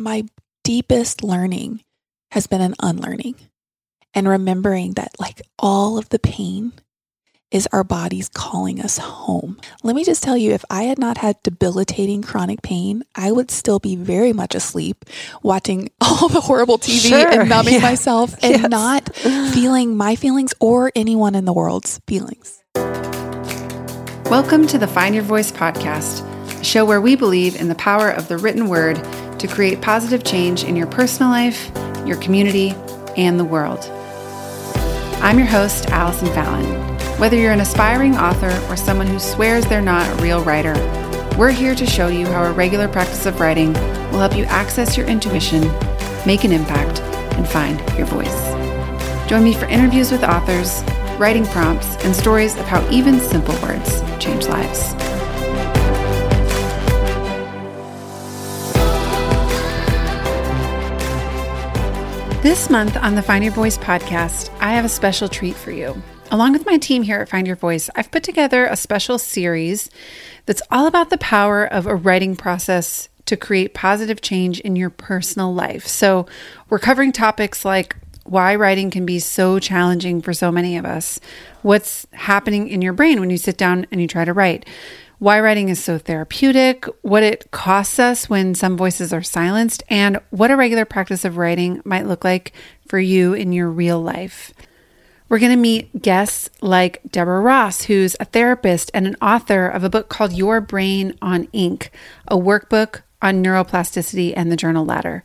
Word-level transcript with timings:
my 0.00 0.24
deepest 0.64 1.22
learning 1.22 1.82
has 2.30 2.46
been 2.46 2.60
an 2.62 2.74
unlearning 2.82 3.34
and 4.14 4.26
remembering 4.26 4.92
that 4.94 5.10
like 5.20 5.42
all 5.58 5.98
of 5.98 6.08
the 6.08 6.18
pain 6.18 6.72
is 7.50 7.68
our 7.72 7.84
bodies 7.84 8.28
calling 8.32 8.80
us 8.80 8.96
home. 8.98 9.58
Let 9.82 9.96
me 9.96 10.04
just 10.04 10.22
tell 10.22 10.36
you, 10.36 10.52
if 10.52 10.64
I 10.70 10.84
had 10.84 10.98
not 10.98 11.18
had 11.18 11.42
debilitating 11.42 12.22
chronic 12.22 12.62
pain, 12.62 13.02
I 13.16 13.32
would 13.32 13.50
still 13.50 13.78
be 13.80 13.96
very 13.96 14.32
much 14.32 14.54
asleep 14.54 15.04
watching 15.42 15.90
all 16.00 16.28
the 16.28 16.40
horrible 16.40 16.78
TV 16.78 17.08
Sure, 17.10 17.28
and 17.28 17.48
numbing 17.48 17.74
yeah. 17.74 17.80
myself 17.80 18.34
and 18.42 18.62
Yes. 18.62 18.70
not 18.70 19.14
feeling 19.52 19.96
my 19.96 20.14
feelings 20.14 20.54
or 20.60 20.92
anyone 20.94 21.34
in 21.34 21.44
the 21.44 21.52
world's 21.52 22.00
feelings. 22.06 22.62
Welcome 24.30 24.66
to 24.68 24.78
the 24.78 24.86
Find 24.86 25.14
Your 25.14 25.24
Voice 25.24 25.50
podcast, 25.50 26.24
a 26.60 26.64
show 26.64 26.84
where 26.84 27.00
we 27.00 27.16
believe 27.16 27.60
in 27.60 27.68
the 27.68 27.74
power 27.74 28.08
of 28.08 28.28
the 28.28 28.38
written 28.38 28.68
word 28.68 28.96
to 29.40 29.48
create 29.48 29.80
positive 29.80 30.22
change 30.22 30.64
in 30.64 30.76
your 30.76 30.86
personal 30.86 31.30
life, 31.30 31.72
your 32.06 32.18
community, 32.18 32.74
and 33.16 33.40
the 33.40 33.44
world. 33.44 33.80
I'm 35.22 35.38
your 35.38 35.48
host, 35.48 35.88
Allison 35.88 36.28
Fallon. 36.28 36.66
Whether 37.18 37.36
you're 37.36 37.52
an 37.52 37.60
aspiring 37.60 38.16
author 38.16 38.50
or 38.70 38.76
someone 38.76 39.06
who 39.06 39.18
swears 39.18 39.64
they're 39.64 39.80
not 39.80 40.06
a 40.08 40.22
real 40.22 40.44
writer, 40.44 40.74
we're 41.38 41.52
here 41.52 41.74
to 41.74 41.86
show 41.86 42.08
you 42.08 42.26
how 42.26 42.44
a 42.44 42.52
regular 42.52 42.86
practice 42.86 43.24
of 43.24 43.40
writing 43.40 43.72
will 44.10 44.18
help 44.18 44.36
you 44.36 44.44
access 44.44 44.96
your 44.96 45.06
intuition, 45.06 45.62
make 46.26 46.44
an 46.44 46.52
impact, 46.52 47.00
and 47.36 47.48
find 47.48 47.80
your 47.96 48.06
voice. 48.06 48.50
Join 49.26 49.42
me 49.42 49.54
for 49.54 49.64
interviews 49.66 50.12
with 50.12 50.22
authors, 50.22 50.82
writing 51.18 51.46
prompts, 51.46 51.96
and 52.04 52.14
stories 52.14 52.56
of 52.56 52.66
how 52.66 52.86
even 52.90 53.18
simple 53.18 53.54
words 53.62 54.02
change 54.22 54.46
lives. 54.48 54.92
This 62.42 62.70
month 62.70 62.96
on 62.96 63.16
the 63.16 63.22
Find 63.22 63.44
Your 63.44 63.52
Voice 63.52 63.76
podcast, 63.76 64.48
I 64.60 64.72
have 64.72 64.86
a 64.86 64.88
special 64.88 65.28
treat 65.28 65.54
for 65.54 65.72
you. 65.72 66.02
Along 66.30 66.52
with 66.52 66.64
my 66.64 66.78
team 66.78 67.02
here 67.02 67.20
at 67.20 67.28
Find 67.28 67.46
Your 67.46 67.54
Voice, 67.54 67.90
I've 67.94 68.10
put 68.10 68.22
together 68.22 68.64
a 68.64 68.78
special 68.78 69.18
series 69.18 69.90
that's 70.46 70.62
all 70.70 70.86
about 70.86 71.10
the 71.10 71.18
power 71.18 71.66
of 71.66 71.86
a 71.86 71.94
writing 71.94 72.36
process 72.36 73.10
to 73.26 73.36
create 73.36 73.74
positive 73.74 74.22
change 74.22 74.58
in 74.60 74.74
your 74.74 74.88
personal 74.88 75.52
life. 75.52 75.86
So, 75.86 76.24
we're 76.70 76.78
covering 76.78 77.12
topics 77.12 77.62
like 77.66 77.94
why 78.24 78.54
writing 78.54 78.90
can 78.90 79.04
be 79.04 79.18
so 79.18 79.58
challenging 79.58 80.22
for 80.22 80.32
so 80.32 80.50
many 80.50 80.78
of 80.78 80.86
us, 80.86 81.20
what's 81.60 82.06
happening 82.12 82.68
in 82.68 82.80
your 82.80 82.94
brain 82.94 83.20
when 83.20 83.28
you 83.28 83.36
sit 83.36 83.58
down 83.58 83.86
and 83.92 84.00
you 84.00 84.08
try 84.08 84.24
to 84.24 84.32
write, 84.32 84.64
why 85.20 85.38
writing 85.38 85.68
is 85.68 85.82
so 85.82 85.98
therapeutic, 85.98 86.86
what 87.02 87.22
it 87.22 87.50
costs 87.50 87.98
us 87.98 88.30
when 88.30 88.54
some 88.54 88.74
voices 88.74 89.12
are 89.12 89.22
silenced, 89.22 89.82
and 89.90 90.18
what 90.30 90.50
a 90.50 90.56
regular 90.56 90.86
practice 90.86 91.26
of 91.26 91.36
writing 91.36 91.82
might 91.84 92.06
look 92.06 92.24
like 92.24 92.52
for 92.88 92.98
you 92.98 93.34
in 93.34 93.52
your 93.52 93.68
real 93.68 94.00
life. 94.00 94.54
We're 95.28 95.38
going 95.38 95.52
to 95.52 95.58
meet 95.58 96.00
guests 96.00 96.48
like 96.62 97.02
Deborah 97.08 97.42
Ross, 97.42 97.82
who's 97.82 98.16
a 98.18 98.24
therapist 98.24 98.90
and 98.94 99.06
an 99.06 99.16
author 99.20 99.68
of 99.68 99.84
a 99.84 99.90
book 99.90 100.08
called 100.08 100.32
Your 100.32 100.60
Brain 100.62 101.14
on 101.20 101.48
Ink, 101.52 101.90
a 102.26 102.36
workbook 102.36 103.02
on 103.20 103.44
neuroplasticity 103.44 104.32
and 104.34 104.50
the 104.50 104.56
journal 104.56 104.86
ladder. 104.86 105.22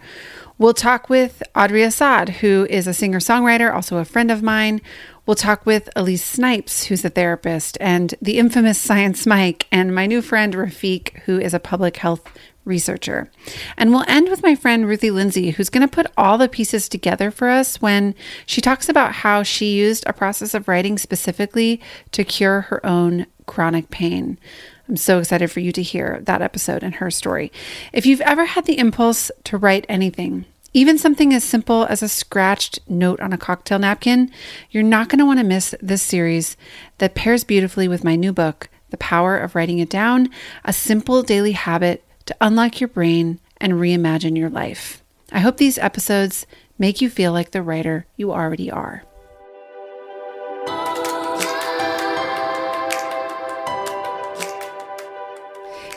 We'll 0.58 0.74
talk 0.74 1.10
with 1.10 1.44
Audrey 1.54 1.84
Assad, 1.84 2.30
who 2.30 2.66
is 2.70 2.88
a 2.88 2.94
singer 2.94 3.20
songwriter, 3.20 3.74
also 3.74 3.98
a 3.98 4.06
friend 4.06 4.32
of 4.32 4.42
mine. 4.42 4.80
We'll 5.26 5.36
talk 5.36 5.66
with 5.66 5.90
Elise 5.98 6.24
Snipes, 6.24 6.86
who's 6.86 7.04
a 7.04 7.10
therapist, 7.10 7.78
and 7.82 8.16
the 8.22 8.38
infamous 8.38 8.78
Science 8.80 9.26
Mike, 9.26 9.68
and 9.70 9.94
my 9.94 10.06
new 10.06 10.22
friend 10.22 10.54
Rafiq, 10.54 11.20
who 11.24 11.38
is 11.38 11.54
a 11.54 11.60
public 11.60 11.98
health 11.98 12.26
researcher. 12.64 13.30
And 13.78 13.92
we'll 13.92 14.06
end 14.08 14.30
with 14.30 14.44
my 14.44 14.56
friend 14.56 14.88
Ruthie 14.88 15.12
Lindsay, 15.12 15.52
who's 15.52 15.70
going 15.70 15.86
to 15.86 15.94
put 15.94 16.12
all 16.18 16.38
the 16.38 16.48
pieces 16.48 16.88
together 16.88 17.32
for 17.32 17.50
us 17.50 17.82
when 17.82 18.16
she 18.46 18.62
talks 18.62 18.88
about 18.88 19.12
how 19.12 19.44
she 19.44 19.74
used 19.74 20.06
a 20.08 20.14
process 20.14 20.54
of 20.54 20.70
writing 20.70 20.98
specifically 20.98 21.82
to 22.14 22.24
cure 22.24 22.62
her 22.62 22.84
own 22.86 23.28
chronic 23.46 23.90
pain. 23.90 24.40
I'm 24.88 24.98
so 24.98 25.20
excited 25.20 25.52
for 25.52 25.60
you 25.60 25.72
to 25.72 25.82
hear 25.82 26.20
that 26.24 26.42
episode 26.42 26.84
and 26.84 26.96
her 26.96 27.10
story. 27.10 27.52
If 27.92 28.06
you've 28.06 28.22
ever 28.22 28.46
had 28.46 28.66
the 28.66 28.78
impulse 28.78 29.32
to 29.46 29.58
write 29.58 29.86
anything, 29.90 30.46
even 30.74 30.98
something 30.98 31.34
as 31.34 31.44
simple 31.44 31.86
as 31.86 32.04
a 32.04 32.10
scratched 32.10 32.80
note 32.88 33.20
on 33.20 33.34
a 33.34 33.38
cocktail 33.38 33.80
napkin, 33.80 34.30
you're 34.70 34.84
not 34.84 35.10
going 35.10 35.20
to 35.20 35.26
want 35.26 35.40
to 35.40 35.46
miss 35.46 35.74
this 35.82 36.02
series 36.02 36.56
that 36.98 37.16
pairs 37.16 37.44
beautifully 37.44 37.88
with 37.88 38.04
my 38.04 38.16
new 38.16 38.34
book, 38.34 38.70
The 38.90 38.98
Power 38.98 39.38
of 39.38 39.56
Writing 39.56 39.80
It 39.80 39.90
Down, 39.90 40.30
a 40.66 40.74
simple 40.74 41.24
daily 41.24 41.54
habit 41.54 42.04
to 42.26 42.36
unlock 42.42 42.80
your 42.80 42.90
brain 42.90 43.40
and 43.58 43.74
reimagine 43.74 44.38
your 44.38 44.50
life. 44.50 45.02
I 45.32 45.40
hope 45.40 45.58
these 45.58 45.78
episodes 45.78 46.46
make 46.78 47.02
you 47.02 47.10
feel 47.10 47.32
like 47.32 47.52
the 47.52 47.64
writer 47.64 48.06
you 48.18 48.32
already 48.32 48.70
are. 48.70 49.04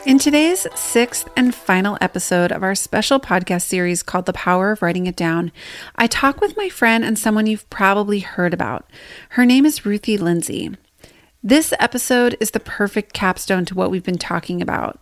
In 0.05 0.17
today's 0.17 0.65
sixth 0.75 1.27
and 1.35 1.53
final 1.53 1.97
episode 1.99 2.53
of 2.53 2.63
our 2.63 2.73
special 2.73 3.19
podcast 3.19 3.63
series 3.63 4.01
called 4.01 4.27
The 4.27 4.33
Power 4.33 4.71
of 4.71 4.81
Writing 4.81 5.07
It 5.07 5.15
Down, 5.17 5.51
I 5.97 6.07
talk 6.07 6.39
with 6.39 6.55
my 6.55 6.69
friend 6.69 7.03
and 7.03 7.19
someone 7.19 7.47
you've 7.47 7.69
probably 7.69 8.19
heard 8.19 8.53
about. 8.53 8.89
Her 9.31 9.45
name 9.45 9.65
is 9.65 9.85
Ruthie 9.85 10.17
Lindsay. 10.17 10.71
This 11.43 11.73
episode 11.79 12.37
is 12.39 12.51
the 12.51 12.61
perfect 12.61 13.11
capstone 13.11 13.65
to 13.65 13.75
what 13.75 13.91
we've 13.91 14.03
been 14.03 14.17
talking 14.17 14.61
about. 14.61 15.01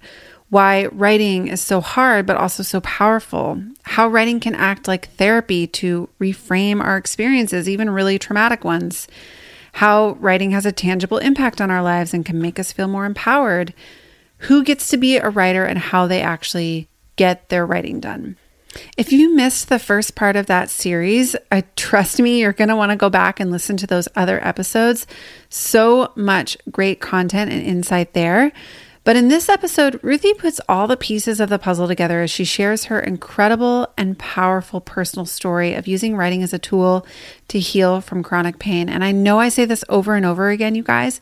Why 0.50 0.88
writing 0.88 1.48
is 1.48 1.62
so 1.62 1.80
hard, 1.80 2.26
but 2.26 2.38
also 2.38 2.64
so 2.64 2.82
powerful. 2.82 3.62
How 3.84 4.08
writing 4.08 4.40
can 4.40 4.56
act 4.56 4.88
like 4.88 5.10
therapy 5.10 5.68
to 5.68 6.10
reframe 6.20 6.82
our 6.84 6.98
experiences, 6.98 7.70
even 7.70 7.92
really 7.92 8.18
traumatic 8.18 8.64
ones. 8.64 9.08
How 9.74 10.18
writing 10.20 10.52
has 10.52 10.66
a 10.66 10.72
tangible 10.72 11.20
impact 11.20 11.62
on 11.62 11.70
our 11.70 11.84
lives 11.84 12.16
and 12.16 12.26
can 12.26 12.42
make 12.42 12.58
us 12.58 12.72
feel 12.72 12.88
more 12.88 13.06
empowered 13.06 13.76
who 14.40 14.64
gets 14.64 14.90
to 14.90 14.98
be 14.98 15.18
a 15.18 15.30
writer 15.30 15.64
and 15.64 15.80
how 15.80 16.08
they 16.08 16.22
actually 16.22 16.88
get 17.16 17.50
their 17.50 17.66
writing 17.66 18.00
done. 18.00 18.38
If 18.96 19.12
you 19.12 19.36
missed 19.36 19.70
the 19.70 19.80
first 19.80 20.16
part 20.16 20.36
of 20.36 20.46
that 20.48 20.70
series, 20.70 21.36
I 21.52 21.62
trust 21.76 22.20
me, 22.20 22.40
you're 22.40 22.54
going 22.54 22.70
to 22.70 22.76
want 22.76 22.92
to 22.92 22.96
go 22.96 23.10
back 23.10 23.40
and 23.40 23.52
listen 23.52 23.78
to 23.78 23.88
those 23.88 24.08
other 24.16 24.46
episodes. 24.46 25.08
So 25.50 26.12
much 26.16 26.58
great 26.72 27.00
content 27.00 27.52
and 27.52 27.62
insight 27.62 28.14
there. 28.14 28.52
But 29.04 29.16
in 29.16 29.30
this 29.30 29.48
episode, 29.48 30.02
Ruthie 30.04 30.34
puts 30.34 30.60
all 30.68 30.86
the 30.86 30.98
pieces 30.98 31.40
of 31.40 31.48
the 31.48 31.58
puzzle 31.58 31.88
together 31.88 32.22
as 32.22 32.30
she 32.30 32.44
shares 32.44 32.86
her 32.86 33.00
incredible 33.00 33.88
and 33.98 34.20
powerful 34.20 34.82
personal 34.82 35.26
story 35.26 35.76
of 35.76 35.88
using 35.88 36.18
writing 36.18 36.44
as 36.44 36.52
a 36.52 36.60
tool 36.60 37.08
to 37.48 37.58
heal 37.58 38.02
from 38.02 38.22
chronic 38.22 38.60
pain. 38.60 38.90
And 38.90 39.06
I 39.06 39.14
know 39.14 39.40
I 39.40 39.48
say 39.48 39.64
this 39.64 39.86
over 39.88 40.16
and 40.16 40.26
over 40.26 40.50
again, 40.50 40.76
you 40.76 40.84
guys, 40.84 41.22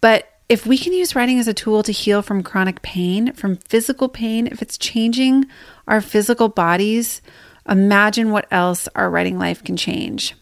but 0.00 0.37
if 0.48 0.66
we 0.66 0.78
can 0.78 0.92
use 0.92 1.14
writing 1.14 1.38
as 1.38 1.48
a 1.48 1.54
tool 1.54 1.82
to 1.82 1.92
heal 1.92 2.22
from 2.22 2.42
chronic 2.42 2.80
pain, 2.80 3.32
from 3.34 3.56
physical 3.56 4.08
pain, 4.08 4.46
if 4.46 4.62
it's 4.62 4.78
changing 4.78 5.44
our 5.86 6.00
physical 6.00 6.48
bodies, 6.48 7.20
imagine 7.68 8.30
what 8.30 8.46
else 8.50 8.88
our 8.94 9.10
writing 9.10 9.38
life 9.38 9.62
can 9.62 9.76
change. 9.76 10.34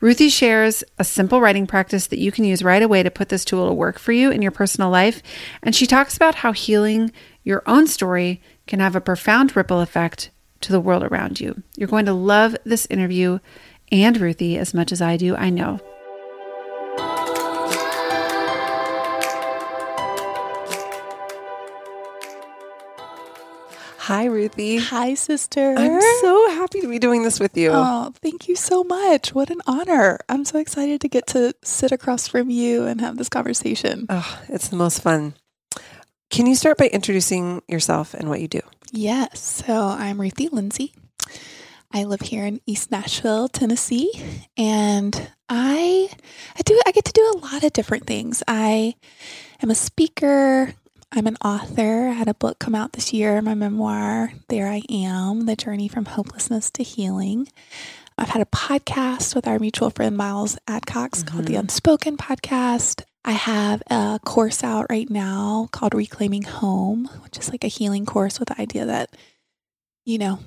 Ruthie 0.00 0.28
shares 0.28 0.84
a 0.98 1.04
simple 1.04 1.40
writing 1.40 1.66
practice 1.66 2.06
that 2.08 2.18
you 2.18 2.32
can 2.32 2.44
use 2.44 2.62
right 2.62 2.82
away 2.82 3.02
to 3.02 3.10
put 3.10 3.28
this 3.28 3.44
tool 3.44 3.68
to 3.68 3.72
work 3.72 3.98
for 3.98 4.12
you 4.12 4.30
in 4.30 4.42
your 4.42 4.50
personal 4.50 4.90
life. 4.90 5.22
And 5.62 5.74
she 5.74 5.86
talks 5.86 6.16
about 6.16 6.36
how 6.36 6.52
healing 6.52 7.12
your 7.42 7.62
own 7.66 7.86
story 7.86 8.42
can 8.66 8.80
have 8.80 8.96
a 8.96 9.00
profound 9.00 9.56
ripple 9.56 9.80
effect 9.80 10.30
to 10.62 10.72
the 10.72 10.80
world 10.80 11.02
around 11.02 11.40
you. 11.40 11.62
You're 11.76 11.88
going 11.88 12.06
to 12.06 12.12
love 12.12 12.56
this 12.64 12.86
interview 12.86 13.38
and 13.90 14.18
Ruthie 14.18 14.58
as 14.58 14.74
much 14.74 14.92
as 14.92 15.00
I 15.00 15.16
do, 15.16 15.36
I 15.36 15.50
know. 15.50 15.80
Hi, 24.08 24.24
Ruthie. 24.24 24.78
Hi, 24.78 25.12
sister. 25.12 25.74
I'm 25.76 26.00
so 26.22 26.50
happy 26.52 26.80
to 26.80 26.88
be 26.88 26.98
doing 26.98 27.24
this 27.24 27.38
with 27.38 27.54
you. 27.58 27.72
Oh, 27.74 28.10
thank 28.22 28.48
you 28.48 28.56
so 28.56 28.82
much. 28.82 29.34
What 29.34 29.50
an 29.50 29.60
honor. 29.66 30.18
I'm 30.30 30.46
so 30.46 30.58
excited 30.58 31.02
to 31.02 31.08
get 31.08 31.26
to 31.26 31.52
sit 31.62 31.92
across 31.92 32.26
from 32.26 32.48
you 32.48 32.86
and 32.86 33.02
have 33.02 33.18
this 33.18 33.28
conversation. 33.28 34.06
Oh, 34.08 34.40
it's 34.48 34.68
the 34.68 34.76
most 34.76 35.02
fun. 35.02 35.34
Can 36.30 36.46
you 36.46 36.54
start 36.54 36.78
by 36.78 36.86
introducing 36.86 37.60
yourself 37.68 38.14
and 38.14 38.30
what 38.30 38.40
you 38.40 38.48
do? 38.48 38.62
Yes. 38.92 39.62
So 39.66 39.88
I'm 39.88 40.18
Ruthie 40.18 40.48
Lindsay. 40.48 40.94
I 41.92 42.04
live 42.04 42.22
here 42.22 42.46
in 42.46 42.62
East 42.64 42.90
Nashville, 42.90 43.46
Tennessee, 43.46 44.10
and 44.56 45.30
I 45.50 46.08
I 46.56 46.62
do 46.64 46.80
I 46.86 46.92
get 46.92 47.04
to 47.04 47.12
do 47.12 47.30
a 47.34 47.40
lot 47.44 47.62
of 47.62 47.74
different 47.74 48.06
things. 48.06 48.42
I 48.48 48.94
am 49.62 49.68
a 49.68 49.74
speaker. 49.74 50.72
I'm 51.10 51.26
an 51.26 51.36
author. 51.42 52.08
I 52.08 52.12
had 52.12 52.28
a 52.28 52.34
book 52.34 52.58
come 52.58 52.74
out 52.74 52.92
this 52.92 53.14
year, 53.14 53.40
my 53.40 53.54
memoir, 53.54 54.32
There 54.48 54.68
I 54.68 54.82
Am, 54.90 55.46
The 55.46 55.56
Journey 55.56 55.88
from 55.88 56.04
Hopelessness 56.04 56.70
to 56.72 56.82
Healing. 56.82 57.48
I've 58.18 58.28
had 58.28 58.42
a 58.42 58.46
podcast 58.46 59.34
with 59.34 59.48
our 59.48 59.58
mutual 59.58 59.88
friend 59.88 60.18
Miles 60.18 60.58
Adcox 60.66 61.24
called 61.24 61.46
the 61.46 61.54
mm-hmm. 61.54 61.60
Unspoken 61.60 62.18
Podcast. 62.18 63.04
I 63.24 63.30
have 63.32 63.82
a 63.90 64.20
course 64.22 64.62
out 64.62 64.86
right 64.90 65.08
now 65.08 65.70
called 65.72 65.94
Reclaiming 65.94 66.42
Home, 66.42 67.08
which 67.22 67.38
is 67.38 67.50
like 67.50 67.64
a 67.64 67.68
healing 67.68 68.04
course 68.04 68.38
with 68.38 68.48
the 68.48 68.60
idea 68.60 68.84
that, 68.84 69.16
you 70.04 70.18
know, 70.18 70.40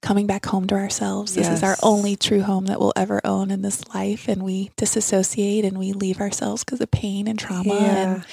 coming 0.00 0.26
back 0.26 0.46
home 0.46 0.66
to 0.68 0.76
ourselves. 0.76 1.34
This 1.34 1.48
is 1.48 1.62
our 1.62 1.76
only 1.82 2.16
true 2.16 2.42
home 2.42 2.66
that 2.66 2.80
we'll 2.80 2.92
ever 2.96 3.20
own 3.24 3.50
in 3.50 3.60
this 3.60 3.86
life. 3.92 4.28
And 4.28 4.42
we 4.42 4.70
disassociate 4.76 5.64
and 5.64 5.78
we 5.78 5.92
leave 5.92 6.20
ourselves 6.20 6.64
because 6.64 6.80
of 6.80 6.90
pain 6.90 7.28
and 7.28 7.38
trauma 7.38 7.74
and 7.74 8.24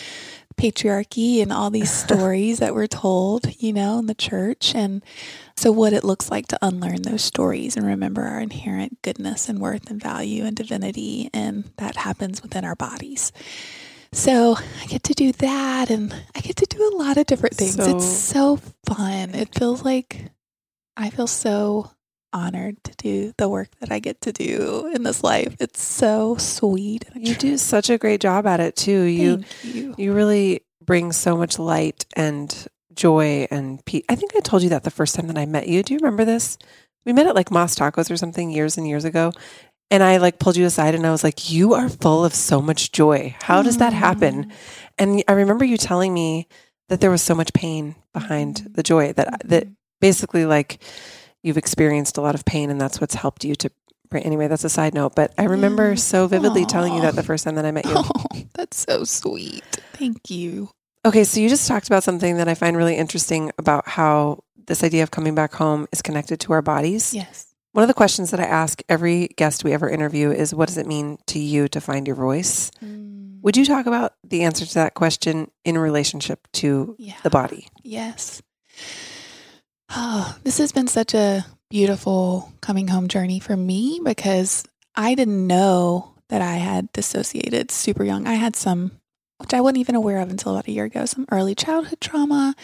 patriarchy 0.55 1.41
and 1.41 1.51
all 1.51 1.69
these 1.69 1.91
stories 2.03 2.59
that 2.59 2.73
we're 2.75 2.87
told, 2.87 3.61
you 3.61 3.73
know, 3.73 3.99
in 3.99 4.07
the 4.07 4.13
church. 4.15 4.73
And 4.75 5.03
so, 5.55 5.71
what 5.71 5.93
it 5.93 6.03
looks 6.03 6.29
like 6.31 6.47
to 6.47 6.59
unlearn 6.61 7.01
those 7.03 7.23
stories 7.23 7.75
and 7.77 7.85
remember 7.85 8.23
our 8.23 8.39
inherent 8.39 9.01
goodness 9.01 9.49
and 9.49 9.59
worth 9.59 9.89
and 9.89 10.01
value 10.01 10.45
and 10.45 10.55
divinity. 10.55 11.29
And 11.33 11.71
that 11.77 11.95
happens 11.97 12.41
within 12.41 12.65
our 12.65 12.75
bodies. 12.75 13.31
So, 14.11 14.55
I 14.81 14.85
get 14.87 15.03
to 15.03 15.13
do 15.13 15.31
that 15.33 15.89
and 15.89 16.13
I 16.35 16.39
get 16.41 16.55
to 16.57 16.65
do 16.65 16.91
a 16.93 16.97
lot 16.97 17.17
of 17.17 17.25
different 17.25 17.55
things. 17.55 17.75
So- 17.75 17.95
it's 17.95 18.05
so 18.05 18.57
fun. 18.85 19.33
It 19.35 19.53
feels 19.57 19.83
like 19.83 20.29
I 20.95 21.09
feel 21.09 21.27
so 21.27 21.89
honored 22.33 22.83
to 22.83 22.91
do 22.97 23.33
the 23.37 23.47
work 23.47 23.69
that 23.79 23.91
I 23.91 23.99
get 23.99 24.19
to 24.21 24.31
do 24.33 24.91
in 24.93 25.03
this 25.03 25.23
life. 25.23 25.55
It's 25.59 25.81
so 25.81 26.35
sweet. 26.37 27.05
You 27.15 27.35
do 27.35 27.57
such 27.57 27.89
a 27.89 27.97
great 27.97 28.19
job 28.21 28.45
at 28.47 28.59
it 28.59 28.75
too. 28.75 29.03
You 29.03 29.43
you. 29.63 29.95
you 29.97 30.13
really 30.13 30.61
bring 30.83 31.11
so 31.13 31.37
much 31.37 31.59
light 31.59 32.05
and 32.15 32.67
joy 32.93 33.47
and 33.49 33.83
peace. 33.85 34.03
I 34.09 34.15
think 34.15 34.35
I 34.35 34.39
told 34.39 34.63
you 34.63 34.69
that 34.69 34.83
the 34.83 34.91
first 34.91 35.15
time 35.15 35.27
that 35.27 35.37
I 35.37 35.45
met 35.45 35.67
you. 35.67 35.81
Do 35.83 35.93
you 35.93 35.99
remember 35.99 36.25
this? 36.25 36.57
We 37.05 37.13
met 37.13 37.27
at 37.27 37.35
like 37.35 37.51
Mas 37.51 37.75
Tacos 37.75 38.09
or 38.11 38.17
something 38.17 38.49
years 38.51 38.77
and 38.77 38.87
years 38.87 39.05
ago. 39.05 39.31
And 39.91 40.01
I 40.01 40.17
like 40.17 40.39
pulled 40.39 40.57
you 40.57 40.65
aside 40.65 40.95
and 40.95 41.05
I 41.05 41.11
was 41.11 41.23
like, 41.23 41.51
You 41.51 41.73
are 41.73 41.87
full 41.89 42.25
of 42.25 42.33
so 42.33 42.61
much 42.61 42.91
joy. 42.91 43.35
How 43.41 43.61
does 43.61 43.77
that 43.77 43.93
happen? 43.93 44.51
And 44.97 45.23
I 45.27 45.33
remember 45.33 45.65
you 45.65 45.77
telling 45.77 46.13
me 46.13 46.47
that 46.89 46.99
there 47.01 47.11
was 47.11 47.21
so 47.21 47.35
much 47.35 47.53
pain 47.53 47.95
behind 48.13 48.57
Mhm. 48.57 48.75
the 48.75 48.83
joy 48.83 49.13
that 49.13 49.41
that 49.45 49.67
basically 50.01 50.45
like 50.45 50.79
you've 51.43 51.57
experienced 51.57 52.17
a 52.17 52.21
lot 52.21 52.33
of 52.35 52.45
pain 52.45 52.69
and 52.69 52.81
that's 52.81 52.99
what's 52.99 53.15
helped 53.15 53.43
you 53.43 53.55
to 53.55 53.69
anyway, 54.15 54.47
that's 54.47 54.63
a 54.63 54.69
side 54.69 54.93
note. 54.93 55.15
But 55.15 55.33
I 55.37 55.45
remember 55.45 55.89
Yeah. 55.89 55.95
so 55.95 56.27
vividly 56.27 56.65
telling 56.65 56.93
you 56.93 57.01
that 57.01 57.15
the 57.15 57.23
first 57.23 57.43
time 57.43 57.55
that 57.55 57.65
I 57.65 57.71
met 57.71 57.85
you. 57.87 57.93
Oh, 57.95 58.25
that's 58.53 58.77
so 58.77 59.03
sweet. 59.03 59.63
Thank 59.93 60.29
you. 60.29 60.69
Okay, 61.05 61.23
so 61.23 61.39
you 61.39 61.49
just 61.49 61.67
talked 61.67 61.87
about 61.87 62.03
something 62.03 62.37
that 62.37 62.47
I 62.47 62.53
find 62.53 62.77
really 62.77 62.95
interesting 62.95 63.51
about 63.57 63.87
how 63.87 64.43
this 64.67 64.83
idea 64.83 65.03
of 65.03 65.11
coming 65.11 65.35
back 65.35 65.53
home 65.53 65.87
is 65.91 66.01
connected 66.01 66.39
to 66.41 66.53
our 66.53 66.61
bodies. 66.61 67.13
Yes. 67.13 67.47
One 67.73 67.83
of 67.83 67.87
the 67.87 67.93
questions 67.95 68.31
that 68.31 68.39
I 68.39 68.43
ask 68.45 68.81
every 68.87 69.29
guest 69.29 69.63
we 69.63 69.73
ever 69.73 69.89
interview 69.89 70.31
is 70.31 70.53
what 70.53 70.67
does 70.67 70.77
it 70.77 70.85
mean 70.85 71.17
to 71.27 71.39
you 71.39 71.67
to 71.69 71.81
find 71.81 72.05
your 72.07 72.15
voice? 72.15 72.69
Mm. 72.83 73.41
Would 73.41 73.57
you 73.57 73.65
talk 73.65 73.87
about 73.87 74.13
the 74.23 74.43
answer 74.43 74.65
to 74.65 74.73
that 74.75 74.93
question 74.93 75.49
in 75.65 75.77
relationship 75.77 76.47
to 76.53 76.95
yeah. 76.99 77.15
the 77.23 77.29
body? 77.31 77.67
Yes. 77.81 78.41
Oh, 79.95 80.35
this 80.43 80.57
has 80.57 80.71
been 80.71 80.87
such 80.87 81.13
a 81.13 81.45
beautiful 81.69 82.53
coming 82.61 82.87
home 82.87 83.07
journey 83.07 83.39
for 83.39 83.55
me 83.55 83.99
because 84.03 84.63
I 84.95 85.15
didn't 85.15 85.47
know 85.47 86.13
that 86.29 86.41
I 86.41 86.55
had 86.55 86.91
dissociated 86.93 87.71
super 87.71 88.03
young. 88.03 88.27
I 88.27 88.33
had 88.33 88.55
some, 88.55 88.91
which 89.37 89.53
I 89.53 89.61
wasn't 89.61 89.79
even 89.79 89.95
aware 89.95 90.19
of 90.19 90.29
until 90.29 90.53
about 90.53 90.67
a 90.67 90.71
year 90.71 90.85
ago, 90.85 91.05
some 91.05 91.25
early 91.31 91.55
childhood 91.55 92.01
trauma. 92.01 92.55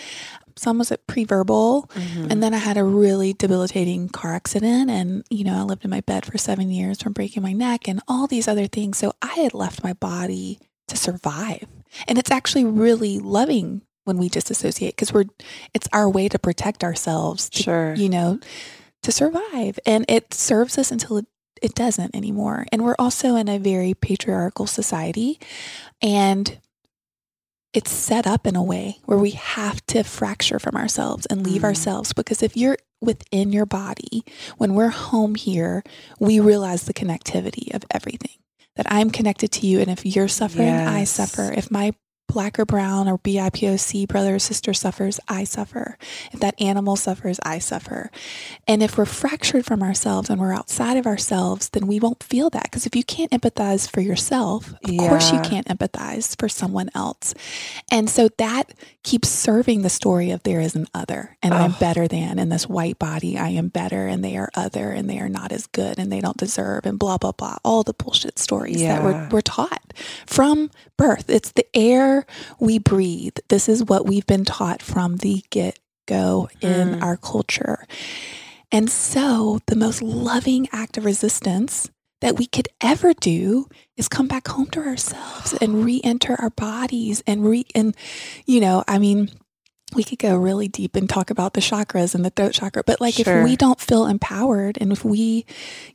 Some 0.56 0.78
was 0.78 0.92
at 0.92 1.08
pre-verbal. 1.08 1.90
Mm-hmm. 1.94 2.28
And 2.32 2.44
then 2.44 2.54
I 2.54 2.58
had 2.58 2.78
a 2.78 2.84
really 2.84 3.34
debilitating 3.34 4.10
car 4.10 4.36
accident. 4.36 4.90
And, 4.90 5.24
you 5.30 5.44
know, 5.44 5.58
I 5.58 5.62
lived 5.62 5.86
in 5.86 5.92
my 5.92 6.02
bed 6.02 6.26
for 6.26 6.38
seven 6.38 6.70
years 6.70 7.02
from 7.02 7.14
breaking 7.14 7.44
my 7.44 7.54
neck 7.54 7.88
and 7.88 8.02
all 8.08 8.28
these 8.28 8.48
other 8.48 8.68
things. 8.68 8.98
So 8.98 9.14
I 9.22 9.36
had 9.36 9.54
left 9.54 9.84
my 9.84 9.94
body 9.94 10.60
to 10.88 10.98
survive. 10.98 11.66
And 12.08 12.18
it's 12.18 12.32
actually 12.32 12.66
really 12.66 13.20
loving 13.20 13.82
when 14.10 14.18
we 14.18 14.28
disassociate 14.28 14.96
because 14.96 15.14
we're, 15.14 15.30
it's 15.74 15.88
our 15.94 16.10
way 16.10 16.28
to 16.28 16.40
protect 16.40 16.84
ourselves, 16.84 17.50
to, 17.52 17.64
sure. 17.64 17.94
you 17.96 18.10
know, 18.10 18.40
to 19.04 19.12
survive. 19.12 19.80
And 19.86 20.04
it 20.10 20.34
serves 20.34 20.78
us 20.78 20.92
until 20.92 21.18
it, 21.18 21.28
it 21.62 21.76
doesn't 21.76 22.16
anymore. 22.16 22.66
And 22.72 22.84
we're 22.84 22.96
also 23.00 23.36
in 23.36 23.48
a 23.48 23.60
very 23.60 23.94
patriarchal 23.94 24.68
society. 24.68 25.40
And 26.02 26.60
it's 27.72 27.92
set 27.92 28.26
up 28.26 28.48
in 28.48 28.56
a 28.56 28.64
way 28.64 28.98
where 29.06 29.20
we 29.20 29.32
have 29.32 29.86
to 29.88 30.04
fracture 30.04 30.58
from 30.60 30.76
ourselves 30.76 31.28
and 31.28 31.46
leave 31.46 31.62
Mm. 31.62 31.66
ourselves 31.66 32.14
because 32.14 32.42
if 32.42 32.58
you're 32.58 32.78
within 33.00 33.54
your 33.54 33.68
body, 33.68 34.24
when 34.58 34.74
we're 34.74 34.90
home 34.90 35.36
here, 35.36 35.84
we 36.20 36.40
realize 36.40 36.84
the 36.86 36.94
connectivity 36.96 37.72
of 37.74 37.84
everything. 37.92 38.32
That 38.76 38.92
I'm 38.92 39.10
connected 39.12 39.52
to 39.54 39.68
you, 39.68 39.82
and 39.82 39.90
if 39.90 40.06
you're 40.06 40.30
suffering, 40.30 40.70
I 40.70 41.04
suffer. 41.04 41.52
If 41.52 41.70
my 41.70 41.94
black 42.30 42.58
or 42.60 42.66
brown 42.66 43.08
or 43.10 43.18
BIPOC 43.18 44.08
brother 44.08 44.36
or 44.36 44.40
sister 44.40 44.74
suffers, 44.74 45.20
I 45.28 45.44
suffer. 45.44 45.98
If 46.32 46.40
that 46.40 46.60
animal 46.62 46.96
suffers, 46.96 47.40
I 47.44 47.60
suffer. 47.60 48.12
And 48.68 48.82
if 48.82 48.98
we're 48.98 49.06
fractured 49.06 49.66
from 49.66 49.84
ourselves 49.84 50.30
and 50.30 50.40
we're 50.40 50.54
outside 50.54 50.96
of 50.98 51.06
ourselves, 51.06 51.70
then 51.70 51.88
we 51.88 52.00
won't 52.00 52.24
feel 52.24 52.50
that. 52.52 52.64
Because 52.64 52.86
if 52.86 52.96
you 52.96 53.04
can't 53.04 53.32
empathize 53.32 53.90
for 53.90 54.00
yourself, 54.02 54.72
of 54.84 54.98
course 54.98 55.32
you 55.32 55.40
can't 55.42 55.68
empathize 55.68 56.40
for 56.40 56.48
someone 56.48 56.90
else. 56.96 57.34
And 57.92 58.10
so 58.10 58.30
that 58.38 58.74
keeps 59.04 59.28
serving 59.30 59.82
the 59.82 59.90
story 59.90 60.30
of 60.32 60.44
there 60.44 60.62
is 60.62 60.76
an 60.76 60.86
other 60.94 61.36
and 61.42 61.54
I'm 61.54 61.72
Oh. 61.72 61.78
better 61.80 62.08
than 62.08 62.38
in 62.38 62.50
this 62.50 62.70
white 62.70 63.00
body. 63.00 63.38
I 63.38 63.50
am 63.50 63.70
better 63.70 64.08
and 64.08 64.24
they 64.24 64.38
are 64.38 64.50
other 64.56 64.92
and 64.92 65.10
they 65.10 65.20
are 65.20 65.30
not 65.30 65.52
as 65.52 65.66
good 65.68 65.98
and 65.98 66.12
they 66.12 66.22
don't 66.22 66.38
deserve 66.38 66.86
and 66.86 67.00
blah, 67.00 67.18
blah, 67.18 67.32
blah. 67.32 67.58
All 67.64 67.82
the 67.84 67.94
bullshit 67.94 68.38
stories 68.38 68.78
that 68.78 69.02
Yeah. 69.02 69.04
we're, 69.04 69.30
we're 69.32 69.42
taught 69.42 69.94
from 70.28 70.70
birth. 70.98 71.30
It's 71.30 71.52
the 71.54 71.66
air 71.76 72.19
we 72.60 72.80
breathe. 72.80 73.38
This 73.50 73.70
is 73.70 73.84
what 73.84 74.06
we've 74.06 74.28
been 74.28 74.46
taught 74.46 74.82
from 74.82 75.18
the 75.18 75.44
get 75.50 75.80
go 76.08 76.50
in 76.62 76.96
Mm. 76.96 77.02
our 77.04 77.18
culture. 77.18 77.86
And 78.72 78.90
so 78.90 79.60
the 79.68 79.76
most 79.76 80.02
loving 80.02 80.68
act 80.72 80.98
of 80.98 81.06
resistance 81.06 81.90
that 82.22 82.38
we 82.38 82.46
could 82.46 82.68
ever 82.82 83.14
do 83.14 83.68
is 83.96 84.08
come 84.08 84.28
back 84.28 84.48
home 84.48 84.68
to 84.72 84.80
ourselves 84.80 85.54
and 85.62 85.84
re-enter 85.86 86.36
our 86.40 86.50
bodies 86.52 87.24
and 87.26 87.46
re 87.46 87.66
and 87.76 87.96
you 88.46 88.60
know, 88.60 88.84
I 88.88 89.00
mean, 89.00 89.30
we 89.96 90.04
could 90.04 90.20
go 90.20 90.36
really 90.38 90.68
deep 90.68 90.96
and 90.96 91.10
talk 91.10 91.30
about 91.30 91.54
the 91.54 91.62
chakras 91.62 92.14
and 92.16 92.24
the 92.26 92.30
throat 92.30 92.54
chakra, 92.54 92.84
but 92.86 93.02
like 93.02 93.16
Sure. 93.16 93.40
if 93.40 93.44
we 93.44 93.56
don't 93.56 93.80
feel 93.80 94.06
empowered 94.06 94.78
and 94.80 94.92
if 94.92 95.04
we, 95.04 95.46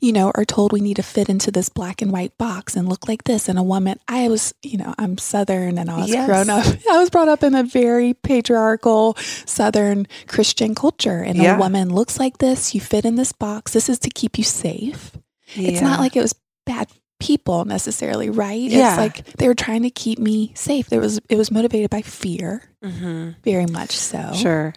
you 0.01 0.13
know, 0.13 0.33
are 0.35 0.45
told 0.45 0.73
we 0.73 0.81
need 0.81 0.97
to 0.97 1.03
fit 1.03 1.29
into 1.29 1.51
this 1.51 1.69
black 1.69 2.03
and 2.03 2.11
white 2.13 2.37
box 2.39 2.77
and 2.77 2.89
look 2.89 3.09
like 3.09 3.25
this 3.25 3.49
and 3.49 3.59
a 3.59 3.63
woman, 3.63 3.99
I 4.09 4.29
was, 4.29 4.53
you 4.63 4.79
know, 4.79 4.95
I'm 4.99 5.19
Southern 5.19 5.79
and 5.79 5.91
I 5.91 5.97
was 5.99 6.11
Yes. 6.11 6.27
grown 6.27 6.51
up, 6.51 6.67
I 6.91 6.99
was 6.99 7.11
brought 7.11 7.29
up 7.29 7.43
in 7.43 7.55
a 7.55 7.63
very 7.63 8.15
patriarchal 8.15 9.15
Southern 9.47 10.07
Christian 10.27 10.75
culture 10.75 11.19
and 11.23 11.37
Yeah. 11.37 11.57
a 11.57 11.59
woman 11.59 11.89
looks 11.95 12.19
like 12.19 12.39
this, 12.39 12.75
you 12.75 12.81
fit 12.81 13.05
in 13.05 13.17
this 13.17 13.33
box. 13.33 13.73
This 13.73 13.89
is 13.89 13.99
to 14.01 14.11
keep 14.11 14.39
you 14.39 14.45
safe. 14.45 15.13
It's 15.57 15.81
not 15.81 16.01
like 16.01 16.17
it 16.17 16.23
was 16.23 16.35
bad 16.67 16.89
people 17.21 17.65
necessarily, 17.65 18.31
right? 18.31 18.61
Yeah. 18.61 18.91
It's 18.91 18.99
like 18.99 19.37
they 19.39 19.49
were 19.49 19.55
trying 19.55 19.83
to 19.83 19.91
keep 19.91 20.19
me 20.19 20.53
safe. 20.55 20.89
There 20.91 21.01
was 21.01 21.21
it 21.29 21.37
was 21.37 21.51
motivated 21.51 21.91
by 21.91 22.03
fear, 22.03 22.63
Mhm. 22.83 23.37
very 23.45 23.67
much 23.67 23.93
so. 23.93 24.33
Sure. 24.35 24.75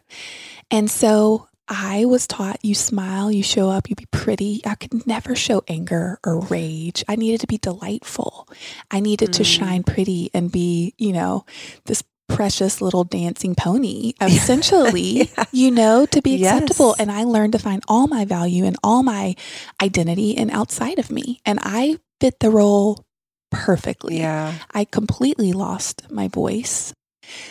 And 0.71 0.89
so 0.89 1.47
I 1.69 2.05
was 2.05 2.27
taught 2.27 2.63
you 2.63 2.73
smile, 2.75 3.29
you 3.29 3.43
show 3.43 3.69
up, 3.69 3.89
you 3.89 3.95
be 3.95 4.05
pretty. 4.11 4.61
I 4.65 4.75
could 4.75 5.05
never 5.05 5.35
show 5.35 5.63
anger 5.67 6.17
or 6.25 6.39
rage. 6.39 7.03
I 7.09 7.17
needed 7.17 7.41
to 7.41 7.47
be 7.47 7.57
delightful. 7.57 8.47
I 8.89 9.01
needed 9.01 9.33
to 9.33 9.43
Mm. 9.43 9.45
shine 9.45 9.83
pretty 9.83 10.29
and 10.33 10.49
be, 10.49 10.93
you 10.97 11.11
know, 11.11 11.45
this 11.85 12.03
precious 12.27 12.81
little 12.81 13.03
dancing 13.03 13.55
pony, 13.55 14.13
essentially, 14.21 15.29
Yeah. 15.37 15.43
you 15.51 15.71
know, 15.71 16.05
to 16.07 16.21
be 16.21 16.37
Yes. 16.37 16.53
acceptable. 16.61 16.95
And 16.99 17.11
I 17.11 17.23
learned 17.23 17.53
to 17.53 17.59
find 17.59 17.83
all 17.87 18.07
my 18.07 18.25
value 18.25 18.65
and 18.65 18.75
all 18.83 19.03
my 19.03 19.35
identity 19.81 20.37
and 20.37 20.51
outside 20.51 20.99
of 20.99 21.09
me. 21.11 21.39
And 21.45 21.59
I 21.61 21.97
fit 22.19 22.39
the 22.39 22.49
role 22.49 23.05
perfectly. 23.51 24.19
Yeah. 24.19 24.53
I 24.73 24.85
completely 24.85 25.53
lost 25.53 26.09
my 26.11 26.27
voice. 26.27 26.93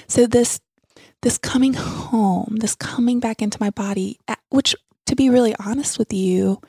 So 0.09 0.27
this 0.27 0.61
this 1.23 1.39
coming 1.39 1.73
home, 1.75 2.57
this 2.61 2.75
coming 2.75 3.19
back 3.21 3.43
into 3.43 3.59
my 3.61 3.71
body, 3.71 4.19
which 4.51 4.77
to 5.07 5.17
be 5.17 5.31
really 5.31 5.55
honest 5.59 5.99
with 5.99 6.13
you, 6.13 6.61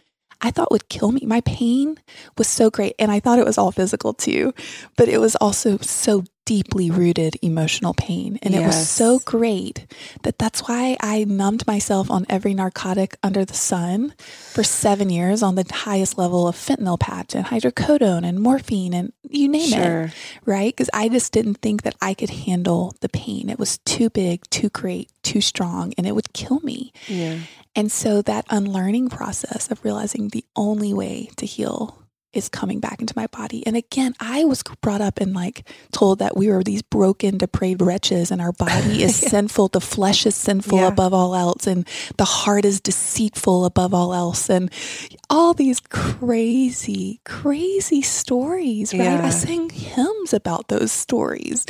I 0.42 0.52
thought 0.52 0.72
would 0.72 0.90
kill 0.90 1.12
me. 1.12 1.22
My 1.26 1.42
pain 1.42 1.98
was 2.38 2.48
so 2.48 2.70
great 2.70 2.96
and 3.00 3.12
I 3.12 3.20
thought 3.20 3.40
it 3.40 3.46
was 3.46 3.58
all 3.58 3.72
physical 3.72 4.14
too, 4.14 4.54
but 4.96 5.10
it 5.10 5.20
was 5.20 5.36
also 5.36 5.78
so 5.78 6.24
deeply 6.48 6.90
rooted 6.90 7.36
emotional 7.42 7.94
pain 7.94 8.40
and 8.42 8.56
it 8.56 8.66
was 8.66 8.90
so 8.90 9.20
great 9.20 9.86
that 10.24 10.40
that's 10.40 10.62
why 10.62 10.96
I 11.02 11.26
numbed 11.26 11.68
myself 11.68 12.10
on 12.10 12.26
every 12.30 12.54
narcotic 12.54 13.18
under 13.22 13.44
the 13.44 13.54
sun 13.54 14.14
for 14.54 14.64
7 14.64 15.10
years 15.10 15.44
on 15.44 15.56
the 15.56 15.66
highest 15.70 16.18
level 16.18 16.48
of 16.48 16.56
fentanyl 16.56 16.98
patch 16.98 17.36
and 17.36 17.46
hydrocodone 17.46 18.26
and 18.26 18.40
morphine 18.40 18.94
and 18.94 19.12
you 19.30 19.50
name 19.50 19.74
it 19.74 20.14
right? 20.46 20.74
Because 20.74 20.90
I 20.94 21.10
just 21.10 21.32
didn't 21.32 21.56
think 21.56 21.84
that 21.84 21.96
I 22.02 22.14
could 22.14 22.30
handle 22.30 22.96
the 23.02 23.10
pain. 23.10 23.50
It 23.50 23.60
was 23.60 23.80
too 23.80 24.10
big, 24.10 24.50
too 24.50 24.70
great, 24.70 25.12
too 25.24 25.42
strong, 25.42 25.94
and 25.98 26.08
it 26.08 26.14
would 26.14 26.34
kill 26.34 26.60
me. 26.62 26.94
Yeah. 27.08 27.40
And 27.76 27.92
so 27.92 28.22
that 28.24 28.46
unlearning 28.50 29.10
process 29.10 29.70
of 29.70 29.84
realizing 29.84 30.30
the 30.30 30.46
only 30.56 30.94
way 30.94 31.30
to 31.36 31.46
heal 31.46 32.07
is 32.38 32.50
coming 32.50 32.80
back 32.80 33.02
into 33.02 33.14
my 33.16 33.28
body. 33.28 33.66
And 33.66 33.76
again, 33.76 34.14
I 34.20 34.46
was 34.46 34.64
brought 34.82 35.02
up 35.02 35.20
and 35.20 35.34
like 35.34 35.68
told 35.92 36.20
that 36.20 36.38
we 36.38 36.50
were 36.50 36.64
these 36.64 36.82
broken, 36.82 37.38
depraved 37.38 37.82
wretches 37.82 38.32
and 38.32 38.42
our 38.42 38.52
body 38.52 39.04
is 39.04 39.22
yeah. 39.22 39.30
sinful. 39.30 39.70
The 39.70 39.82
flesh 39.82 40.26
is 40.26 40.36
sinful 40.36 40.80
yeah. 40.80 40.88
above 40.88 41.14
all 41.14 41.36
else. 41.36 41.68
And 41.68 41.88
the 42.18 42.26
heart 42.26 42.66
is 42.66 42.80
deceitful 42.80 43.66
above 43.66 43.94
all 43.94 44.14
else. 44.14 44.50
And 44.50 44.72
all 45.30 45.54
these 45.54 45.80
crazy, 45.80 47.20
crazy 47.26 48.02
stories, 48.02 48.94
right? 48.94 49.04
Yeah. 49.04 49.26
I 49.26 49.30
sang 49.32 49.70
hymns 49.70 50.34
about 50.34 50.68
those 50.68 50.92
stories. 50.92 51.66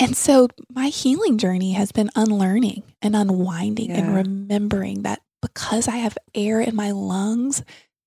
And 0.00 0.16
so 0.16 0.48
my 0.72 0.88
healing 0.88 1.38
journey 1.38 1.72
has 1.72 1.92
been 1.92 2.10
unlearning 2.16 2.82
and 3.00 3.14
unwinding 3.14 3.92
and 3.92 4.14
remembering 4.14 5.02
that 5.02 5.20
because 5.40 5.86
I 5.86 5.96
have 5.96 6.18
air 6.34 6.60
in 6.60 6.74
my 6.74 6.90
lungs, 6.90 7.62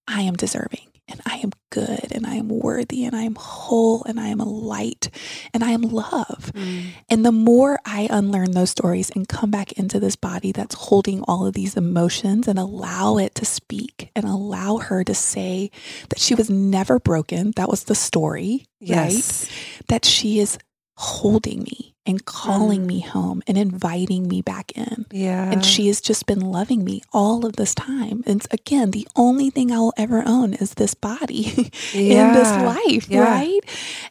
I 0.05 0.23
am 0.23 0.35
deserving 0.35 0.87
and 1.07 1.21
I 1.25 1.37
am 1.37 1.51
good 1.69 2.11
and 2.11 2.25
I 2.25 2.35
am 2.35 2.49
worthy 2.49 3.05
and 3.05 3.15
I 3.15 3.23
am 3.23 3.35
whole 3.35 4.03
and 4.03 4.19
I 4.19 4.27
am 4.27 4.39
a 4.39 4.47
light 4.47 5.09
and 5.53 5.63
I 5.63 5.71
am 5.71 5.81
love. 5.81 6.51
Mm. 6.53 6.87
And 7.09 7.25
the 7.25 7.31
more 7.31 7.79
I 7.85 8.07
unlearn 8.09 8.51
those 8.51 8.69
stories 8.69 9.09
and 9.11 9.27
come 9.27 9.51
back 9.51 9.71
into 9.73 9.99
this 9.99 10.15
body 10.15 10.51
that's 10.51 10.75
holding 10.75 11.21
all 11.23 11.45
of 11.45 11.53
these 11.53 11.77
emotions 11.77 12.47
and 12.47 12.59
allow 12.59 13.17
it 13.17 13.35
to 13.35 13.45
speak 13.45 14.11
and 14.15 14.25
allow 14.25 14.77
her 14.77 15.03
to 15.03 15.13
say 15.13 15.71
that 16.09 16.19
she 16.19 16.35
was 16.35 16.49
never 16.49 16.99
broken, 16.99 17.51
that 17.55 17.69
was 17.69 17.85
the 17.85 17.95
story, 17.95 18.65
yes. 18.79 19.45
right? 19.45 19.87
That 19.87 20.05
she 20.05 20.39
is 20.39 20.57
holding 20.97 21.61
me 21.61 21.95
and 22.07 22.25
calling 22.25 22.81
mm. 22.81 22.87
me 22.87 22.99
home 23.01 23.43
and 23.45 23.55
inviting 23.55 24.27
me 24.27 24.41
back 24.41 24.71
in. 24.75 25.05
Yeah. 25.11 25.51
And 25.51 25.63
she 25.63 25.87
has 25.87 26.01
just 26.01 26.25
been 26.25 26.39
loving 26.39 26.83
me 26.83 27.03
all 27.13 27.45
of 27.45 27.55
this 27.55 27.75
time. 27.75 28.23
And 28.25 28.43
again, 28.49 28.91
the 28.91 29.07
only 29.15 29.51
thing 29.51 29.71
I 29.71 29.77
will 29.77 29.93
ever 29.95 30.23
own 30.25 30.55
is 30.55 30.73
this 30.73 30.95
body 30.95 31.71
yeah. 31.93 32.29
in 32.29 32.33
this 32.33 32.49
life, 32.49 33.09
yeah. 33.09 33.23
right? 33.23 33.59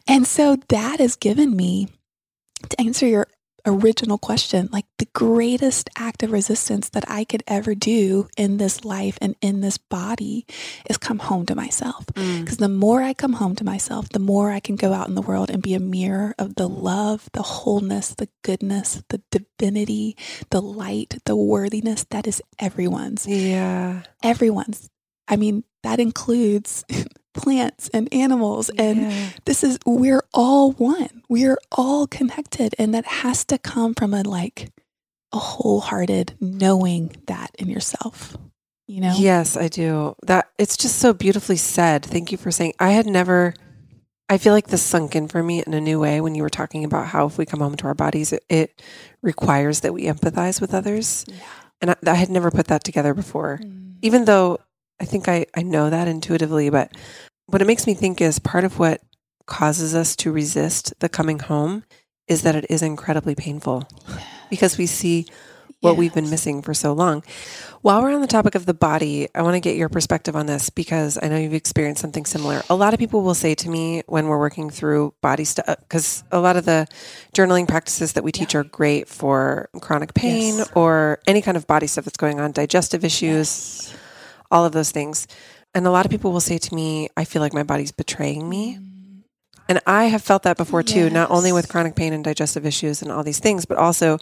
And 0.07 0.25
so 0.25 0.57
that 0.69 0.99
has 1.01 1.17
given 1.17 1.55
me 1.57 1.89
to 2.69 2.79
answer 2.79 3.05
your 3.05 3.27
original 3.67 4.17
question, 4.17 4.69
like 4.71 4.85
the 4.97 5.07
greatest 5.13 5.89
act 5.97 6.23
of 6.23 6.31
resistance 6.31 6.89
that 6.89 7.03
I 7.09 7.23
could 7.23 7.43
ever 7.47 7.75
do 7.75 8.27
in 8.37 8.57
this 8.57 8.85
life 8.85 9.17
and 9.21 9.35
in 9.41 9.61
this 9.61 9.77
body 9.77 10.45
is 10.89 10.97
come 10.97 11.19
home 11.19 11.45
to 11.47 11.55
myself. 11.55 12.05
Because 12.07 12.57
mm. 12.57 12.59
the 12.59 12.69
more 12.69 13.03
I 13.03 13.13
come 13.13 13.33
home 13.33 13.55
to 13.55 13.63
myself, 13.63 14.09
the 14.09 14.19
more 14.19 14.51
I 14.51 14.59
can 14.59 14.75
go 14.75 14.93
out 14.93 15.07
in 15.07 15.15
the 15.15 15.21
world 15.21 15.49
and 15.49 15.61
be 15.61 15.73
a 15.73 15.79
mirror 15.79 16.33
of 16.39 16.55
the 16.55 16.69
love, 16.69 17.29
the 17.33 17.43
wholeness, 17.43 18.15
the 18.15 18.29
goodness, 18.43 19.03
the 19.09 19.21
divinity, 19.31 20.15
the 20.49 20.61
light, 20.61 21.17
the 21.25 21.35
worthiness 21.35 22.05
that 22.09 22.27
is 22.27 22.41
everyone's. 22.59 23.27
Yeah. 23.27 24.03
Everyone's. 24.23 24.89
I 25.27 25.35
mean, 25.35 25.63
that 25.83 25.99
includes 25.99 26.85
plants 27.37 27.89
and 27.93 28.11
animals. 28.13 28.69
And 28.77 29.11
yeah. 29.11 29.29
this 29.45 29.63
is, 29.63 29.79
we're 29.85 30.23
all 30.33 30.71
one. 30.73 31.23
We're 31.29 31.57
all 31.71 32.07
connected. 32.07 32.75
And 32.77 32.93
that 32.93 33.05
has 33.05 33.45
to 33.45 33.57
come 33.57 33.93
from 33.93 34.13
a 34.13 34.23
like, 34.23 34.71
a 35.31 35.37
wholehearted 35.37 36.35
knowing 36.39 37.15
that 37.27 37.51
in 37.57 37.69
yourself. 37.69 38.35
You 38.87 39.01
know? 39.01 39.13
Yes, 39.17 39.57
I 39.57 39.67
do. 39.67 40.15
That 40.25 40.49
it's 40.57 40.77
just 40.77 40.99
so 40.99 41.13
beautifully 41.13 41.57
said. 41.57 42.05
Thank 42.05 42.31
you 42.31 42.37
for 42.37 42.51
saying. 42.51 42.73
I 42.79 42.91
had 42.91 43.05
never 43.05 43.53
I 44.29 44.37
feel 44.37 44.53
like 44.53 44.67
this 44.67 44.81
sunk 44.81 45.15
in 45.15 45.27
for 45.27 45.41
me 45.41 45.63
in 45.65 45.73
a 45.73 45.79
new 45.79 45.99
way 45.99 46.19
when 46.19 46.35
you 46.35 46.43
were 46.43 46.49
talking 46.49 46.83
about 46.83 47.07
how 47.07 47.27
if 47.27 47.37
we 47.37 47.45
come 47.45 47.61
home 47.61 47.77
to 47.77 47.87
our 47.87 47.93
bodies, 47.93 48.33
it, 48.33 48.43
it 48.49 48.81
requires 49.21 49.81
that 49.81 49.93
we 49.93 50.03
empathize 50.03 50.59
with 50.59 50.73
others. 50.73 51.25
Yeah. 51.27 51.35
And 51.81 51.91
I, 51.91 51.95
I, 52.05 52.13
had 52.15 52.29
never 52.29 52.51
put 52.51 52.67
that 52.67 52.83
together 52.83 53.13
before, 53.13 53.59
mm. 53.63 53.95
even 54.01 54.25
though 54.25 54.59
I 54.99 55.05
think 55.05 55.29
I, 55.29 55.45
I 55.55 55.61
know 55.61 55.89
that 55.89 56.09
intuitively, 56.09 56.69
but 56.69 56.91
what 57.47 57.61
it 57.61 57.67
makes 57.67 57.87
me 57.87 57.93
think 57.93 58.21
is 58.21 58.39
part 58.39 58.63
of 58.63 58.79
what 58.79 59.01
causes 59.45 59.95
us 59.95 60.15
to 60.17 60.31
resist 60.31 60.93
the 60.99 61.09
coming 61.09 61.39
home 61.39 61.83
is 62.27 62.41
that 62.41 62.55
it 62.55 62.65
is 62.69 62.81
incredibly 62.81 63.35
painful 63.35 63.87
because 64.49 64.77
we 64.77 64.85
see 64.85 65.25
what 65.79 65.91
yes. 65.91 65.99
we've 65.99 66.13
been 66.13 66.29
missing 66.29 66.61
for 66.61 66.73
so 66.73 66.91
long. 66.91 67.23
While 67.81 68.01
we're 68.01 68.13
on 68.13 68.21
the 68.21 68.27
topic 68.27 68.55
of 68.55 68.65
the 68.65 68.73
body, 68.73 69.27
I 69.35 69.43
want 69.43 69.53
to 69.53 69.59
get 69.59 69.77
your 69.77 69.89
perspective 69.89 70.35
on 70.35 70.47
this 70.47 70.69
because 70.71 71.19
I 71.21 71.27
know 71.27 71.37
you've 71.37 71.53
experienced 71.53 72.01
something 72.01 72.25
similar. 72.25 72.63
A 72.69 72.75
lot 72.75 72.93
of 72.93 72.99
people 72.99 73.21
will 73.21 73.35
say 73.35 73.53
to 73.55 73.69
me 73.69 74.01
when 74.07 74.27
we're 74.27 74.39
working 74.39 74.69
through 74.71 75.13
body 75.21 75.45
stuff, 75.45 75.77
because 75.81 76.23
uh, 76.31 76.37
a 76.37 76.39
lot 76.39 76.57
of 76.57 76.65
the 76.65 76.87
journaling 77.33 77.67
practices 77.67 78.13
that 78.13 78.23
we 78.23 78.31
teach 78.31 78.55
yeah. 78.55 78.61
are 78.61 78.63
great 78.63 79.07
for 79.07 79.69
chronic 79.79 80.15
pain 80.15 80.57
yes. 80.57 80.71
or 80.73 81.19
any 81.27 81.41
kind 81.41 81.55
of 81.55 81.67
body 81.67 81.85
stuff 81.85 82.05
that's 82.05 82.17
going 82.17 82.39
on, 82.39 82.51
digestive 82.51 83.05
issues, 83.05 83.93
all 84.49 84.65
of 84.65 84.71
those 84.71 84.91
things. 84.91 85.27
And 85.77 85.85
a 85.85 85.91
lot 85.91 86.05
of 86.05 86.11
people 86.11 86.31
will 86.31 86.39
say 86.39 86.57
to 86.57 86.73
me, 86.73 87.07
I 87.15 87.23
feel 87.23 87.39
like 87.39 87.53
my 87.53 87.61
body's 87.61 87.91
betraying 87.91 88.49
me. 88.49 88.77
Mm. 88.77 89.21
And 89.69 89.79
I 89.85 90.05
have 90.05 90.23
felt 90.23 90.41
that 90.41 90.57
before 90.57 90.81
too, 90.81 91.03
yes. 91.03 91.13
not 91.13 91.29
only 91.29 91.51
with 91.51 91.69
chronic 91.69 91.95
pain 91.95 92.13
and 92.13 92.23
digestive 92.23 92.65
issues 92.65 93.03
and 93.03 93.11
all 93.11 93.23
these 93.23 93.37
things, 93.37 93.65
but 93.65 93.77
also 93.77 94.17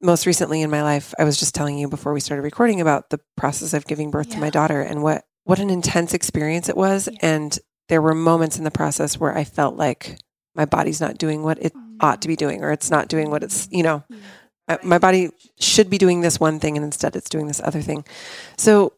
most 0.00 0.24
recently 0.24 0.62
in 0.62 0.70
my 0.70 0.82
life, 0.82 1.12
I 1.18 1.24
was 1.24 1.38
just 1.38 1.54
telling 1.54 1.76
you 1.76 1.86
before 1.86 2.14
we 2.14 2.20
started 2.20 2.44
recording 2.44 2.80
about 2.80 3.10
the 3.10 3.20
process 3.36 3.74
of 3.74 3.86
giving 3.86 4.10
birth 4.10 4.28
yeah. 4.28 4.36
to 4.36 4.40
my 4.40 4.48
daughter 4.48 4.80
and 4.80 5.02
what 5.02 5.24
what 5.44 5.58
an 5.58 5.68
intense 5.68 6.14
experience 6.14 6.70
it 6.70 6.76
was 6.76 7.10
and 7.20 7.58
there 7.90 8.00
were 8.00 8.14
moments 8.14 8.56
in 8.56 8.64
the 8.64 8.70
process 8.70 9.20
where 9.20 9.36
I 9.36 9.44
felt 9.44 9.76
like 9.76 10.18
my 10.54 10.64
body's 10.64 11.00
not 11.00 11.18
doing 11.18 11.42
what 11.42 11.58
it 11.60 11.72
oh, 11.76 11.96
ought 12.00 12.22
to 12.22 12.28
be 12.28 12.36
doing 12.36 12.64
or 12.64 12.72
it's 12.72 12.90
not 12.90 13.08
doing 13.08 13.30
what 13.30 13.42
it's, 13.42 13.68
you 13.70 13.82
know, 13.82 14.02
my 14.82 14.98
body 14.98 15.30
should 15.58 15.90
be 15.90 15.98
doing 15.98 16.20
this 16.20 16.40
one 16.40 16.58
thing 16.58 16.76
and 16.76 16.84
instead 16.84 17.16
it's 17.16 17.28
doing 17.28 17.48
this 17.48 17.60
other 17.62 17.82
thing. 17.82 18.04
So 18.56 18.94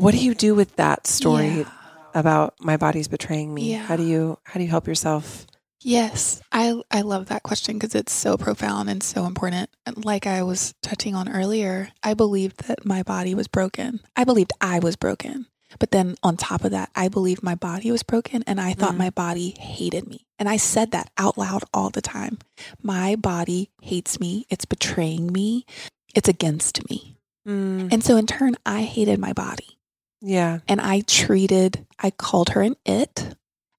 what 0.00 0.12
do 0.12 0.18
you 0.18 0.34
do 0.34 0.54
with 0.54 0.74
that 0.76 1.06
story 1.06 1.48
yeah. 1.48 1.70
about 2.14 2.54
my 2.60 2.76
body's 2.76 3.08
betraying 3.08 3.52
me? 3.52 3.72
Yeah. 3.72 3.78
How 3.78 3.96
do 3.96 4.04
you 4.04 4.38
how 4.44 4.58
do 4.58 4.64
you 4.64 4.70
help 4.70 4.86
yourself? 4.86 5.46
Yes, 5.80 6.42
I 6.50 6.80
I 6.90 7.02
love 7.02 7.26
that 7.26 7.42
question 7.42 7.76
because 7.78 7.94
it's 7.94 8.12
so 8.12 8.36
profound 8.36 8.90
and 8.90 9.02
so 9.02 9.26
important. 9.26 9.70
Like 9.96 10.26
I 10.26 10.42
was 10.42 10.74
touching 10.82 11.14
on 11.14 11.28
earlier, 11.28 11.90
I 12.02 12.14
believed 12.14 12.64
that 12.66 12.84
my 12.84 13.02
body 13.02 13.34
was 13.34 13.48
broken. 13.48 14.00
I 14.16 14.24
believed 14.24 14.52
I 14.60 14.80
was 14.80 14.96
broken. 14.96 15.46
But 15.78 15.90
then 15.90 16.16
on 16.22 16.36
top 16.36 16.64
of 16.64 16.70
that, 16.70 16.90
I 16.96 17.08
believed 17.08 17.42
my 17.42 17.54
body 17.54 17.92
was 17.92 18.02
broken 18.02 18.42
and 18.46 18.60
I 18.60 18.72
thought 18.72 18.94
mm. 18.94 18.98
my 18.98 19.10
body 19.10 19.54
hated 19.58 20.08
me. 20.08 20.26
And 20.38 20.48
I 20.48 20.56
said 20.56 20.92
that 20.92 21.10
out 21.18 21.36
loud 21.36 21.62
all 21.74 21.90
the 21.90 22.00
time. 22.00 22.38
My 22.82 23.16
body 23.16 23.70
hates 23.82 24.18
me. 24.18 24.46
It's 24.48 24.64
betraying 24.64 25.30
me. 25.30 25.66
It's 26.14 26.28
against 26.28 26.88
me. 26.88 27.18
Mm. 27.46 27.92
And 27.92 28.02
so 28.02 28.16
in 28.16 28.26
turn, 28.26 28.56
I 28.64 28.82
hated 28.82 29.18
my 29.18 29.32
body. 29.34 29.77
Yeah. 30.20 30.60
And 30.68 30.80
I 30.80 31.00
treated, 31.00 31.86
I 31.98 32.10
called 32.10 32.50
her 32.50 32.62
an 32.62 32.76
it. 32.84 33.34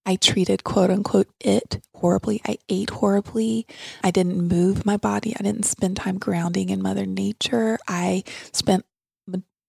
I 0.06 0.16
treated 0.16 0.64
quote 0.64 0.90
unquote 0.90 1.28
it 1.40 1.86
horribly. 1.94 2.42
I 2.48 2.58
ate 2.68 2.90
horribly. 2.90 3.68
I 4.04 4.12
didn't 4.12 4.48
move 4.48 4.86
my 4.86 4.98
body. 4.98 5.36
I 5.40 5.44
didn't 5.44 5.66
spend 5.66 5.98
time 5.98 6.18
grounding 6.18 6.70
in 6.70 6.82
Mother 6.82 7.06
Nature. 7.06 7.78
I 7.88 8.24
spent 8.52 8.86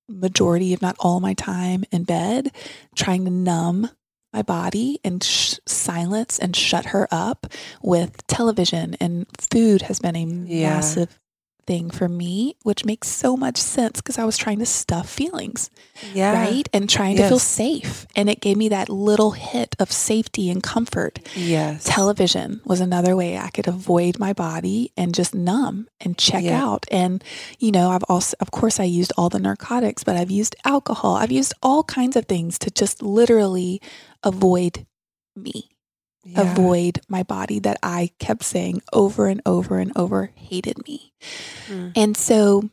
majority, 0.08 0.72
if 0.72 0.82
not 0.82 0.96
all 0.98 1.20
my 1.20 1.34
time 1.34 1.84
in 1.92 2.04
bed 2.04 2.52
trying 2.96 3.24
to 3.24 3.30
numb 3.30 3.90
my 4.32 4.42
body 4.42 4.98
and 5.04 5.22
sh- 5.22 5.58
silence 5.66 6.38
and 6.38 6.54
shut 6.54 6.86
her 6.86 7.08
up 7.10 7.46
with 7.82 8.26
television 8.26 8.96
and 9.00 9.26
food 9.38 9.82
has 9.82 9.98
been 9.98 10.16
a 10.16 10.24
yeah. 10.24 10.70
massive 10.70 11.19
thing 11.70 11.88
for 11.88 12.08
me, 12.08 12.56
which 12.64 12.84
makes 12.84 13.06
so 13.06 13.36
much 13.36 13.56
sense 13.56 14.00
because 14.00 14.18
I 14.18 14.24
was 14.24 14.36
trying 14.36 14.58
to 14.58 14.66
stuff 14.66 15.08
feelings. 15.08 15.70
Yeah. 16.12 16.32
Right. 16.32 16.68
And 16.72 16.90
trying 16.90 17.16
yes. 17.16 17.26
to 17.26 17.28
feel 17.28 17.38
safe. 17.38 18.08
And 18.16 18.28
it 18.28 18.40
gave 18.40 18.56
me 18.56 18.70
that 18.70 18.88
little 18.88 19.30
hit 19.30 19.76
of 19.78 19.92
safety 19.92 20.50
and 20.50 20.64
comfort. 20.64 21.20
Yes. 21.36 21.84
Television 21.84 22.60
was 22.64 22.80
another 22.80 23.14
way 23.14 23.38
I 23.38 23.50
could 23.50 23.68
avoid 23.68 24.18
my 24.18 24.32
body 24.32 24.90
and 24.96 25.14
just 25.14 25.32
numb 25.32 25.88
and 26.00 26.18
check 26.18 26.42
yeah. 26.42 26.60
out. 26.60 26.86
And, 26.90 27.22
you 27.60 27.70
know, 27.70 27.90
I've 27.90 28.04
also, 28.08 28.36
of 28.40 28.50
course, 28.50 28.80
I 28.80 28.84
used 28.84 29.12
all 29.16 29.28
the 29.28 29.38
narcotics, 29.38 30.02
but 30.02 30.16
I've 30.16 30.32
used 30.32 30.56
alcohol. 30.64 31.14
I've 31.14 31.30
used 31.30 31.54
all 31.62 31.84
kinds 31.84 32.16
of 32.16 32.24
things 32.24 32.58
to 32.58 32.72
just 32.72 33.00
literally 33.00 33.80
avoid 34.24 34.86
me 35.36 35.70
yeah. 36.24 36.52
avoid 36.52 37.00
my 37.08 37.22
body 37.22 37.58
that 37.60 37.78
I 37.82 38.10
kept 38.18 38.44
saying 38.44 38.82
over 38.92 39.26
and 39.26 39.40
over 39.46 39.78
and 39.78 39.92
over 39.96 40.30
hated 40.34 40.86
me. 40.86 41.12
Mm. 41.68 41.92
And 41.96 42.16
so 42.16 42.70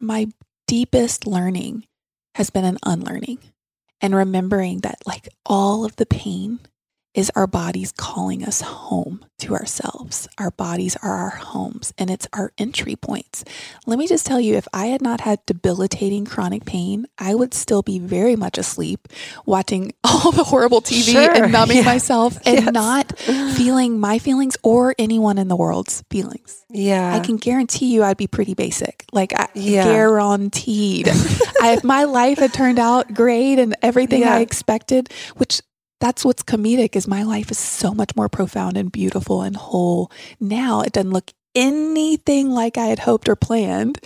my 0.00 0.28
deepest 0.66 1.26
learning 1.26 1.86
has 2.34 2.50
been 2.50 2.64
an 2.64 2.78
unlearning 2.84 3.38
and 4.00 4.14
remembering 4.14 4.78
that 4.80 4.98
like 5.06 5.28
all 5.44 5.84
of 5.84 5.96
the 5.96 6.06
pain 6.06 6.60
is 7.14 7.30
our 7.34 7.46
bodies 7.46 7.92
calling 7.96 8.44
us 8.44 8.60
home 8.60 9.24
to 9.38 9.54
ourselves. 9.54 10.28
Our 10.36 10.50
bodies 10.50 10.96
are 11.02 11.12
our 11.12 11.30
homes 11.30 11.92
and 11.96 12.10
it's 12.10 12.26
our 12.32 12.52
entry 12.58 12.96
points. 12.96 13.44
Let 13.86 13.98
me 13.98 14.06
just 14.06 14.26
tell 14.26 14.40
you 14.40 14.56
if 14.56 14.68
I 14.72 14.86
had 14.86 15.00
not 15.00 15.20
had 15.20 15.44
debilitating 15.46 16.24
chronic 16.24 16.64
pain, 16.64 17.06
I 17.18 17.34
would 17.34 17.54
still 17.54 17.82
be 17.82 17.98
very 17.98 18.36
much 18.36 18.58
asleep 18.58 19.08
watching 19.46 19.92
all 20.04 20.32
the 20.32 20.44
horrible 20.44 20.80
TV 20.80 21.12
sure. 21.12 21.30
and 21.30 21.52
numbing 21.52 21.78
yeah. 21.78 21.84
myself 21.84 22.36
and 22.44 22.64
yes. 22.64 22.72
not 22.72 23.18
feeling 23.18 23.98
my 23.98 24.18
feelings 24.18 24.56
or 24.62 24.94
anyone 24.98 25.38
in 25.38 25.48
the 25.48 25.56
world's 25.56 26.02
feelings. 26.10 26.64
Yeah. 26.70 27.14
I 27.14 27.20
can 27.20 27.36
guarantee 27.36 27.94
you 27.94 28.02
I'd 28.02 28.16
be 28.16 28.26
pretty 28.26 28.54
basic. 28.54 29.04
Like 29.12 29.32
I 29.34 29.48
yeah. 29.54 29.84
guaranteed. 29.84 31.08
I, 31.60 31.72
if 31.72 31.84
my 31.84 32.04
life 32.04 32.38
had 32.38 32.52
turned 32.52 32.78
out 32.78 33.14
great 33.14 33.58
and 33.58 33.76
everything 33.82 34.22
yeah. 34.22 34.34
I 34.34 34.40
expected, 34.40 35.12
which 35.36 35.62
that's 36.00 36.24
what's 36.24 36.42
comedic 36.42 36.96
is 36.96 37.08
my 37.08 37.22
life 37.22 37.50
is 37.50 37.58
so 37.58 37.92
much 37.92 38.14
more 38.16 38.28
profound 38.28 38.76
and 38.76 38.92
beautiful 38.92 39.42
and 39.42 39.56
whole 39.56 40.10
now 40.40 40.80
it 40.80 40.92
doesn't 40.92 41.12
look 41.12 41.32
anything 41.54 42.50
like 42.50 42.76
i 42.76 42.86
had 42.86 43.00
hoped 43.00 43.28
or 43.28 43.36
planned 43.36 43.98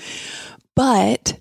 but 0.75 1.38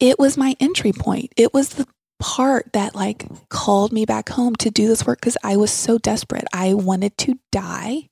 it 0.00 0.18
was 0.18 0.36
my 0.36 0.56
entry 0.60 0.92
point 0.92 1.32
it 1.36 1.52
was 1.54 1.70
the 1.70 1.86
part 2.20 2.72
that 2.72 2.94
like 2.94 3.26
called 3.48 3.92
me 3.92 4.04
back 4.06 4.28
home 4.30 4.54
to 4.56 4.70
do 4.70 4.88
this 4.88 5.06
work 5.06 5.20
because 5.20 5.36
i 5.42 5.56
was 5.56 5.70
so 5.70 5.98
desperate 5.98 6.44
i 6.52 6.72
wanted 6.72 7.16
to 7.18 7.38
die 7.52 8.08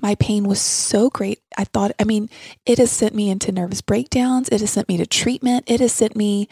my 0.00 0.14
pain 0.14 0.44
was 0.44 0.58
so 0.58 1.10
great. 1.10 1.40
I 1.58 1.64
thought, 1.64 1.92
I 1.98 2.04
mean, 2.04 2.30
it 2.64 2.78
has 2.78 2.90
sent 2.90 3.14
me 3.14 3.28
into 3.28 3.52
nervous 3.52 3.82
breakdowns. 3.82 4.48
It 4.48 4.62
has 4.62 4.70
sent 4.70 4.88
me 4.88 4.96
to 4.96 5.04
treatment. 5.04 5.64
It 5.66 5.80
has 5.80 5.92
sent 5.92 6.16
me 6.16 6.48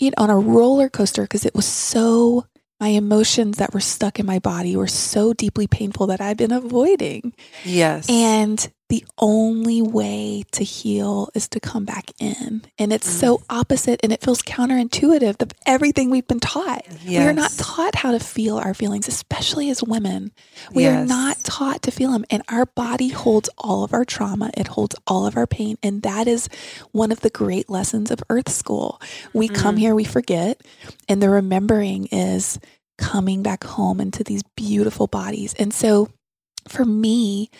you 0.00 0.08
know, 0.10 0.14
on 0.24 0.30
a 0.30 0.38
roller 0.38 0.88
coaster 0.88 1.22
because 1.22 1.44
it 1.44 1.54
was 1.54 1.66
so 1.66 2.46
my 2.80 2.88
emotions 2.88 3.58
that 3.58 3.74
were 3.74 3.80
stuck 3.80 4.18
in 4.18 4.26
my 4.26 4.38
body 4.38 4.74
were 4.74 4.86
so 4.86 5.32
deeply 5.34 5.66
painful 5.66 6.06
that 6.08 6.20
I've 6.20 6.38
been 6.38 6.52
avoiding. 6.52 7.34
Yes. 7.64 8.08
And 8.08 8.72
the 8.90 9.04
only 9.18 9.80
way 9.80 10.42
to 10.50 10.64
heal 10.64 11.30
is 11.32 11.48
to 11.48 11.60
come 11.60 11.84
back 11.84 12.10
in. 12.18 12.62
And 12.76 12.92
it's 12.92 13.08
mm. 13.08 13.20
so 13.20 13.42
opposite 13.48 14.00
and 14.02 14.12
it 14.12 14.20
feels 14.20 14.42
counterintuitive 14.42 15.40
of 15.40 15.52
everything 15.64 16.10
we've 16.10 16.26
been 16.26 16.40
taught. 16.40 16.84
Yes. 17.04 17.06
We 17.06 17.18
are 17.18 17.32
not 17.32 17.52
taught 17.52 17.94
how 17.94 18.10
to 18.10 18.18
feel 18.18 18.58
our 18.58 18.74
feelings, 18.74 19.06
especially 19.06 19.70
as 19.70 19.80
women. 19.80 20.32
We 20.72 20.82
yes. 20.82 20.96
are 20.96 21.06
not 21.06 21.38
taught 21.44 21.82
to 21.82 21.92
feel 21.92 22.10
them. 22.10 22.24
And 22.30 22.42
our 22.48 22.66
body 22.66 23.10
holds 23.10 23.48
all 23.56 23.84
of 23.84 23.94
our 23.94 24.04
trauma, 24.04 24.50
it 24.56 24.66
holds 24.66 24.96
all 25.06 25.24
of 25.24 25.36
our 25.36 25.46
pain. 25.46 25.78
And 25.84 26.02
that 26.02 26.26
is 26.26 26.48
one 26.90 27.12
of 27.12 27.20
the 27.20 27.30
great 27.30 27.70
lessons 27.70 28.10
of 28.10 28.18
Earth 28.28 28.50
School. 28.50 29.00
We 29.32 29.48
mm. 29.48 29.54
come 29.54 29.76
here, 29.76 29.94
we 29.94 30.04
forget. 30.04 30.60
And 31.08 31.22
the 31.22 31.30
remembering 31.30 32.06
is 32.06 32.58
coming 32.98 33.44
back 33.44 33.62
home 33.62 34.00
into 34.00 34.24
these 34.24 34.42
beautiful 34.56 35.06
bodies. 35.06 35.54
And 35.60 35.72
so 35.72 36.08
for 36.68 36.84
me, 36.84 37.50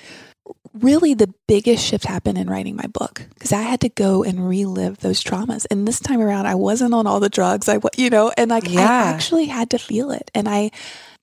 really 0.72 1.14
the 1.14 1.32
biggest 1.48 1.84
shift 1.84 2.04
happened 2.04 2.38
in 2.38 2.48
writing 2.48 2.76
my 2.76 2.86
book 2.86 3.22
because 3.34 3.52
I 3.52 3.62
had 3.62 3.80
to 3.80 3.88
go 3.88 4.22
and 4.22 4.48
relive 4.48 4.98
those 4.98 5.22
traumas. 5.22 5.66
And 5.70 5.86
this 5.86 6.00
time 6.00 6.20
around, 6.20 6.46
I 6.46 6.54
wasn't 6.54 6.94
on 6.94 7.06
all 7.06 7.20
the 7.20 7.28
drugs. 7.28 7.68
I, 7.68 7.80
you 7.96 8.10
know, 8.10 8.32
and 8.36 8.50
like 8.50 8.68
yeah. 8.68 8.80
I 8.80 8.84
actually 9.08 9.46
had 9.46 9.70
to 9.70 9.78
feel 9.78 10.10
it. 10.10 10.30
And 10.34 10.48
I 10.48 10.70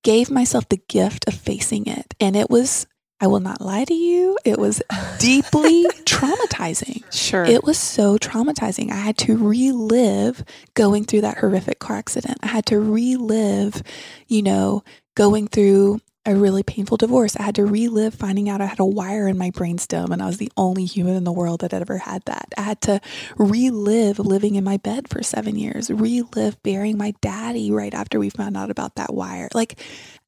gave 0.04 0.30
myself 0.30 0.68
the 0.70 0.82
gift 0.88 1.28
of 1.28 1.34
facing 1.34 1.88
it. 1.88 2.14
And 2.20 2.36
it 2.36 2.50
was, 2.50 2.88
I 3.20 3.28
will 3.28 3.40
not 3.40 3.62
lie 3.62 3.86
to 3.86 3.94
you, 3.94 4.38
it 4.46 4.60
was 4.60 4.82
deeply 5.20 5.86
traumatizing. 6.04 7.04
Sure. 7.12 7.46
It 7.46 7.64
was 7.64 7.78
so 7.78 8.18
traumatizing. 8.18 8.92
I 8.92 8.96
had 8.96 9.18
to 9.20 9.38
relive 9.38 10.44
going 10.74 11.06
through 11.06 11.22
that 11.22 11.38
horrific 11.38 11.80
car 11.80 11.98
accident. 11.98 12.38
I 12.44 12.48
had 12.48 12.66
to 12.68 12.80
relive, 12.80 13.82
you 14.28 14.44
know, 14.44 14.84
going 15.16 15.48
through 15.48 16.00
a 16.28 16.36
really 16.36 16.62
painful 16.62 16.98
divorce. 16.98 17.36
I 17.38 17.44
had 17.44 17.56
to 17.56 17.66
relive 17.66 18.14
finding 18.14 18.50
out 18.50 18.62
I 18.62 18.66
had 18.66 18.80
a 18.80 18.86
wire 18.86 19.28
in 19.28 19.38
my 19.38 19.50
brainstem 19.50 20.12
and 20.12 20.22
I 20.22 20.26
was 20.26 20.38
the 20.38 20.52
only 20.58 20.86
human 20.86 21.16
in 21.16 21.24
the 21.24 21.32
world 21.32 21.62
that 21.62 21.72
had 21.72 21.82
ever 21.82 21.98
had 21.98 22.24
that. 22.26 22.50
I 22.58 22.62
had 22.62 22.82
to 22.82 23.00
relive 23.38 24.20
living 24.20 24.56
in 24.56 24.64
my 24.64 24.78
bed 24.78 25.08
for 25.08 25.24
seven 25.24 25.58
years, 25.58 25.90
relive 25.90 26.62
burying 26.64 26.98
my 26.98 27.14
daddy 27.22 27.72
right 27.72 27.94
after 27.94 28.20
we 28.20 28.30
found 28.30 28.58
out 28.58 28.70
about 28.70 28.96
that 28.96 29.14
wire. 29.14 29.48
Like, 29.54 29.80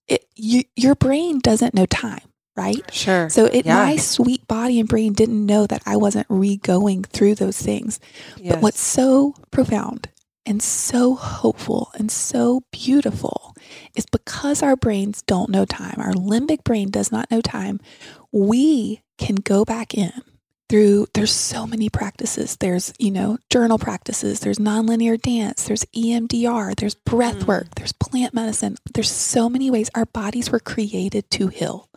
it, 0.07 0.25
you, 0.35 0.63
your 0.75 0.95
brain 0.95 1.39
doesn't 1.39 1.75
know 1.75 1.85
time 1.85 2.21
right? 2.55 2.93
Sure. 2.93 3.29
So 3.29 3.45
it, 3.45 3.65
yeah. 3.65 3.75
my 3.77 3.95
sweet 3.95 4.45
body 4.45 4.81
and 4.81 4.89
brain 4.89 5.13
didn't 5.13 5.45
know 5.45 5.65
that 5.65 5.81
I 5.85 5.95
wasn't 5.95 6.27
re-going 6.27 7.03
through 7.03 7.35
those 7.35 7.57
things. 7.57 8.01
Yes. 8.35 8.55
But 8.55 8.61
what's 8.61 8.81
so 8.81 9.33
profound 9.49 10.09
and 10.49 10.63
so 10.63 11.13
hopeful 11.13 11.91
and 11.93 12.11
so 12.11 12.63
beautiful 12.71 13.55
is 13.95 14.07
because 14.07 14.63
our 14.63 14.75
brains 14.75 15.21
don't 15.21 15.51
know 15.51 15.63
time, 15.63 15.93
our 15.99 16.11
limbic 16.13 16.63
brain 16.63 16.89
does 16.89 17.11
not 17.11 17.29
know 17.29 17.39
time, 17.39 17.79
we 18.31 19.01
can 19.19 19.35
go 19.35 19.63
back 19.63 19.93
in 19.93 20.11
through 20.67 21.05
there's 21.13 21.31
so 21.31 21.67
many 21.67 21.87
practices. 21.87 22.57
There's 22.59 22.91
you 22.97 23.11
know 23.11 23.37
journal 23.51 23.77
practices 23.77 24.39
there's 24.39 24.57
nonlinear 24.57 25.21
dance 25.21 25.65
there's 25.65 25.85
emdr 25.95 26.75
there's 26.75 26.95
breath 26.95 27.39
mm. 27.39 27.47
work 27.47 27.75
there's 27.75 27.93
plant 27.93 28.33
medicine. 28.33 28.75
There's 28.93 29.11
so 29.11 29.49
many 29.49 29.69
ways. 29.69 29.91
Our 29.93 30.07
bodies 30.07 30.51
were 30.51 30.59
created 30.59 31.29
to 31.31 31.47
heal. 31.47 31.89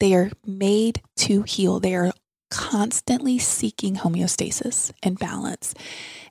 They 0.00 0.14
are 0.14 0.30
made 0.44 1.00
to 1.16 1.42
heal. 1.42 1.80
They 1.80 1.94
are 1.94 2.12
constantly 2.50 3.38
seeking 3.38 3.96
homeostasis 3.96 4.92
and 5.02 5.18
balance 5.18 5.74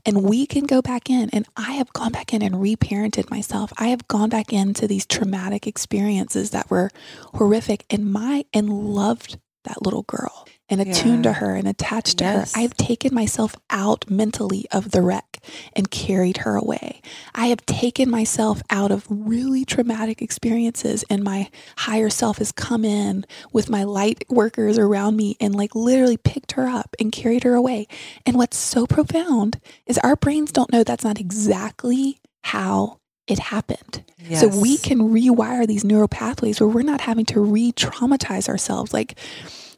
and 0.06 0.23
we 0.23 0.45
can 0.45 0.65
go 0.65 0.82
back 0.82 1.10
in. 1.10 1.30
And 1.32 1.47
I 1.58 1.73
have 1.73 1.91
gone 1.93 2.12
back 2.12 2.34
in 2.34 2.41
and 2.41 2.56
reparented 2.56 3.30
myself. 3.32 3.73
I 3.78 3.88
have 3.88 4.08
gone 4.08 4.30
back 4.30 4.54
into 4.54 4.88
these 4.88 5.06
traumatic 5.06 5.65
experiences 5.67 6.51
that 6.51 6.69
were 6.69 6.91
horrific 7.34 7.86
and 7.89 8.12
my 8.12 8.45
and 8.54 8.69
loved 8.69 9.39
that 9.63 9.82
little 9.82 10.04
girl 10.04 10.47
and 10.69 10.82
attuned 10.82 11.25
yeah. 11.25 11.34
to 11.34 11.39
her 11.39 11.56
and 11.56 11.67
attached 11.67 12.17
to 12.19 12.23
yes. 12.23 12.54
her. 12.54 12.62
I've 12.62 12.75
taken 12.75 13.13
myself 13.13 13.56
out 13.69 14.10
mentally 14.10 14.65
of 14.71 14.91
the 14.91 15.01
wreck 15.01 15.39
and 15.73 15.91
carried 15.91 16.38
her 16.38 16.56
away. 16.56 17.01
I 17.36 17.47
have 17.47 17.65
taken 17.65 18.10
myself 18.10 18.62
out 18.69 18.91
of 18.91 19.06
really 19.10 19.63
traumatic 19.63 20.21
experiences 20.21 21.06
and 21.10 21.23
my 21.23 21.49
higher 21.78 22.10
self 22.10 22.39
has 22.39 22.51
come 22.51 22.84
in 22.84 23.25
with 23.54 23.69
my 23.69 23.84
light 23.84 24.23
workers 24.30 24.80
around 24.80 25.15
me 25.15 25.38
and 25.39 25.56
like 25.56 25.75
literally 25.75 26.17
picked 26.17 26.54
her 26.54 26.67
up 26.67 26.95
and 26.99 27.12
carried 27.12 27.43
her 27.43 27.54
away. 27.54 27.88
And 28.25 28.36
what's 28.36 28.58
so 28.58 28.88
profound 28.88 29.60
is 29.86 29.99
our 29.99 30.15
brains 30.15 30.51
don't 30.51 30.71
know 30.71 30.84
that's 30.84 31.04
not 31.04 31.19
exactly 31.19 32.19
how 32.43 32.99
it 33.28 33.39
happened. 33.39 34.04
Yes. 34.19 34.41
So 34.41 34.47
we 34.47 34.78
can 34.78 34.99
rewire 34.99 35.67
these 35.67 35.84
neural 35.84 36.08
pathways 36.08 36.60
where 36.60 36.69
we're 36.69 36.84
not 36.84 37.01
having 37.01 37.25
to 37.25 37.39
re 37.39 37.71
traumatize 37.71 38.47
ourselves. 38.47 38.93
Like, 38.93 39.17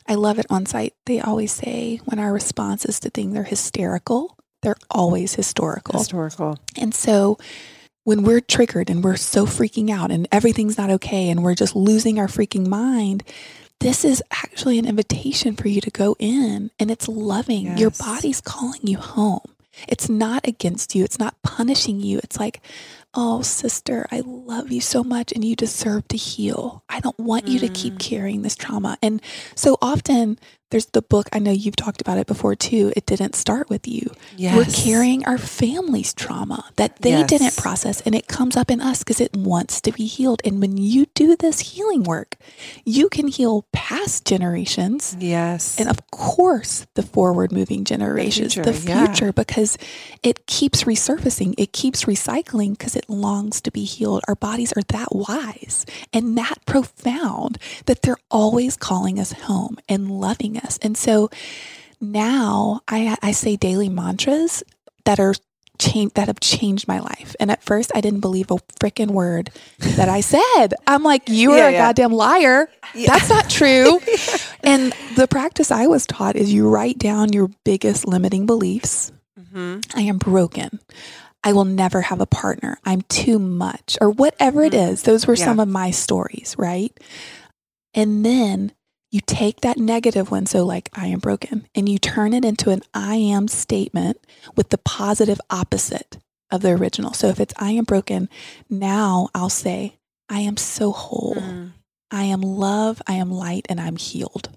I 0.07 0.15
love 0.15 0.39
it 0.39 0.47
Onsite. 0.47 0.93
They 1.05 1.19
always 1.19 1.51
say 1.51 1.99
when 2.05 2.19
our 2.19 2.31
responses 2.33 2.99
to 3.01 3.09
things 3.09 3.37
are 3.37 3.43
hysterical, 3.43 4.37
they're 4.61 4.77
always 4.89 5.35
historical. 5.35 5.99
Historical. 5.99 6.57
And 6.77 6.93
so 6.93 7.37
when 8.03 8.23
we're 8.23 8.41
triggered 8.41 8.89
and 8.89 9.03
we're 9.03 9.17
so 9.17 9.45
freaking 9.45 9.89
out 9.89 10.11
and 10.11 10.27
everything's 10.31 10.77
not 10.77 10.89
okay 10.89 11.29
and 11.29 11.43
we're 11.43 11.55
just 11.55 11.75
losing 11.75 12.19
our 12.19 12.27
freaking 12.27 12.67
mind, 12.67 13.23
this 13.79 14.05
is 14.05 14.23
actually 14.31 14.79
an 14.79 14.87
invitation 14.87 15.55
for 15.55 15.67
you 15.67 15.81
to 15.81 15.91
go 15.91 16.15
in 16.17 16.71
and 16.79 16.89
it's 16.89 17.07
loving. 17.07 17.65
Yes. 17.65 17.79
Your 17.79 17.91
body's 17.91 18.41
calling 18.41 18.81
you 18.83 18.97
home. 18.97 19.41
It's 19.87 20.09
not 20.09 20.47
against 20.47 20.95
you. 20.95 21.03
It's 21.03 21.19
not 21.19 21.35
punishing 21.43 21.99
you. 21.99 22.19
It's 22.23 22.39
like, 22.39 22.61
oh, 23.17 23.41
sister, 23.41 24.06
I 24.12 24.21
love 24.23 24.71
you 24.71 24.80
so 24.80 25.03
much 25.03 25.32
and 25.32 25.43
you 25.43 25.56
deserve 25.56 26.08
to 26.10 26.15
heal. 26.15 26.84
I 26.88 26.99
don't 26.99 27.17
want 27.17 27.45
mm. 27.45 27.49
you 27.49 27.60
to 27.62 27.67
keep 27.69 27.95
mm. 27.95 27.99
carrying 27.99 28.43
this 28.43 28.56
trauma. 28.56 28.99
And 29.01 29.21
so 29.56 29.77
often 29.82 30.38
there's 30.69 30.88
the 30.88 31.01
book, 31.01 31.30
I 31.32 31.39
know 31.39 31.51
you've 31.51 31.75
talked 31.75 32.01
about 32.01 32.17
it 32.17 32.27
before 32.27 32.56
too. 32.56 32.91
It 32.95 33.06
didn't 33.06 33.36
start 33.36 33.69
with 33.69 33.88
you. 33.88 34.12
Yes. 34.36 34.56
We're 34.56 34.84
carrying 34.84 35.25
our 35.25 35.38
family's 35.38 36.13
trauma 36.13 36.65
that 36.75 37.01
they 37.01 37.12
yes. 37.12 37.30
didn't 37.30 37.58
process, 37.58 38.01
and 38.01 38.13
it 38.13 38.27
comes 38.27 38.58
up 38.58 38.69
in 38.69 38.82
us 38.82 38.99
because 38.99 39.21
it 39.21 39.36
wants 39.36 39.80
to 39.82 39.91
be 39.91 40.06
healed. 40.06 40.41
And 40.43 40.60
when 40.60 40.77
you 40.77 41.08
do 41.13 41.36
this 41.36 41.60
healing 41.60 42.03
work, 42.03 42.36
you 42.84 43.08
can 43.08 43.27
heal 43.27 43.65
past 43.71 44.25
generations. 44.25 45.15
Yes. 45.19 45.80
And 45.80 45.89
of 45.89 46.06
course, 46.12 46.86
the 46.95 47.03
forward 47.03 47.51
moving 47.51 47.86
generations, 47.86 48.56
the 48.56 48.63
future, 48.63 48.71
the 48.71 49.06
future 49.08 49.25
yeah. 49.27 49.32
because 49.32 49.77
it 50.21 50.47
keeps 50.47 50.84
resurfacing, 50.84 51.56
it 51.58 51.71
keeps 51.71 52.03
recycling 52.03 52.71
because 52.71 52.95
it 52.95 53.10
longs 53.10 53.62
to 53.62 53.71
be 53.71 53.86
healed. 53.86 54.23
Our 54.27 54.36
bodies 54.36 54.73
are 54.73 54.84
that 54.89 55.15
wise 55.15 55.86
and 56.12 56.38
that 56.38 56.65
profound 56.65 57.58
that 57.86 58.01
they're 58.01 58.17
always 58.30 58.75
calling 58.75 59.19
us 59.19 59.32
home 59.32 59.77
and 59.88 60.12
loving 60.12 60.56
us. 60.57 60.77
And 60.81 60.97
so 60.97 61.29
now 61.99 62.81
I, 62.87 63.17
I 63.21 63.31
say 63.31 63.55
daily 63.55 63.89
mantras 63.89 64.63
that 65.05 65.19
are 65.19 65.33
change 65.79 66.13
that 66.13 66.27
have 66.27 66.39
changed 66.39 66.87
my 66.87 66.99
life. 66.99 67.35
And 67.39 67.51
at 67.51 67.63
first 67.63 67.91
I 67.93 68.01
didn't 68.01 68.21
believe 68.21 68.51
a 68.51 68.55
freaking 68.79 69.11
word 69.11 69.51
that 69.79 70.09
I 70.09 70.21
said. 70.21 70.69
I'm 70.85 71.03
like, 71.03 71.29
you 71.29 71.51
are 71.51 71.57
yeah, 71.57 71.67
a 71.67 71.71
yeah. 71.71 71.77
goddamn 71.87 72.11
liar. 72.11 72.69
Yeah. 72.95 73.11
That's 73.11 73.29
not 73.29 73.49
true. 73.49 73.99
and 74.63 74.93
the 75.15 75.27
practice 75.27 75.71
I 75.71 75.87
was 75.87 76.05
taught 76.05 76.35
is 76.35 76.51
you 76.51 76.67
write 76.67 76.97
down 76.97 77.33
your 77.33 77.49
biggest 77.63 78.07
limiting 78.07 78.45
beliefs. 78.45 79.11
Mm-hmm. 79.39 79.97
I 79.97 80.01
am 80.03 80.17
broken. 80.17 80.79
I 81.43 81.53
will 81.53 81.65
never 81.65 82.01
have 82.01 82.19
a 82.19 82.25
partner. 82.25 82.77
I'm 82.83 83.01
too 83.03 83.39
much, 83.39 83.97
or 84.01 84.09
whatever 84.09 84.61
mm-hmm. 84.61 84.75
it 84.75 84.91
is. 84.91 85.03
Those 85.03 85.27
were 85.27 85.35
some 85.35 85.59
of 85.59 85.67
my 85.67 85.91
stories, 85.91 86.55
right? 86.57 86.91
And 87.93 88.25
then 88.25 88.73
you 89.11 89.21
take 89.25 89.61
that 89.61 89.77
negative 89.77 90.31
one, 90.31 90.45
so 90.45 90.65
like 90.65 90.89
I 90.93 91.07
am 91.07 91.19
broken, 91.19 91.67
and 91.73 91.87
you 91.87 91.97
turn 91.97 92.33
it 92.33 92.43
into 92.43 92.69
an 92.71 92.81
I 92.93 93.15
am 93.15 93.47
statement 93.47 94.17
with 94.55 94.69
the 94.69 94.77
positive 94.77 95.39
opposite 95.49 96.17
of 96.51 96.61
the 96.61 96.71
original. 96.71 97.13
So 97.13 97.27
if 97.27 97.39
it's 97.39 97.53
I 97.57 97.71
am 97.71 97.83
broken, 97.85 98.29
now 98.69 99.29
I'll 99.33 99.49
say, 99.49 99.97
I 100.29 100.39
am 100.41 100.57
so 100.57 100.91
whole. 100.91 101.35
Mm. 101.35 101.71
I 102.11 102.23
am 102.23 102.41
love, 102.41 103.01
I 103.07 103.13
am 103.13 103.31
light, 103.31 103.65
and 103.69 103.79
I'm 103.79 103.95
healed. 103.97 104.49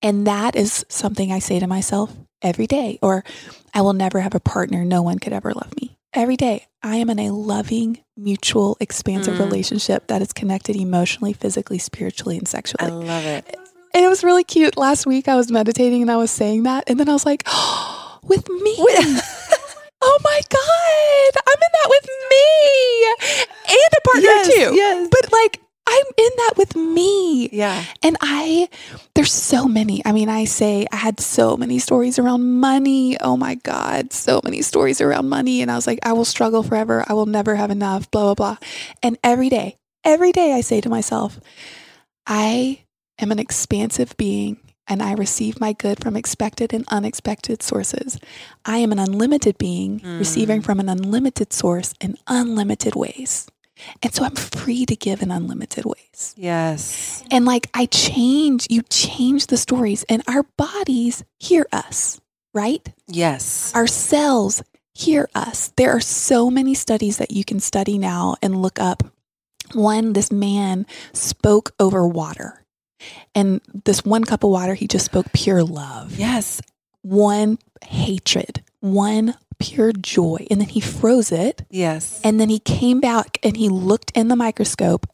And 0.00 0.26
that 0.26 0.56
is 0.56 0.84
something 0.88 1.30
I 1.30 1.38
say 1.38 1.58
to 1.60 1.66
myself 1.66 2.14
every 2.42 2.66
day. 2.66 2.98
Or 3.02 3.24
I 3.72 3.82
will 3.82 3.92
never 3.92 4.20
have 4.20 4.34
a 4.34 4.40
partner. 4.40 4.84
No 4.84 5.02
one 5.02 5.18
could 5.18 5.32
ever 5.32 5.52
love 5.52 5.74
me. 5.80 5.96
every 6.14 6.36
day, 6.36 6.66
I 6.82 6.96
am 6.96 7.08
in 7.08 7.18
a 7.18 7.30
loving, 7.30 7.98
mutual, 8.18 8.76
expansive 8.80 9.36
Mm. 9.36 9.38
relationship 9.38 10.08
that 10.08 10.20
is 10.20 10.30
connected 10.34 10.76
emotionally, 10.76 11.32
physically, 11.32 11.78
spiritually, 11.78 12.36
and 12.36 12.46
sexually. 12.46 12.90
I 12.90 12.94
love 12.94 13.24
it. 13.24 13.56
And 13.94 14.04
it 14.04 14.08
was 14.08 14.24
really 14.24 14.44
cute. 14.44 14.76
Last 14.76 15.06
week 15.06 15.28
I 15.28 15.36
was 15.36 15.50
meditating 15.50 16.02
and 16.02 16.10
I 16.10 16.16
was 16.16 16.30
saying 16.30 16.62
that. 16.64 16.84
And 16.88 16.98
then 16.98 17.08
I 17.08 17.12
was 17.12 17.26
like, 17.26 17.42
oh, 17.46 18.18
with 18.24 18.48
me. 18.48 18.74
oh 20.02 20.18
my 20.24 20.40
God. 20.48 21.42
I'm 21.46 21.58
in 21.62 21.72
that 21.72 21.88
with 21.90 22.08
me 22.30 23.46
and 23.68 23.92
a 23.96 24.00
partner 24.04 24.22
Yes, 24.22 24.46
too. 24.54 24.74
yes. 24.74 25.08
But 25.10 25.32
like, 25.32 25.60
I'm 25.86 26.06
in 26.16 26.30
that 26.36 26.54
with 26.56 26.76
me. 26.76 27.48
Yeah. 27.50 27.84
And 28.02 28.16
I, 28.20 28.68
there's 29.14 29.32
so 29.32 29.66
many. 29.66 30.00
I 30.06 30.12
mean, 30.12 30.28
I 30.28 30.44
say 30.44 30.86
I 30.92 30.96
had 30.96 31.18
so 31.20 31.56
many 31.56 31.78
stories 31.80 32.18
around 32.18 32.44
money. 32.60 33.18
Oh 33.20 33.36
my 33.36 33.56
God, 33.56 34.12
so 34.12 34.40
many 34.44 34.62
stories 34.62 35.00
around 35.00 35.28
money. 35.28 35.60
And 35.60 35.70
I 35.70 35.74
was 35.74 35.86
like, 35.86 35.98
I 36.04 36.12
will 36.12 36.24
struggle 36.24 36.62
forever. 36.62 37.04
I 37.08 37.14
will 37.14 37.26
never 37.26 37.56
have 37.56 37.70
enough, 37.70 38.10
blah, 38.10 38.32
blah, 38.32 38.34
blah. 38.34 38.56
And 39.02 39.18
every 39.24 39.48
day, 39.48 39.76
every 40.04 40.30
day 40.32 40.52
I 40.54 40.60
say 40.60 40.80
to 40.80 40.88
myself, 40.88 41.40
I 42.26 42.81
am 43.22 43.32
an 43.32 43.38
expansive 43.38 44.16
being 44.16 44.58
and 44.88 45.00
I 45.02 45.12
receive 45.14 45.60
my 45.60 45.72
good 45.72 46.02
from 46.02 46.16
expected 46.16 46.74
and 46.74 46.84
unexpected 46.88 47.62
sources. 47.62 48.18
I 48.64 48.78
am 48.78 48.90
an 48.92 48.98
unlimited 48.98 49.56
being 49.56 50.00
receiving 50.18 50.60
Mm. 50.60 50.64
from 50.64 50.80
an 50.80 50.88
unlimited 50.88 51.52
source 51.52 51.94
in 52.00 52.16
unlimited 52.26 52.94
ways. 52.96 53.46
And 54.02 54.12
so 54.14 54.24
I'm 54.24 54.34
free 54.34 54.84
to 54.86 54.96
give 54.96 55.22
in 55.22 55.30
unlimited 55.30 55.84
ways. 55.84 56.34
Yes. 56.36 57.22
And 57.30 57.44
like 57.44 57.68
I 57.74 57.86
change, 57.86 58.66
you 58.70 58.82
change 58.82 59.46
the 59.46 59.56
stories, 59.56 60.04
and 60.08 60.22
our 60.28 60.42
bodies 60.56 61.24
hear 61.38 61.66
us, 61.72 62.20
right? 62.52 62.86
Yes. 63.08 63.72
Our 63.74 63.86
cells 63.86 64.62
hear 64.94 65.28
us. 65.34 65.72
There 65.76 65.90
are 65.90 66.00
so 66.00 66.50
many 66.50 66.74
studies 66.74 67.16
that 67.18 67.30
you 67.30 67.44
can 67.44 67.60
study 67.60 67.98
now 67.98 68.36
and 68.42 68.60
look 68.62 68.78
up. 68.80 69.02
One, 69.74 70.12
this 70.12 70.30
man 70.30 70.86
spoke 71.12 71.72
over 71.80 72.06
water. 72.06 72.61
And 73.34 73.60
this 73.84 74.04
one 74.04 74.24
cup 74.24 74.44
of 74.44 74.50
water, 74.50 74.74
he 74.74 74.86
just 74.86 75.04
spoke 75.06 75.26
pure 75.32 75.62
love, 75.62 76.18
Yes. 76.18 76.60
one 77.02 77.58
hatred, 77.84 78.62
one 78.80 79.34
pure 79.58 79.92
joy. 79.92 80.46
And 80.50 80.60
then 80.60 80.68
he 80.68 80.80
froze 80.80 81.30
it. 81.32 81.64
Yes. 81.70 82.20
And 82.24 82.40
then 82.40 82.48
he 82.48 82.58
came 82.58 83.00
back 83.00 83.38
and 83.42 83.56
he 83.56 83.68
looked 83.68 84.10
in 84.14 84.28
the 84.28 84.36
microscope. 84.36 85.06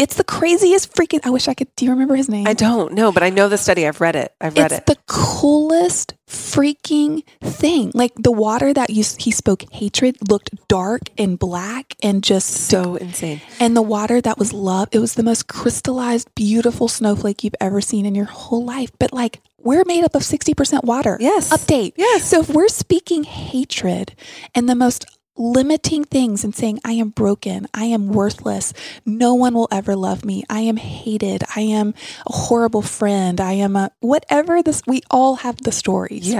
It's 0.00 0.14
the 0.14 0.24
craziest 0.24 0.94
freaking. 0.94 1.20
I 1.24 1.30
wish 1.30 1.46
I 1.46 1.52
could. 1.52 1.68
Do 1.76 1.84
you 1.84 1.90
remember 1.90 2.16
his 2.16 2.26
name? 2.26 2.46
I 2.46 2.54
don't 2.54 2.94
know, 2.94 3.12
but 3.12 3.22
I 3.22 3.28
know 3.28 3.50
the 3.50 3.58
study. 3.58 3.86
I've 3.86 4.00
read 4.00 4.16
it. 4.16 4.32
I've 4.40 4.56
read 4.56 4.72
it's 4.72 4.74
it. 4.74 4.84
It's 4.86 4.94
the 4.94 4.98
coolest 5.06 6.14
freaking 6.26 7.22
thing. 7.42 7.92
Like 7.92 8.12
the 8.16 8.32
water 8.32 8.72
that 8.72 8.88
you, 8.88 9.04
he 9.18 9.30
spoke 9.30 9.64
hatred 9.70 10.16
looked 10.30 10.50
dark 10.68 11.02
and 11.18 11.38
black 11.38 11.96
and 12.02 12.24
just 12.24 12.48
so 12.48 12.96
insane. 12.96 13.42
and 13.60 13.76
the 13.76 13.82
water 13.82 14.22
that 14.22 14.38
was 14.38 14.54
love, 14.54 14.88
it 14.92 15.00
was 15.00 15.14
the 15.14 15.22
most 15.22 15.48
crystallized, 15.48 16.34
beautiful 16.34 16.88
snowflake 16.88 17.44
you've 17.44 17.54
ever 17.60 17.82
seen 17.82 18.06
in 18.06 18.14
your 18.14 18.24
whole 18.24 18.64
life. 18.64 18.90
But 18.98 19.12
like 19.12 19.42
we're 19.58 19.84
made 19.84 20.04
up 20.04 20.14
of 20.14 20.22
60% 20.22 20.84
water. 20.84 21.18
Yes. 21.20 21.52
Update. 21.52 21.92
Yes. 21.96 22.24
So 22.24 22.40
if 22.40 22.48
we're 22.48 22.68
speaking 22.68 23.24
hatred 23.24 24.14
and 24.54 24.66
the 24.66 24.74
most 24.74 25.04
limiting 25.40 26.04
things 26.04 26.44
and 26.44 26.54
saying, 26.54 26.78
I 26.84 26.92
am 26.92 27.08
broken, 27.08 27.66
I 27.72 27.86
am 27.86 28.08
worthless, 28.08 28.74
no 29.06 29.34
one 29.34 29.54
will 29.54 29.68
ever 29.72 29.96
love 29.96 30.24
me, 30.24 30.44
I 30.50 30.60
am 30.60 30.76
hated, 30.76 31.42
I 31.56 31.62
am 31.62 31.94
a 32.26 32.32
horrible 32.32 32.82
friend, 32.82 33.40
I 33.40 33.54
am 33.54 33.74
a 33.74 33.90
whatever 34.00 34.62
this, 34.62 34.82
we 34.86 35.00
all 35.10 35.36
have 35.36 35.56
the 35.56 35.72
stories, 35.72 36.28
Yes. 36.28 36.36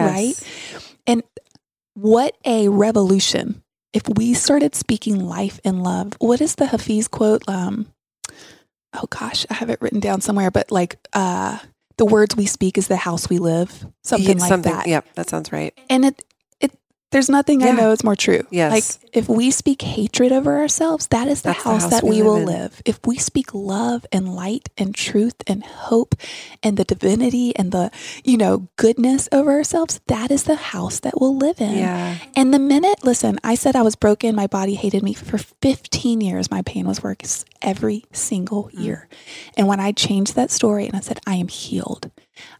right? 0.74 0.82
And 1.06 1.22
what 1.94 2.36
a 2.44 2.68
revolution 2.68 3.62
if 3.92 4.02
we 4.16 4.34
started 4.34 4.74
speaking 4.74 5.18
life 5.18 5.58
and 5.64 5.82
love. 5.82 6.12
What 6.20 6.40
is 6.40 6.54
the 6.56 6.66
Hafiz 6.66 7.08
quote? 7.08 7.42
Um, 7.48 7.86
oh 8.94 9.06
gosh, 9.08 9.46
I 9.50 9.54
have 9.54 9.70
it 9.70 9.80
written 9.80 10.00
down 10.00 10.20
somewhere, 10.20 10.50
but 10.50 10.70
like, 10.70 10.98
uh, 11.14 11.58
the 11.96 12.04
words 12.06 12.36
we 12.36 12.46
speak 12.46 12.78
is 12.78 12.88
the 12.88 12.96
house 12.96 13.28
we 13.28 13.38
live, 13.38 13.86
something 14.04 14.38
Yeah, 14.38 14.46
like 14.46 14.62
that. 14.62 14.86
Yep, 14.86 15.14
that 15.16 15.28
sounds 15.28 15.52
right. 15.52 15.74
And 15.90 16.04
it, 16.06 16.24
there's 17.10 17.28
nothing 17.28 17.62
I 17.62 17.72
know 17.72 17.90
is 17.90 18.04
more 18.04 18.16
true. 18.16 18.46
Yes. 18.50 18.72
Like 19.02 19.10
if 19.16 19.28
we 19.28 19.50
speak 19.50 19.82
hatred 19.82 20.30
over 20.32 20.58
ourselves, 20.58 21.08
that 21.08 21.26
is 21.28 21.42
the, 21.42 21.48
That's 21.50 21.62
the 21.64 21.70
house, 21.70 21.82
house 21.82 21.90
that 21.90 22.04
we 22.04 22.10
we, 22.16 22.22
will 22.22 22.34
live 22.34 22.42
in. 22.42 22.46
live. 22.62 22.82
If 22.84 23.00
we 23.06 23.16
speak 23.18 23.52
love 23.52 24.06
and 24.12 24.34
light 24.34 24.68
and 24.78 24.94
truth 24.94 25.34
and 25.46 25.64
hope 25.64 26.14
and 26.62 26.76
the 26.76 26.84
divinity 26.84 27.54
and 27.56 27.72
the, 27.72 27.90
you 28.24 28.36
know, 28.36 28.68
goodness 28.76 29.28
over 29.32 29.50
ourselves, 29.50 30.00
that 30.06 30.30
is 30.30 30.44
the 30.44 30.54
house 30.56 31.00
that 31.00 31.20
we'll 31.20 31.36
live 31.36 31.60
in. 31.60 31.78
Yeah. 31.78 32.16
And 32.36 32.54
the 32.54 32.58
minute, 32.60 33.02
listen, 33.04 33.38
I 33.42 33.56
said 33.56 33.74
I 33.74 33.82
was 33.82 33.96
broken, 33.96 34.36
my 34.36 34.46
body 34.46 34.74
hated 34.74 35.02
me 35.02 35.12
for 35.14 35.38
15 35.38 36.20
years. 36.20 36.50
My 36.50 36.62
pain 36.62 36.86
was 36.86 37.02
worse 37.02 37.44
every 37.62 38.04
single 38.12 38.70
Mm. 38.74 38.84
year. 38.84 39.08
And 39.56 39.66
when 39.66 39.80
I 39.80 39.92
changed 39.92 40.36
that 40.36 40.50
story 40.50 40.86
and 40.86 40.94
I 40.94 41.00
said, 41.00 41.18
I 41.26 41.34
am 41.34 41.48
healed, 41.48 42.10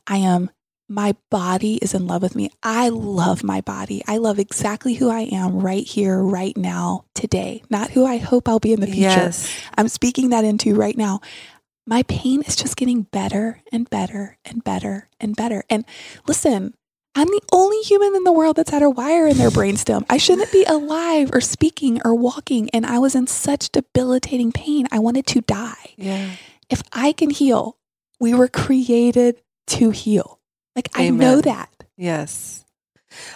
I 0.07 0.17
am, 0.17 0.51
my 0.91 1.15
body 1.31 1.77
is 1.77 1.95
in 1.95 2.09
love 2.09 2.21
with 2.21 2.35
me. 2.35 2.51
I 2.65 2.89
love 2.89 3.45
my 3.45 3.61
body. 3.61 4.03
I 4.09 4.17
love 4.17 4.41
exactly 4.41 4.95
who 4.95 5.09
I 5.09 5.21
am 5.33 5.61
right 5.61 5.87
here, 5.87 6.21
right 6.21 6.57
now, 6.57 7.05
today, 7.15 7.63
not 7.71 7.91
who 7.91 8.05
I 8.05 8.19
hope 8.19 8.49
I'll 8.49 8.59
be 8.59 8.73
in 8.73 8.81
the 8.81 8.87
future. 8.89 9.01
Yes. 9.03 9.63
I'm 9.79 9.87
speaking 9.87 10.31
that 10.31 10.45
into 10.45 10.75
right 10.75 10.97
now. 10.97 11.21
My 11.87 12.03
pain 12.03 12.43
is 12.43 12.57
just 12.57 12.77
getting 12.77 13.03
better 13.03 13.63
and 13.71 13.89
better 13.89 14.37
and 14.45 14.65
better 14.65 15.09
and 15.21 15.37
better. 15.37 15.63
And 15.71 15.85
listen, 16.27 16.75
I'm 17.15 17.29
the 17.29 17.43
only 17.53 17.81
human 17.83 18.17
in 18.17 18.25
the 18.25 18.33
world 18.33 18.57
that's 18.57 18.71
had 18.71 18.83
a 18.83 18.91
wire 18.91 19.29
in 19.29 19.39
their 19.39 19.51
brainstem. 19.51 20.05
I 20.11 20.17
shouldn't 20.17 20.51
be 20.51 20.65
alive 20.65 21.31
or 21.33 21.41
speaking 21.41 22.01
or 22.05 22.17
walking. 22.17 22.69
And 22.71 22.85
I 22.85 22.99
was 22.99 23.15
in 23.15 23.29
such 23.29 23.71
debilitating 23.71 24.51
pain. 24.51 24.89
I 24.91 24.99
wanted 24.99 25.27
to 25.29 25.41
die. 25.41 25.95
Yeah. 25.97 26.31
If 26.69 26.83
I 26.93 27.13
can 27.13 27.31
heal, 27.31 27.77
we 28.19 28.35
were 28.35 28.49
created 28.49 29.41
to 29.69 29.91
heal. 29.91 30.40
Like, 30.95 31.07
I 31.07 31.11
know 31.11 31.41
that. 31.41 31.69
Yes. 31.97 32.65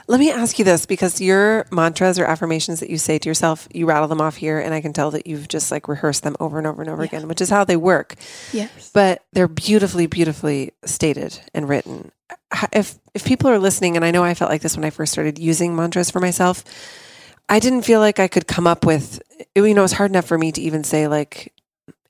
Let 0.07 0.21
me 0.21 0.31
ask 0.31 0.59
you 0.59 0.65
this 0.65 0.87
because 0.87 1.21
your 1.21 1.67
mantras 1.73 2.19
or 2.19 2.25
affirmations 2.25 2.79
that 2.81 2.91
you 2.91 2.97
say 2.97 3.19
to 3.19 3.29
yourself, 3.29 3.67
you 3.75 3.87
rattle 3.87 4.07
them 4.07 4.21
off 4.21 4.37
here, 4.37 4.61
and 4.61 4.73
I 4.73 4.81
can 4.81 4.93
tell 4.93 5.11
that 5.11 5.27
you've 5.27 5.49
just 5.49 5.71
like 5.73 5.89
rehearsed 5.89 6.23
them 6.23 6.37
over 6.39 6.59
and 6.59 6.67
over 6.67 6.81
and 6.81 6.91
over 6.91 7.03
Yeah. 7.03 7.09
again, 7.09 7.29
which 7.29 7.41
is 7.41 7.51
how 7.51 7.65
they 7.65 7.77
work. 7.77 8.15
Yes. 8.53 8.91
But 8.95 9.23
they're 9.33 9.49
beautifully, 9.49 10.07
beautifully 10.07 10.73
stated 10.85 11.41
and 11.53 11.69
written. 11.69 12.13
If 12.73 12.99
if 13.15 13.25
people 13.25 13.51
are 13.51 13.59
listening, 13.59 13.97
and 13.97 14.05
I 14.05 14.13
know 14.13 14.23
I 14.23 14.35
felt 14.35 14.51
like 14.51 14.63
this 14.63 14.77
when 14.77 14.85
I 14.85 14.91
first 14.91 15.13
started 15.13 15.39
using 15.41 15.75
mantras 15.75 16.09
for 16.11 16.21
myself, 16.21 16.63
I 17.49 17.59
didn't 17.59 17.83
feel 17.83 17.99
like 18.01 18.21
I 18.21 18.29
could 18.29 18.47
come 18.47 18.67
up 18.69 18.87
with. 18.87 19.21
You 19.57 19.75
know, 19.75 19.83
it's 19.85 19.93
hard 19.93 20.11
enough 20.13 20.25
for 20.27 20.39
me 20.39 20.53
to 20.53 20.61
even 20.61 20.85
say 20.85 21.09
like 21.09 21.53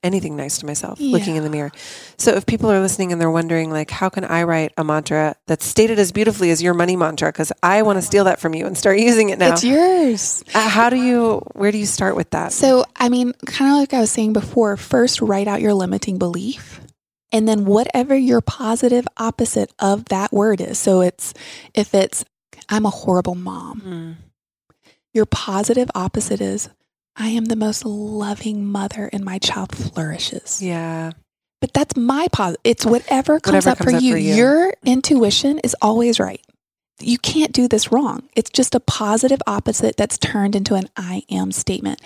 anything 0.04 0.36
nice 0.36 0.58
to 0.58 0.66
myself 0.66 1.00
looking 1.00 1.36
in 1.36 1.42
the 1.42 1.50
mirror. 1.50 1.72
So 2.18 2.32
if 2.32 2.46
people 2.46 2.70
are 2.70 2.78
listening 2.78 3.10
and 3.10 3.20
they're 3.20 3.30
wondering 3.30 3.70
like 3.70 3.90
how 3.90 4.08
can 4.08 4.24
I 4.24 4.44
write 4.44 4.72
a 4.76 4.84
mantra 4.84 5.34
that's 5.46 5.66
stated 5.66 5.98
as 5.98 6.12
beautifully 6.12 6.50
as 6.50 6.62
your 6.62 6.74
money 6.74 6.94
mantra 6.94 7.32
cuz 7.32 7.50
I 7.62 7.82
want 7.82 7.96
to 7.96 8.02
steal 8.02 8.24
that 8.24 8.38
from 8.38 8.54
you 8.54 8.66
and 8.66 8.76
start 8.78 8.98
using 9.10 9.30
it 9.30 9.38
now. 9.38 9.54
It's 9.54 9.64
yours. 9.64 10.44
Uh, 10.54 10.68
how 10.68 10.90
do 10.90 10.96
you 10.96 11.42
where 11.54 11.72
do 11.72 11.78
you 11.78 11.86
start 11.86 12.14
with 12.14 12.30
that? 12.30 12.52
So, 12.52 12.84
I 12.96 13.08
mean, 13.08 13.32
kind 13.46 13.72
of 13.72 13.78
like 13.78 13.94
I 13.94 14.00
was 14.00 14.10
saying 14.10 14.34
before, 14.34 14.76
first 14.76 15.20
write 15.20 15.48
out 15.48 15.60
your 15.60 15.74
limiting 15.74 16.18
belief. 16.18 16.80
And 17.32 17.48
then 17.48 17.64
whatever 17.64 18.14
your 18.16 18.40
positive 18.40 19.08
opposite 19.16 19.72
of 19.80 20.04
that 20.04 20.32
word 20.32 20.60
is. 20.60 20.78
So 20.78 21.00
it's 21.00 21.34
if 21.74 21.92
it's 21.92 22.24
I'm 22.68 22.86
a 22.86 22.90
horrible 22.90 23.34
mom. 23.34 23.80
Mm. 23.80 24.16
Your 25.12 25.26
positive 25.26 25.90
opposite 25.94 26.40
is 26.40 26.68
I 27.16 27.28
am 27.28 27.46
the 27.46 27.56
most 27.56 27.84
loving 27.84 28.66
mother 28.66 29.08
and 29.12 29.24
my 29.24 29.38
child 29.38 29.74
flourishes. 29.74 30.60
Yeah. 30.62 31.12
But 31.60 31.72
that's 31.72 31.96
my 31.96 32.28
positive. 32.32 32.60
It's 32.64 32.84
whatever 32.84 33.40
comes 33.40 33.64
Whatever 33.64 33.70
up, 33.70 33.78
comes 33.78 33.90
for, 33.92 33.96
up 33.96 34.02
you. 34.02 34.12
for 34.12 34.18
you. 34.18 34.34
Your 34.34 34.74
intuition 34.84 35.60
is 35.60 35.76
always 35.80 36.20
right. 36.20 36.40
You 37.00 37.18
can't 37.18 37.52
do 37.52 37.68
this 37.68 37.90
wrong. 37.90 38.28
It's 38.36 38.50
just 38.50 38.74
a 38.74 38.80
positive 38.80 39.40
opposite 39.46 39.96
that's 39.96 40.18
turned 40.18 40.54
into 40.54 40.74
an 40.74 40.88
I 40.96 41.22
am 41.30 41.52
statement. 41.52 42.00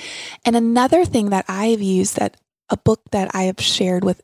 And 0.44 0.56
another 0.56 1.04
thing 1.04 1.30
that 1.30 1.44
I 1.48 1.66
have 1.68 1.82
used 1.82 2.16
that 2.16 2.36
a 2.70 2.76
book 2.76 3.00
that 3.10 3.34
I 3.34 3.44
have 3.44 3.60
shared 3.60 4.04
with, 4.04 4.22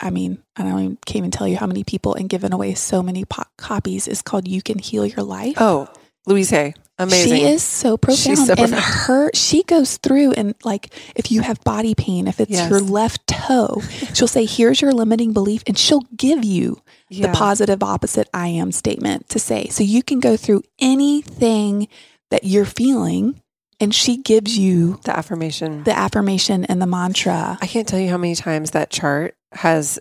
I 0.00 0.10
mean, 0.10 0.38
I 0.56 0.62
don't 0.62 0.78
even, 0.78 0.98
can't 1.04 1.16
even 1.16 1.30
tell 1.30 1.48
you 1.48 1.56
how 1.56 1.66
many 1.66 1.82
people 1.84 2.14
and 2.14 2.28
given 2.28 2.52
away 2.52 2.74
so 2.74 3.02
many 3.02 3.24
po- 3.24 3.44
copies 3.58 4.06
is 4.06 4.22
called 4.22 4.46
You 4.46 4.62
Can 4.62 4.78
Heal 4.78 5.06
Your 5.06 5.24
Life. 5.24 5.56
Oh, 5.58 5.88
Louise 6.26 6.50
Hay. 6.50 6.74
Amazing. 6.98 7.36
She 7.36 7.44
is 7.44 7.62
so 7.62 7.96
profound. 7.96 8.38
So 8.38 8.54
and 8.56 8.70
profound. 8.70 8.82
her, 8.82 9.30
she 9.34 9.62
goes 9.64 9.98
through 9.98 10.32
and 10.32 10.54
like, 10.64 10.94
if 11.14 11.30
you 11.30 11.42
have 11.42 11.62
body 11.62 11.94
pain, 11.94 12.26
if 12.26 12.40
it's 12.40 12.50
Yes. 12.50 12.70
your 12.70 12.80
left 12.80 13.26
toe, 13.26 13.82
she'll 14.14 14.28
say, 14.28 14.46
here's 14.46 14.80
your 14.80 14.92
limiting 14.92 15.32
belief. 15.32 15.62
And 15.66 15.76
she'll 15.76 16.06
give 16.16 16.42
you 16.42 16.80
yeah. 17.10 17.26
the 17.26 17.32
positive 17.36 17.82
opposite 17.82 18.28
I 18.32 18.48
am 18.48 18.72
statement 18.72 19.28
to 19.30 19.38
say. 19.38 19.68
So 19.68 19.84
you 19.84 20.02
can 20.02 20.20
go 20.20 20.36
through 20.38 20.62
anything 20.78 21.88
that 22.30 22.44
you're 22.44 22.64
feeling 22.64 23.40
and 23.78 23.94
she 23.94 24.16
gives 24.16 24.56
you 24.56 24.98
the 25.04 25.16
affirmation. 25.16 25.84
the 25.84 25.96
affirmation 25.96 26.64
and 26.64 26.80
the 26.80 26.86
mantra. 26.86 27.58
I 27.60 27.66
can't 27.66 27.86
tell 27.86 28.00
you 28.00 28.08
how 28.08 28.16
many 28.16 28.34
times 28.34 28.70
that 28.70 28.88
chart 28.90 29.36
has 29.52 29.98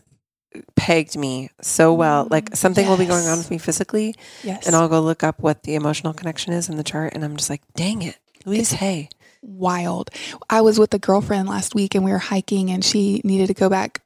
pegged 0.75 1.17
me 1.17 1.49
so 1.61 1.93
well. 1.93 2.27
Like 2.29 2.55
something 2.55 2.87
will 2.87 2.97
be 2.97 3.05
going 3.05 3.27
on 3.27 3.37
with 3.37 3.49
me 3.51 3.57
physically, 3.57 4.15
Yes. 4.43 4.67
and 4.67 4.75
I'll 4.75 4.87
go 4.89 5.01
look 5.01 5.23
up 5.23 5.39
what 5.39 5.63
the 5.63 5.75
emotional 5.75 6.13
connection 6.13 6.53
is 6.53 6.69
in 6.69 6.77
the 6.77 6.83
chart, 6.83 7.13
and 7.13 7.23
I'm 7.23 7.35
just 7.37 7.49
like, 7.49 7.61
dang 7.75 8.01
it. 8.01 8.17
Louise 8.45 8.71
Hay. 8.73 9.09
wild. 9.41 10.09
I 10.49 10.61
was 10.61 10.77
with 10.79 10.93
a 10.93 10.99
girlfriend 10.99 11.47
last 11.49 11.73
week 11.75 11.95
and 11.95 12.03
we 12.05 12.11
were 12.11 12.17
hiking 12.19 12.69
and 12.69 12.83
she 12.85 13.21
needed 13.23 13.47
to 13.47 13.53
go 13.55 13.69
back. 13.69 14.01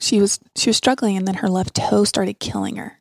She 0.00 0.20
was 0.20 0.40
she 0.56 0.68
was 0.70 0.76
struggling 0.76 1.16
and 1.16 1.26
then 1.28 1.36
her 1.36 1.48
left 1.48 1.74
toe 1.76 2.02
started 2.04 2.40
killing 2.40 2.76
her. 2.76 3.00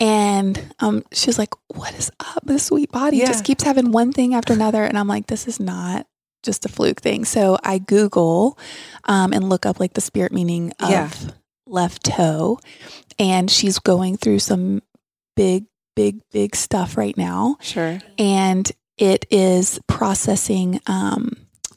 And 0.00 0.74
um 0.80 1.04
she 1.12 1.28
was 1.28 1.38
like, 1.38 1.54
What 1.68 1.94
is 1.94 2.10
up? 2.18 2.44
This 2.44 2.64
sweet 2.64 2.90
body 2.90 3.18
Yeah. 3.18 3.26
just 3.26 3.44
keeps 3.44 3.62
having 3.62 3.92
one 3.92 4.12
thing 4.12 4.34
after 4.34 4.52
another. 4.52 4.82
And 4.82 4.98
I'm 4.98 5.06
like, 5.08 5.26
this 5.28 5.46
is 5.46 5.60
not 5.60 6.06
just 6.42 6.64
a 6.66 6.68
fluke 6.68 7.00
thing. 7.00 7.24
So 7.24 7.58
I 7.62 7.78
Google 7.78 8.58
um 9.04 9.32
and 9.32 9.48
look 9.48 9.64
up 9.66 9.78
like 9.78 9.94
the 9.94 10.00
spirit 10.00 10.32
meaning 10.32 10.72
of 10.80 10.90
Yeah. 10.90 11.10
Left 11.72 12.04
toe. 12.04 12.58
And 13.18 13.50
she's 13.50 13.78
going 13.78 14.16
through 14.16 14.38
some 14.40 14.82
big, 15.36 15.64
big, 15.96 16.20
big 16.30 16.54
stuff 16.56 16.96
right 16.96 17.16
now 17.16 17.56
Sure. 17.60 17.98
and 18.18 18.70
it 18.98 19.24
is 19.30 19.80
processing 19.86 20.80
um, 20.86 21.32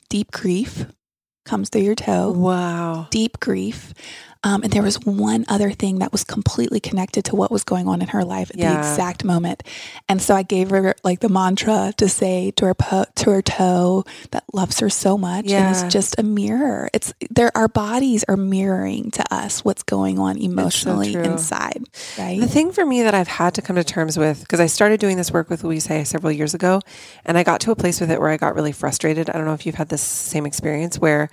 deep 0.10 0.32
grief 0.32 0.86
comes 1.46 1.70
through 1.70 1.82
your 1.84 1.96
toe 1.96 2.32
Wow. 2.32 3.08
deep 3.12 3.40
grief 3.40 3.94
um, 4.46 4.64
and 4.64 4.72
there 4.72 4.82
was 4.84 4.98
one 5.02 5.44
other 5.50 5.72
thing 5.72 6.00
that 6.00 6.12
was 6.14 6.24
completely 6.24 6.80
connected 6.80 7.26
to 7.26 7.36
what 7.36 7.52
was 7.52 7.64
going 7.66 7.88
on 7.90 8.02
in 8.02 8.08
her 8.10 8.24
life 8.24 8.50
at 8.52 8.56
the 8.58 8.64
exact 8.80 9.24
moment 9.26 9.62
and 10.08 10.22
so 10.22 10.34
i 10.36 10.44
gave 10.44 10.70
her 10.70 10.96
like 11.04 11.20
the 11.20 11.28
mantra 11.30 11.92
to 11.98 12.08
say 12.08 12.52
to 12.52 12.66
her 12.66 12.74
po- 12.74 13.06
to 13.16 13.32
her 13.32 13.42
toe 13.42 14.04
that 14.32 14.44
loves 14.54 14.80
her 14.80 14.90
so 14.90 15.18
much 15.18 15.46
and 15.46 15.50
Yeah. 15.50 15.72
it's 15.72 15.92
just 15.94 16.18
a 16.18 16.24
mirror 16.24 16.90
it's 16.94 17.14
there 17.30 17.52
our 17.58 17.68
bodies 17.68 18.24
are 18.30 18.38
mirroring 18.38 19.12
to 19.12 19.24
us 19.34 19.66
what's 19.66 19.84
going 19.84 20.20
on 20.20 20.38
emotionally 20.38 21.12
true. 21.14 21.24
inside 21.24 21.84
right 22.18 22.40
The 22.40 22.48
thing 22.48 22.72
for 22.72 22.86
me 22.86 23.02
that 23.04 23.16
I've 23.16 23.28
had 23.28 23.56
to 23.56 23.62
come 23.62 23.76
to 23.78 23.84
terms 23.84 24.18
with, 24.18 24.42
because 24.42 24.60
I 24.60 24.68
started 24.68 25.00
doing 25.00 25.18
this 25.18 25.32
work 25.32 25.50
with 25.50 25.64
Louise 25.64 25.88
Hay 25.88 26.04
several 26.04 26.32
years 26.32 26.54
ago, 26.54 26.82
and 27.26 27.38
I 27.38 27.44
got 27.44 27.62
to 27.62 27.72
a 27.72 27.76
place 27.76 28.00
with 28.00 28.12
it 28.12 28.20
where 28.20 28.30
I 28.30 28.38
got 28.38 28.54
really 28.56 28.72
frustrated. 28.72 29.30
I 29.30 29.34
don't 29.34 29.46
know 29.46 29.54
if 29.54 29.66
you've 29.66 29.76
had 29.76 29.90
this 29.90 30.02
same 30.02 30.46
experience 30.46 31.00
where 31.00 31.30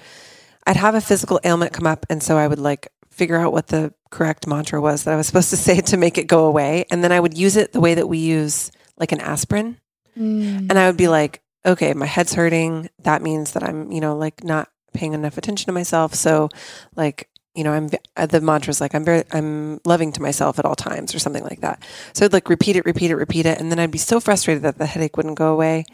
I'd 0.66 0.77
have 0.77 0.94
a 0.94 1.01
physical 1.01 1.40
ailment 1.44 1.72
come 1.72 1.87
up, 1.87 2.07
and 2.09 2.22
so 2.22 2.37
I 2.38 2.46
would 2.46 2.59
like 2.61 2.88
figure 3.12 3.37
out 3.37 3.53
what 3.53 3.68
the 3.68 3.92
correct 4.11 4.46
mantra 4.46 4.81
was 4.81 5.05
that 5.05 5.14
I 5.14 5.16
was 5.16 5.27
supposed 5.27 5.51
to 5.51 5.57
say 5.57 5.81
to 5.81 5.96
make 5.96 6.18
it 6.18 6.27
go 6.27 6.46
away. 6.46 6.87
And 6.90 7.03
then 7.05 7.12
I 7.12 7.20
would 7.20 7.37
use 7.37 7.57
it 7.57 7.72
the 7.72 7.81
way 7.81 7.94
that 7.94 8.09
we 8.09 8.18
use 8.18 8.70
like 8.96 9.12
an 9.12 9.20
aspirin. 9.20 9.79
Mm. 10.18 10.70
And 10.70 10.79
I 10.79 10.87
would 10.87 10.96
be 10.96 11.09
like, 11.09 11.42
okay, 11.64 11.94
my 11.94 12.07
head's 12.07 12.35
hurting. 12.35 12.88
That 13.01 13.22
means 13.22 13.53
that 13.53 13.62
I'm, 13.62 13.92
you 13.92 14.01
know, 14.01 14.16
like 14.16 14.44
not 14.44 14.68
paying 14.92 15.14
enough 15.14 15.38
attention 15.38 15.66
to 15.66 15.72
myself. 15.72 16.14
So, 16.14 16.48
like, 16.96 17.29
you 17.55 17.64
know, 17.64 17.72
I'm 17.72 17.90
uh, 18.16 18.27
the 18.27 18.40
mantra's 18.40 18.81
like 18.81 18.94
I'm 18.94 19.05
very 19.05 19.25
I'm 19.31 19.79
loving 19.85 20.12
to 20.12 20.22
myself 20.22 20.59
at 20.59 20.64
all 20.64 20.75
times 20.75 21.14
or 21.14 21.18
something 21.18 21.44
like 21.44 21.61
that. 21.61 21.83
So 22.14 22.25
I'd 22.25 22.33
like 22.33 22.48
repeat 22.48 22.77
it, 22.77 22.87
repeat 22.87 23.11
it, 23.11 23.16
repeat 23.16 23.44
it, 23.44 23.61
and 23.61 23.70
then 23.70 23.79
I'd 23.79 23.90
be 23.90 23.98
so 23.98 24.20
frustrated 24.20 24.62
that 24.62 24.79
the 24.79 24.87
headache 24.87 25.16
wouldn't 25.16 25.37
go 25.37 25.53
away. 25.53 25.85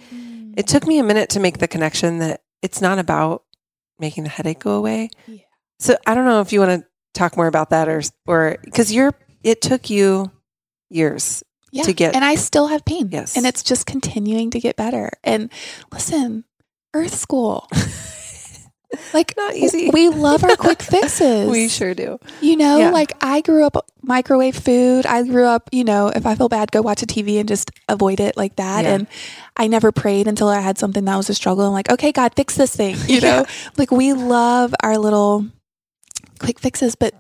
It 0.57 0.69
took 0.69 0.87
me 0.87 0.99
a 0.99 1.05
minute 1.05 1.31
to 1.31 1.41
make 1.41 1.59
the 1.59 1.69
connection 1.69 2.19
that 2.19 2.43
it's 2.63 2.81
not 2.81 2.99
about 2.99 3.43
making 3.99 4.25
the 4.25 4.31
headache 4.31 4.61
go 4.61 4.73
away. 4.73 5.11
Yeah. 5.27 5.39
So 5.81 5.97
I 6.07 6.15
don't 6.15 6.25
know 6.25 6.41
if 6.41 6.53
you 6.53 6.61
want 6.61 6.83
to 6.83 6.88
talk 7.19 7.37
more 7.37 7.47
about 7.47 7.71
that 7.71 7.89
or 7.89 8.03
or 8.27 8.57
because 8.65 8.93
you're 8.93 9.13
it 9.43 9.61
took 9.61 9.91
you 9.91 10.31
years 10.89 11.43
yeah. 11.73 11.83
to 11.83 11.93
get 11.93 12.15
and 12.15 12.25
I 12.25 12.37
still 12.37 12.69
have 12.69 12.85
pain. 12.85 13.09
Yes. 13.11 13.37
And 13.37 13.47
it's 13.47 13.63
just 13.63 13.87
continuing 13.87 14.51
to 14.53 14.61
get 14.61 14.77
better. 14.77 15.11
And 15.23 15.51
listen, 15.93 16.45
Earth 16.95 17.15
School. 17.15 17.69
like 19.13 19.37
Not 19.37 19.55
easy. 19.55 19.91
We 19.91 20.09
love 20.09 20.43
our 20.45 20.57
quick 20.57 20.83
fixes. 20.83 21.51
we 21.51 21.69
sure 21.69 21.95
do. 21.95 22.19
You 22.41 22.57
know, 22.57 22.79
Yeah. 22.79 22.91
like 22.91 23.13
I 23.21 23.43
grew 23.43 23.65
up 23.65 23.91
microwave 24.03 24.57
food. 24.57 25.05
I 25.05 25.23
grew 25.25 25.45
up, 25.45 25.69
you 25.73 25.85
know, 25.85 26.09
if 26.09 26.25
I 26.25 26.35
feel 26.35 26.49
bad, 26.49 26.71
go 26.73 26.81
watch 26.81 27.03
a 27.03 27.07
TV 27.07 27.39
and 27.39 27.49
just 27.49 27.71
avoid 27.89 28.21
it 28.21 28.37
like 28.37 28.57
that. 28.57 28.85
Yeah. 28.85 28.95
And 28.95 29.07
I 29.57 29.67
never 29.67 29.93
prayed 29.93 30.27
until 30.27 30.49
I 30.49 30.61
had 30.61 30.79
something 30.79 31.05
that 31.05 31.17
was 31.17 31.29
a 31.29 31.35
struggle. 31.35 31.67
I'm 31.67 31.73
like, 31.73 31.91
okay, 31.91 32.13
God, 32.13 32.33
fix 32.35 32.57
this 32.57 32.75
thing. 32.75 32.97
You 33.09 33.23
know, 33.23 33.47
like 33.77 33.91
we 33.91 34.13
love 34.13 34.75
our 34.83 34.99
little 34.99 35.47
quick 36.39 36.59
fixes, 36.59 36.95
but 36.95 37.15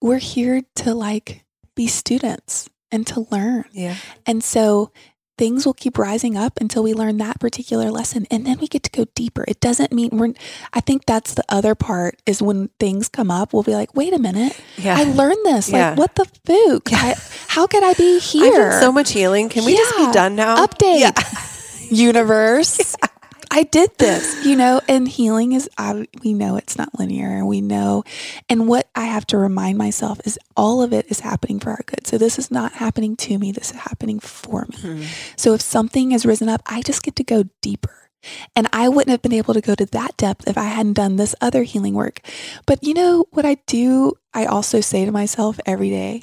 we're 0.00 0.18
here 0.18 0.62
to 0.76 0.94
like 0.94 1.44
be 1.76 1.86
students 1.86 2.68
and 2.90 3.06
to 3.06 3.26
learn. 3.30 3.64
Yeah. 3.72 3.96
And 4.26 4.42
so 4.42 4.90
things 5.38 5.64
will 5.64 5.72
keep 5.74 5.96
rising 5.96 6.36
up 6.36 6.60
until 6.60 6.82
we 6.82 6.92
learn 6.92 7.16
that 7.16 7.40
particular 7.40 7.90
lesson 7.90 8.26
and 8.30 8.46
then 8.46 8.58
we 8.60 8.68
get 8.68 8.82
to 8.82 8.90
go 8.90 9.06
deeper. 9.14 9.44
It 9.48 9.60
doesn't 9.60 9.90
mean 9.92 10.10
we're 10.12 10.34
I 10.72 10.80
think 10.80 11.06
that's 11.06 11.34
the 11.34 11.44
other 11.48 11.74
part 11.74 12.20
is 12.26 12.42
when 12.42 12.68
things 12.78 13.08
come 13.08 13.30
up, 13.30 13.52
we'll 13.54 13.62
be 13.62 13.74
like, 13.74 13.94
wait 13.94 14.12
a 14.12 14.18
minute, 14.18 14.60
Yeah. 14.76 14.96
I 14.98 15.04
learned 15.04 15.38
this. 15.44 15.70
Yeah. 15.70 15.90
Like 15.90 15.98
what 15.98 16.14
the 16.16 16.24
fook? 16.46 16.90
Yeah. 16.90 16.98
I, 16.98 17.14
how 17.48 17.66
could 17.66 17.82
I 17.82 17.94
be 17.94 18.18
here? 18.18 18.78
so 18.80 18.92
much 18.92 19.12
healing. 19.12 19.48
Can 19.48 19.64
we 19.64 19.76
just 19.76 19.96
be 19.96 20.12
done 20.12 20.36
now? 20.36 20.64
Update. 20.66 21.00
Yeah. 21.00 21.12
Universe. 21.90 22.96
I 23.54 23.64
did 23.64 23.90
this, 23.98 24.46
you 24.46 24.56
know, 24.56 24.80
and 24.88 25.06
healing 25.06 25.52
is, 25.52 25.68
I, 25.76 26.06
we 26.24 26.32
know 26.32 26.56
it's 26.56 26.78
not 26.78 26.98
linear 26.98 27.44
we 27.44 27.60
know. 27.60 28.02
And 28.48 28.66
what 28.66 28.88
I 28.94 29.04
have 29.04 29.26
to 29.26 29.36
remind 29.36 29.76
myself 29.76 30.20
is 30.24 30.38
all 30.56 30.80
of 30.80 30.94
it 30.94 31.04
is 31.10 31.20
happening 31.20 31.60
for 31.60 31.68
our 31.70 31.82
good. 31.84 32.06
So 32.06 32.16
this 32.16 32.38
is 32.38 32.50
not 32.50 32.72
happening 32.72 33.14
to 33.16 33.38
me, 33.38 33.52
this 33.52 33.70
is 33.70 33.76
happening 33.76 34.20
for 34.20 34.66
me. 34.70 34.76
Mhm. 34.78 35.04
So 35.36 35.52
if 35.52 35.60
something 35.60 36.12
has 36.12 36.24
risen 36.24 36.48
up, 36.48 36.62
I 36.64 36.80
just 36.80 37.02
get 37.02 37.14
to 37.16 37.24
go 37.24 37.44
deeper. 37.60 38.08
And 38.56 38.68
I 38.72 38.88
wouldn't 38.88 39.10
have 39.10 39.20
been 39.20 39.34
able 39.34 39.52
to 39.52 39.60
go 39.60 39.74
to 39.74 39.84
that 39.84 40.16
depth 40.16 40.48
if 40.48 40.56
I 40.56 40.64
hadn't 40.64 40.94
done 40.94 41.16
this 41.16 41.34
other 41.42 41.64
healing 41.64 41.94
work. 41.94 42.20
But 42.66 42.82
you 42.82 42.94
know 42.94 43.26
what 43.32 43.44
I 43.44 43.56
do? 43.66 44.14
I 44.32 44.46
also 44.46 44.80
say 44.80 45.04
to 45.04 45.12
myself 45.12 45.60
every 45.66 45.90
day 45.90 46.22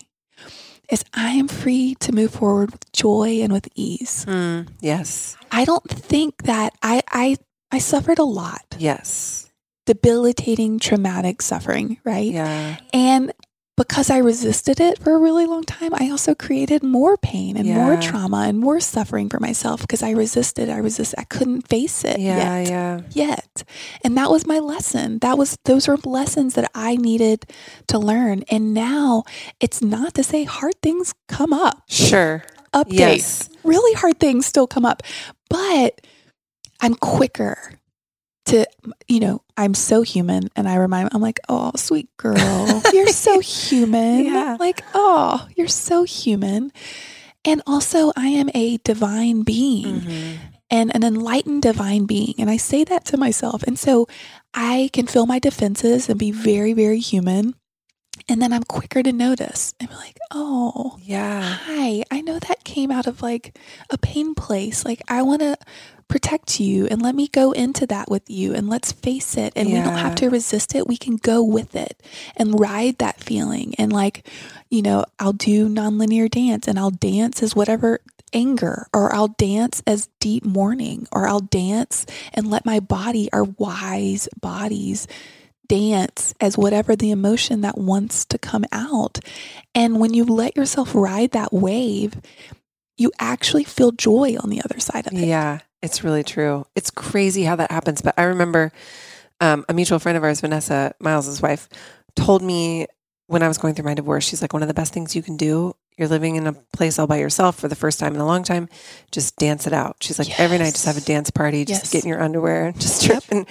is 0.90 1.04
I 1.14 1.32
am 1.32 1.48
free 1.48 1.96
to 2.02 2.12
move 2.12 2.32
forward 2.32 2.72
with 2.72 2.92
joy 2.92 3.42
and 3.42 3.54
with 3.54 3.68
ease. 3.76 4.26
Mm, 4.28 4.68
yes. 4.82 5.38
I 5.52 5.66
don't 5.66 5.88
think 5.90 6.44
that 6.44 6.74
I 6.82 7.02
I 7.10 7.38
I 7.72 7.80
suffered 7.80 8.20
a 8.20 8.24
lot. 8.24 8.66
Yes. 8.78 9.52
Debilitating 9.86 10.80
traumatic 10.80 11.42
suffering, 11.42 12.00
right? 12.04 12.32
Yeah. 12.32 12.78
And 12.94 13.34
because 13.80 14.10
I 14.10 14.18
resisted 14.18 14.82
it 14.82 15.00
for 15.00 15.16
a 15.16 15.18
really 15.18 15.46
long 15.46 15.64
time, 15.64 15.94
I 15.94 16.10
also 16.12 16.36
created 16.36 16.84
more 16.84 17.16
pain 17.16 17.56
and 17.56 17.66
more 17.66 17.96
trauma 17.96 18.42
and 18.50 18.60
more 18.60 18.82
suffering 18.82 19.30
for 19.30 19.40
myself 19.40 19.80
because 19.80 20.04
I 20.04 20.12
resisted. 20.12 20.70
I 20.70 20.80
resist. 20.80 21.16
I 21.18 21.24
couldn't 21.24 21.70
face 21.70 22.04
it 22.04 22.20
Yeah. 22.20 22.60
yet. 22.60 22.70
Yeah. 22.70 23.02
Yet. 23.12 23.64
And 24.04 24.18
that 24.18 24.30
was 24.30 24.46
my 24.46 24.60
lesson. 24.60 25.20
That 25.20 25.38
was 25.38 25.58
those 25.64 25.88
were 25.88 25.96
lessons 26.04 26.56
that 26.56 26.70
I 26.76 26.98
needed 26.98 27.46
to 27.88 27.98
learn. 27.98 28.44
And 28.52 28.74
now 28.74 29.24
it's 29.62 29.82
not 29.82 30.14
to 30.16 30.24
say 30.24 30.44
hard 30.44 30.76
things 30.82 31.14
come 31.30 31.54
up. 31.54 31.84
Sure. 31.88 32.44
Update. 32.74 33.00
Yes. 33.00 33.50
Really 33.64 33.94
hard 33.94 34.20
things 34.20 34.46
still 34.46 34.68
come 34.68 34.84
up. 34.86 35.04
But 35.50 36.02
I'm 36.82 36.96
quicker 36.96 37.79
to 38.50 38.66
you 39.08 39.20
know, 39.20 39.42
I'm 39.58 39.74
so 39.74 40.02
human 40.02 40.50
and 40.56 40.68
I 40.68 40.76
remind 40.76 41.10
I'm 41.14 41.22
like, 41.22 41.40
oh 41.50 41.72
sweet 41.76 42.10
girl, 42.18 42.82
you're 42.94 43.08
so 43.08 43.40
human. 43.60 44.26
Yeah. 44.26 44.58
Like, 44.60 44.84
oh, 44.94 45.48
you're 45.56 45.68
so 45.68 46.04
human. 46.04 46.72
And 47.46 47.62
also 47.66 48.12
I 48.16 48.28
am 48.28 48.50
a 48.54 48.78
divine 48.78 49.44
being 49.44 50.02
Mhm. 50.02 50.38
and 50.70 50.94
an 50.96 51.04
enlightened 51.04 51.62
divine 51.62 52.06
being. 52.06 52.36
And 52.38 52.50
I 52.50 52.58
say 52.58 52.84
that 52.84 53.06
to 53.06 53.18
myself. 53.18 53.64
And 53.64 53.80
so 53.80 54.08
I 54.54 54.90
can 54.94 55.08
feel 55.08 55.26
my 55.26 55.40
defenses 55.40 56.10
and 56.10 56.20
be 56.20 56.32
very, 56.32 56.74
very 56.74 57.00
human. 57.00 57.56
And 58.28 58.42
then 58.42 58.52
I'm 58.54 58.64
quicker 58.64 59.02
to 59.02 59.12
notice. 59.14 59.74
I'm 59.82 59.88
like, 59.96 60.18
oh, 60.32 60.98
Yeah. 61.02 61.42
hi. 61.42 62.04
I 62.12 62.22
know 62.22 62.38
that 62.40 62.64
came 62.66 62.92
out 62.92 63.08
of 63.08 63.22
like 63.22 63.58
a 63.90 63.98
pain 63.98 64.36
place. 64.36 64.84
Like, 64.86 65.02
I 65.08 65.22
want 65.24 65.42
to 65.42 65.56
protect 66.10 66.60
you 66.60 66.88
and 66.88 67.02
let 67.02 67.16
me 67.16 67.28
go 67.28 67.52
into 67.52 67.88
that 67.88 68.10
with 68.10 68.30
you 68.30 68.54
and 68.54 68.68
let's 68.68 68.92
face 68.92 69.38
it. 69.38 69.54
And 69.56 69.70
we 69.70 69.76
don't 69.76 69.94
have 69.94 70.16
to 70.16 70.30
resist 70.30 70.76
it. 70.76 70.88
We 70.88 70.98
can 70.98 71.16
go 71.16 71.42
with 71.44 71.76
it 71.76 72.02
and 72.36 72.60
ride 72.60 72.98
that 72.98 73.22
feeling. 73.24 73.76
And 73.78 73.94
like, 73.94 74.28
you 74.70 74.82
know, 74.82 75.06
I'll 75.20 75.34
do 75.34 75.70
nonlinear 75.70 76.30
dance 76.30 76.68
and 76.68 76.78
I'll 76.78 76.90
dance 76.90 77.42
as 77.42 77.56
whatever 77.56 78.02
anger 78.34 78.88
or 78.94 79.14
I'll 79.14 79.30
dance 79.30 79.82
as 79.88 80.10
deep 80.20 80.44
mourning 80.44 81.08
or 81.12 81.28
I'll 81.28 81.40
dance 81.40 82.06
and 82.34 82.50
let 82.50 82.66
my 82.66 82.80
body, 82.80 83.30
our 83.32 83.44
wise 83.44 84.28
bodies, 84.42 85.08
dance 85.68 86.34
as 86.42 86.58
whatever 86.58 86.96
the 86.96 87.12
emotion 87.12 87.62
that 87.62 87.78
wants 87.78 88.26
to 88.26 88.40
come 88.40 88.66
out. 88.72 89.20
And 89.76 90.00
when 90.00 90.16
you 90.16 90.26
let 90.26 90.58
yourself 90.58 90.96
ride 90.96 91.32
that 91.32 91.54
wave, 91.54 92.20
you 92.98 93.12
actually 93.20 93.64
feel 93.64 93.92
joy 93.92 94.36
on 94.40 94.50
the 94.50 94.62
other 94.64 94.80
side 94.80 95.06
of 95.08 95.14
it. 95.14 95.28
Yeah. 95.28 95.60
It's 95.82 96.04
really 96.04 96.24
true. 96.24 96.66
It's 96.76 96.92
crazy 96.92 97.44
how 97.44 97.56
that 97.58 97.72
happens. 97.72 98.02
But 98.02 98.16
I 98.18 98.24
remember 98.24 98.72
um, 99.40 99.66
a 99.70 99.74
mutual 99.74 100.00
friend 100.00 100.18
of 100.18 100.24
ours, 100.24 100.42
Vanessa 100.42 100.94
Miles's 101.00 101.42
wife, 101.42 101.70
told 102.16 102.42
me 102.42 102.88
when 103.28 103.44
I 103.44 103.48
was 103.48 103.58
going 103.58 103.76
through 103.76 103.86
my 103.86 103.94
divorce, 103.94 104.26
she's 104.26 104.42
like, 104.42 104.54
one 104.54 104.62
of 104.62 104.68
the 104.68 104.74
best 104.74 104.94
things 104.94 105.16
you 105.16 105.22
can 105.22 105.38
do. 105.38 105.76
You're 105.98 106.08
living 106.08 106.36
in 106.36 106.48
a 106.48 106.54
place 106.54 106.98
all 106.98 107.08
by 107.08 107.18
yourself 107.18 107.60
for 107.60 107.68
the 107.68 107.76
first 107.76 108.00
time 108.00 108.16
in 108.16 108.22
a 108.22 108.26
long 108.26 108.44
time. 108.44 108.70
Just 109.12 109.36
dance 109.38 109.68
it 109.68 109.74
out. 109.74 109.98
She's 110.02 110.18
like, 110.18 110.40
every 110.40 110.58
night, 110.58 110.74
just 110.74 110.86
have 110.86 110.98
a 110.98 111.02
dance 111.02 111.30
party. 111.30 111.66
Just 111.66 111.84
Yes. 111.84 111.92
get 111.92 112.04
in 112.04 112.10
your 112.10 112.22
underwear. 112.22 112.68
and 112.68 112.80
Just 112.80 113.04
Yep. 113.04 113.12
trip. 113.12 113.24
And 113.32 113.46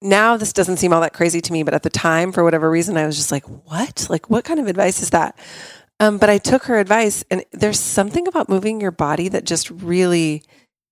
now 0.00 0.36
this 0.36 0.52
doesn't 0.52 0.76
seem 0.78 0.92
all 0.92 1.00
that 1.00 1.12
crazy 1.14 1.40
to 1.40 1.52
me, 1.52 1.62
but 1.62 1.74
at 1.74 1.82
the 1.82 1.90
time, 1.90 2.30
for 2.32 2.44
whatever 2.44 2.70
reason, 2.70 2.96
I 2.96 3.06
was 3.06 3.16
just 3.16 3.32
like, 3.32 3.44
what? 3.68 4.06
Like, 4.10 4.30
what 4.30 4.44
kind 4.44 4.60
of 4.60 4.66
advice 4.66 5.02
is 5.02 5.10
that? 5.10 5.36
Um, 6.00 6.18
but 6.18 6.28
I 6.30 6.38
took 6.38 6.64
her 6.64 6.78
advice, 6.78 7.24
and 7.30 7.44
there's 7.52 7.78
something 7.78 8.26
about 8.26 8.48
moving 8.48 8.80
your 8.80 8.90
body 8.90 9.28
that 9.28 9.44
just 9.44 9.70
really 9.70 10.42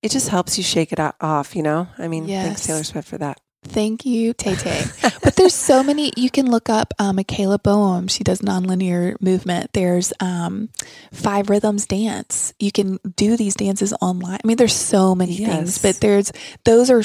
it 0.02 0.10
just 0.10 0.28
helps 0.28 0.56
you 0.58 0.64
shake 0.64 0.92
it 0.92 0.98
off, 1.20 1.54
you 1.56 1.62
know? 1.62 1.88
I 1.98 2.08
mean, 2.08 2.26
Yes. 2.28 2.46
thanks 2.46 2.66
Taylor 2.66 2.84
Swift 2.84 3.08
for 3.08 3.18
that. 3.18 3.38
Thank 3.62 4.06
you, 4.06 4.32
Tay 4.32 4.54
Tay. 4.56 4.84
but 5.22 5.36
there's 5.36 5.54
so 5.54 5.82
many. 5.82 6.12
You 6.16 6.30
can 6.30 6.50
look 6.50 6.70
up 6.70 6.94
um, 6.98 7.16
Michaela 7.16 7.58
Boehm. 7.58 8.08
She 8.08 8.24
does 8.24 8.40
nonlinear 8.40 9.20
movement. 9.20 9.74
There's 9.74 10.14
um, 10.18 10.70
Five 11.12 11.50
Rhythms 11.50 11.86
Dance. 11.86 12.54
You 12.58 12.72
can 12.72 12.98
do 13.16 13.36
these 13.36 13.54
dances 13.54 13.92
online. 14.00 14.38
I 14.42 14.46
mean, 14.46 14.56
there's 14.56 14.74
so 14.74 15.14
many 15.14 15.32
Yes. 15.34 15.52
things, 15.54 15.78
but 15.82 16.00
there's 16.00 16.32
those 16.64 16.90
are 16.90 17.02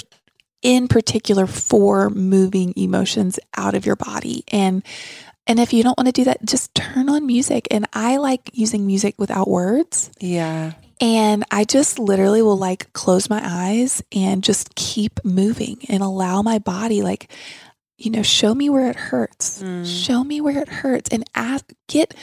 in 0.62 0.88
particular 0.88 1.46
for 1.46 2.10
moving 2.10 2.74
emotions 2.78 3.38
out 3.58 3.76
of 3.76 3.86
your 3.86 3.98
body 3.98 4.44
and. 4.52 4.84
And 5.48 5.60
if 5.60 5.74
you 5.74 5.84
don't 5.84 5.96
want 5.96 6.08
to 6.08 6.12
do 6.12 6.24
that, 6.24 6.44
just 6.44 6.74
turn 6.74 7.08
on 7.08 7.28
music. 7.28 7.68
And 7.70 7.86
I 7.94 8.18
like 8.18 8.50
using 8.54 8.88
music 8.88 9.14
without 9.20 9.48
words. 9.48 10.10
Yeah. 10.20 10.72
And 11.02 11.44
I 11.52 11.66
just 11.66 12.00
literally 12.00 12.42
will 12.42 12.58
like 12.58 12.92
close 12.94 13.30
my 13.30 13.42
eyes 13.44 14.02
and 14.14 14.44
just 14.44 14.76
keep 14.76 15.24
moving 15.26 15.80
and 15.90 16.02
allow 16.02 16.42
my 16.42 16.60
body, 16.60 17.02
like, 17.02 17.30
you 17.98 18.12
know, 18.12 18.24
show 18.24 18.54
me 18.56 18.70
where 18.70 18.90
it 18.90 18.96
hurts. 18.96 19.62
Mm. 19.62 19.86
Show 19.86 20.24
me 20.24 20.42
where 20.42 20.60
it 20.60 20.70
hurts. 20.70 21.10
And 21.10 21.24
ask, 21.36 21.72
get, 21.88 22.14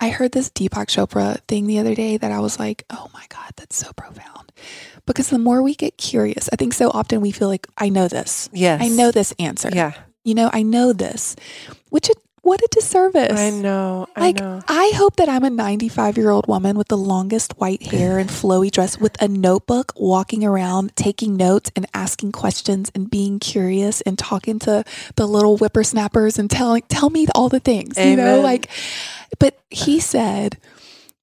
I 0.00 0.10
heard 0.10 0.32
this 0.32 0.50
Deepak 0.50 0.86
Chopra 0.86 1.40
thing 1.48 1.66
the 1.66 1.78
other 1.78 1.94
day 1.94 2.16
that 2.16 2.32
I 2.32 2.40
was 2.40 2.58
like, 2.58 2.84
oh 2.90 3.08
my 3.12 3.24
God, 3.28 3.52
that's 3.56 3.76
so 3.76 3.92
profound. 3.92 4.52
Because 5.06 5.30
the 5.30 5.38
more 5.38 5.62
we 5.62 5.74
get 5.74 5.96
curious, 5.96 6.48
I 6.52 6.56
think 6.56 6.74
so 6.74 6.90
often 6.90 7.20
we 7.20 7.30
feel 7.30 7.48
like, 7.48 7.66
I 7.76 7.88
know 7.88 8.08
this. 8.08 8.50
Yes. 8.52 8.82
I 8.82 8.88
know 8.88 9.10
this 9.10 9.32
answer. 9.38 9.70
Yeah. 9.72 9.92
You 10.24 10.34
know, 10.34 10.50
I 10.52 10.62
know 10.62 10.92
this, 10.92 11.34
which, 11.88 12.10
it, 12.10 12.18
what 12.48 12.60
a 12.62 12.68
disservice. 12.70 13.38
I 13.38 13.50
know. 13.50 14.08
I 14.16 14.20
Like, 14.20 14.36
know. 14.40 14.62
I 14.66 14.92
hope 14.94 15.16
that 15.16 15.28
I'm 15.28 15.44
a 15.44 15.50
95 15.50 16.16
year 16.16 16.30
old 16.30 16.48
woman 16.48 16.76
with 16.78 16.88
the 16.88 16.96
longest 16.96 17.52
white 17.58 17.82
hair 17.82 18.18
and 18.18 18.30
flowy 18.30 18.70
dress 18.70 18.98
with 18.98 19.20
a 19.22 19.28
notebook, 19.28 19.92
walking 19.96 20.44
around, 20.44 20.96
taking 20.96 21.36
notes 21.36 21.70
and 21.76 21.86
asking 21.92 22.32
questions 22.32 22.90
and 22.94 23.10
being 23.10 23.38
curious 23.38 24.00
and 24.00 24.18
talking 24.18 24.58
to 24.60 24.82
the 25.16 25.26
little 25.26 25.58
whippersnappers 25.58 26.38
and 26.38 26.50
telling, 26.50 26.82
tell 26.88 27.10
me 27.10 27.26
all 27.34 27.48
the 27.48 27.60
things, 27.60 27.96
you 27.98 28.16
know, 28.16 28.40
like, 28.40 28.70
but 29.38 29.58
he 29.70 30.00
said, 30.00 30.56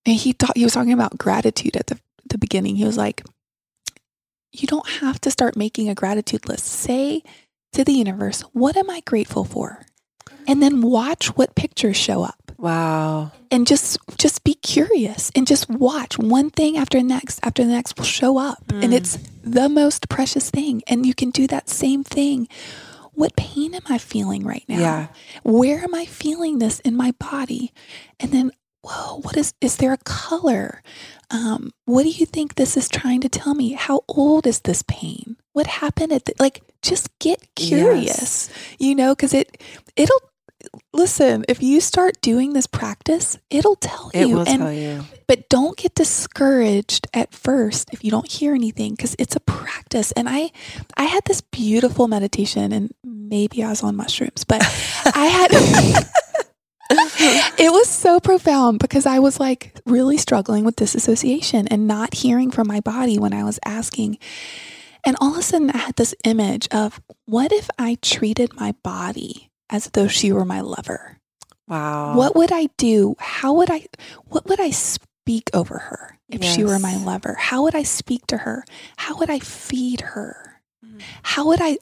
and 0.06 0.16
he 0.16 0.32
thought 0.34 0.56
he 0.56 0.64
was 0.64 0.74
talking 0.74 0.94
about 0.94 1.18
gratitude 1.18 1.76
at 1.76 1.88
the, 1.88 2.00
the 2.30 2.38
beginning. 2.38 2.76
He 2.76 2.86
was 2.86 2.98
like, 2.98 3.24
you 4.52 4.68
don't 4.68 4.88
have 4.88 5.20
to 5.22 5.32
start 5.32 5.56
making 5.58 5.90
a 5.90 5.96
gratitude 5.96 6.48
list. 6.48 6.66
Say 6.66 7.24
to 7.74 7.84
the 7.84 7.94
universe, 7.94 8.42
what 8.54 8.78
am 8.78 8.90
I 8.90 9.02
grateful 9.02 9.44
for? 9.44 9.86
And 10.48 10.62
then 10.62 10.82
watch 10.82 11.28
what 11.38 11.56
pictures 11.56 11.98
show 11.98 12.24
up. 12.24 12.40
Wow. 12.58 13.32
and 13.52 13.68
just 13.68 13.98
just 14.18 14.44
be 14.44 14.54
curious 14.56 15.30
and 15.36 15.46
just 15.46 15.70
watch 15.70 16.18
one 16.18 16.50
thing 16.50 16.78
after 16.78 16.98
the 16.98 17.04
next 17.04 17.40
after 17.44 17.64
the 17.64 17.70
next 17.70 17.98
will 17.98 18.06
show 18.06 18.38
up. 18.38 18.64
And 18.72 18.92
Mm. 18.92 18.98
it's 18.98 19.18
the 19.44 19.68
most 19.70 20.08
precious 20.10 20.50
thing. 20.50 20.82
And 20.88 21.06
you 21.06 21.14
can 21.14 21.32
do 21.32 21.48
that 21.48 21.70
same 21.70 22.04
thing. 22.04 22.48
What 23.14 23.36
pain 23.36 23.76
am 23.76 23.84
i 23.88 23.98
feeling 23.98 24.44
right 24.44 24.64
now? 24.68 24.80
Yeah. 24.80 25.08
where 25.44 25.84
am 25.84 25.94
i 25.94 26.06
feeling 26.06 26.60
this 26.60 26.80
in 26.80 26.96
my 26.96 27.12
body? 27.20 27.72
And 28.20 28.32
then 28.32 28.52
whoa 28.82 29.20
what 29.22 29.36
is 29.38 29.54
is 29.62 29.76
there 29.78 29.94
a 29.94 29.98
color? 30.06 30.82
Um, 31.30 31.72
what 31.86 32.04
do 32.04 32.10
you 32.10 32.26
think 32.26 32.56
this 32.56 32.78
is 32.78 32.88
trying 32.88 33.20
to 33.22 33.30
tell 33.30 33.54
me? 33.54 33.74
How 33.74 34.02
old 34.08 34.48
is 34.48 34.62
this 34.62 34.82
pain? 34.88 35.36
What 35.54 35.68
happened 35.68 36.14
at 36.14 36.26
the, 36.26 36.34
like 36.40 36.62
just 36.82 37.10
get 37.20 37.40
curious 37.56 38.06
yes. 38.06 38.50
you 38.80 38.96
know 38.96 39.14
because 39.16 39.34
it 39.34 39.62
it'll 39.96 40.22
listen 40.94 41.44
if 41.48 41.62
you 41.64 41.80
start 41.82 42.20
doing 42.22 42.54
this 42.54 42.68
practice 42.68 43.38
it'll 43.50 43.76
tell 43.76 44.12
It 44.14 44.28
you 44.28 44.36
will 44.38 44.48
and 44.48 44.62
tell 44.62 44.74
you. 44.74 45.04
but 45.28 45.50
don't 45.50 45.78
get 45.78 45.96
discouraged 45.96 47.08
at 47.14 47.34
first 47.34 47.90
if 47.94 48.04
you 48.04 48.12
don't 48.12 48.30
hear 48.32 48.54
anything 48.54 48.96
because 48.96 49.16
it's 49.20 49.36
a 49.36 49.40
practice 49.40 50.12
and 50.14 50.28
i 50.30 50.52
i 50.98 51.04
had 51.04 51.24
this 51.26 51.42
beautiful 51.42 52.08
meditation 52.08 52.72
and 52.72 52.92
maybe 53.04 53.64
i 53.64 53.70
was 53.70 53.84
on 53.84 53.96
mushrooms 53.96 54.44
but 54.44 54.62
i 55.16 55.26
had 55.28 55.52
it 57.58 57.72
was 57.72 57.90
so 57.90 58.20
profound 58.20 58.80
because 58.80 59.06
i 59.06 59.20
was 59.20 59.40
like 59.40 59.80
really 59.86 60.18
struggling 60.18 60.64
with 60.64 60.76
disassociation 60.76 61.68
and 61.70 61.88
not 61.88 62.14
hearing 62.14 62.52
from 62.52 62.68
my 62.68 62.80
body 62.80 63.18
when 63.18 63.34
i 63.34 63.44
was 63.44 63.60
asking 63.66 64.18
and 65.04 65.16
all 65.20 65.32
of 65.34 65.38
a 65.40 65.42
sudden 65.42 65.70
i 65.72 65.78
had 65.78 65.96
this 65.96 66.14
image 66.24 66.68
of 66.72 67.02
what 67.26 67.52
if 67.52 67.70
i 67.80 67.98
treated 68.02 68.54
my 68.56 68.74
body 68.84 69.50
as 69.70 69.90
though 69.94 70.08
she 70.08 70.32
were 70.32 70.46
my 70.46 70.62
lover 70.62 71.18
Wow. 71.68 72.16
what 72.16 72.36
would 72.36 72.52
I 72.52 72.68
do? 72.78 73.16
How 73.18 73.54
would 73.54 73.72
I, 73.72 73.88
what 74.26 74.46
would 74.46 74.60
I 74.60 74.70
speak 74.70 75.50
over 75.54 75.80
her 75.80 76.20
if 76.30 76.44
she 76.44 76.64
were 76.64 76.78
my 76.78 76.96
lover? 76.96 77.34
How 77.34 77.64
would 77.64 77.74
I 77.74 77.82
speak 77.82 78.28
to 78.28 78.38
her? 78.38 78.64
How 78.98 79.18
would 79.18 79.32
I 79.32 79.40
feed 79.40 80.02
her? 80.02 80.62
Mhm. 80.86 81.02
How 81.24 81.48
would 81.48 81.60
I, 81.62 81.80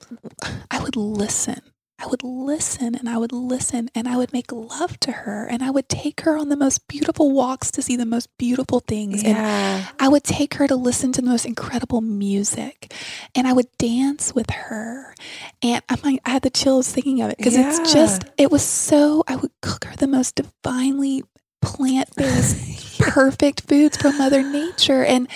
I 0.71 0.81
would 0.81 0.95
listen. 0.95 1.59
I 2.03 2.07
would 2.07 2.23
listen 2.23 2.95
and 2.95 3.07
I 3.07 3.17
would 3.17 3.31
listen 3.31 3.89
and 3.95 4.07
I 4.09 4.17
would 4.17 4.33
make 4.33 4.51
love 4.51 4.99
to 5.01 5.11
her 5.11 5.45
and 5.49 5.63
I 5.63 5.69
would 5.69 5.87
take 5.87 6.21
her 6.21 6.37
on 6.37 6.49
the 6.49 6.57
most 6.57 6.87
beautiful 6.89 7.31
walks 7.31 7.71
to 7.71 7.81
see 7.81 7.95
the 7.95 8.05
most 8.05 8.27
beautiful 8.37 8.81
things. 8.81 9.23
And 9.23 9.37
Yeah. 9.37 9.85
I 9.99 10.09
would 10.09 10.23
take 10.25 10.55
her 10.55 10.67
to 10.67 10.75
listen 10.75 11.13
to 11.13 11.21
the 11.21 11.29
most 11.29 11.45
incredible 11.45 12.01
music 12.01 12.93
and 13.33 13.47
I 13.47 13.53
would 13.53 13.67
dance 13.77 14.35
with 14.35 14.49
her. 14.49 15.15
And 15.61 15.81
I'm 15.87 15.99
like, 16.03 16.19
I 16.25 16.31
had 16.31 16.41
the 16.41 16.49
chills 16.49 16.91
thinking 16.91 17.21
of 17.21 17.31
it 17.31 17.37
because 17.37 17.55
Yeah. 17.55 17.69
it's 17.69 17.93
just, 17.93 18.23
it 18.37 18.51
was 18.51 18.63
so, 18.63 19.23
I 19.27 19.37
would 19.37 19.51
cook 19.61 19.85
her 19.85 19.95
the 19.95 20.07
most 20.07 20.35
divinely 20.35 21.23
plant 21.61 22.13
based, 22.17 22.99
perfect 22.99 23.61
foods 23.69 23.95
from 23.95 24.17
Mother 24.17 24.43
Nature. 24.43 25.05
And, 25.05 25.29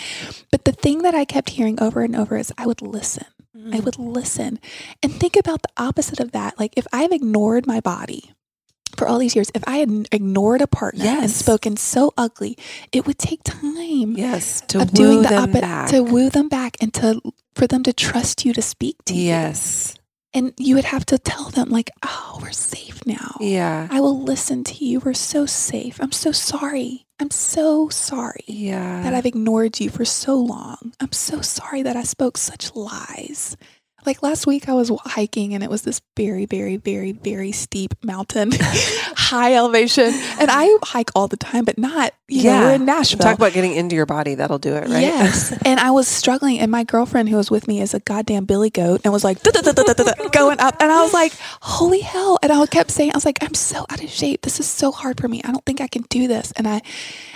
but 0.51 0.65
the 0.65 0.73
thing 0.73 1.03
that 1.03 1.15
I 1.15 1.23
kept 1.23 1.51
hearing 1.51 1.81
over 1.81 2.01
and 2.01 2.13
over 2.15 2.35
is 2.35 2.51
I 2.57 2.65
would 2.67 2.81
listen. 2.81 3.25
Mm. 3.57 3.75
I 3.75 3.79
would 3.79 3.97
listen 3.97 4.59
and 5.01 5.11
think 5.13 5.35
about 5.35 5.61
the 5.63 5.69
opposite 5.77 6.19
of 6.19 6.31
that. 6.33 6.59
Like 6.59 6.73
if 6.77 6.85
I've 6.93 7.11
ignored 7.11 7.65
my 7.65 7.79
body 7.79 8.33
for 8.95 9.07
all 9.07 9.17
these 9.19 9.35
years, 9.35 9.49
if 9.55 9.63
I 9.67 9.77
had 9.77 10.07
ignored 10.11 10.61
a 10.61 10.67
partner 10.67 11.05
and 11.05 11.29
spoken 11.31 11.75
so 11.77 12.13
ugly, 12.17 12.57
it 12.91 13.05
would 13.07 13.17
take 13.17 13.43
time 13.43 14.11
Yes. 14.15 14.61
To 14.69 14.81
of 14.81 14.91
woo 14.91 14.95
doing 14.95 15.21
the 15.23 15.29
them 15.29 15.43
opposite 15.43 15.61
back. 15.61 15.89
to 15.89 16.03
woo 16.03 16.29
them 16.29 16.49
back 16.49 16.77
and 16.81 16.93
to 16.95 17.21
for 17.55 17.65
them 17.67 17.81
to 17.83 17.93
trust 17.93 18.45
you 18.45 18.53
to 18.53 18.61
speak 18.61 18.95
to 19.05 19.15
you. 19.15 19.23
yes. 19.23 19.95
And 20.33 20.53
you 20.59 20.75
would 20.75 20.85
have 20.85 21.05
to 21.07 21.17
tell 21.17 21.49
them 21.49 21.69
like, 21.69 21.89
"Oh, 22.03 22.37
we're 22.41 22.51
safe 22.51 23.03
now. 23.07 23.37
Yeah. 23.39 23.87
I 23.89 23.99
will 24.01 24.21
listen 24.21 24.63
to 24.65 24.85
you. 24.85 24.99
We're 24.99 25.13
so 25.15 25.47
safe. 25.47 25.97
I'm 25.99 26.11
so 26.11 26.31
sorry. 26.31 27.06
I'm 27.19 27.31
so 27.31 27.89
sorry 27.89 28.43
Yeah. 28.47 29.01
that 29.03 29.13
I've 29.15 29.25
ignored 29.25 29.79
you 29.79 29.89
for 29.89 30.05
so 30.05 30.35
long. 30.35 30.93
I'm 30.99 31.11
so 31.11 31.41
sorry 31.41 31.81
that 31.83 31.95
I 31.95 32.03
spoke 32.03 32.37
such 32.37 32.75
lies." 32.75 33.57
Like 34.07 34.23
last 34.23 34.47
week, 34.47 34.69
I 34.69 34.73
was 34.73 34.89
hiking 35.03 35.53
and 35.53 35.61
it 35.61 35.69
was 35.69 35.81
this 35.81 36.01
very, 36.15 36.45
very, 36.45 36.77
very, 36.77 37.11
very 37.11 37.51
steep 37.51 37.93
mountain, 38.05 38.51
high 38.55 39.55
elevation. 39.55 40.05
And 40.39 40.49
I 40.49 40.77
hike 40.81 41.11
all 41.13 41.27
the 41.27 41.35
time, 41.35 41.65
but 41.65 41.77
not, 41.77 42.13
you 42.29 42.45
know, 42.45 42.61
we're 42.61 42.75
in 42.75 42.85
Nashville. 42.85 43.19
Talk 43.19 43.35
about 43.35 43.51
getting 43.51 43.73
into 43.73 43.97
your 43.97 44.05
body. 44.05 44.35
That'll 44.35 44.59
do 44.59 44.75
it, 44.75 44.87
right? 44.87 45.01
Yes. 45.01 45.51
and 45.65 45.77
I 45.81 45.91
was 45.91 46.07
struggling, 46.07 46.57
and 46.59 46.71
my 46.71 46.85
girlfriend 46.85 47.27
who 47.27 47.35
was 47.35 47.51
with 47.51 47.67
me 47.67 47.81
is 47.81 47.93
a 47.93 47.99
goddamn 47.99 48.45
billy 48.45 48.69
goat 48.69 49.01
and 49.03 49.11
was 49.11 49.25
like 49.25 49.43
going 50.31 50.59
up. 50.61 50.77
And 50.79 50.89
I 50.89 51.03
was 51.03 51.13
like, 51.13 51.33
holy 51.59 51.99
hell. 51.99 52.39
And 52.41 52.49
I 52.49 52.65
kept 52.67 52.91
saying, 52.91 53.11
I 53.11 53.17
was 53.17 53.25
like, 53.25 53.39
I'm 53.41 53.55
so 53.55 53.85
out 53.89 54.01
of 54.01 54.09
shape. 54.09 54.43
This 54.43 54.61
is 54.61 54.67
so 54.67 54.93
hard 54.93 55.19
for 55.19 55.27
me. 55.27 55.41
I 55.43 55.51
don't 55.51 55.65
think 55.65 55.81
I 55.81 55.87
can 55.87 56.03
do 56.03 56.29
this. 56.29 56.53
And 56.53 56.65
I, 56.65 56.81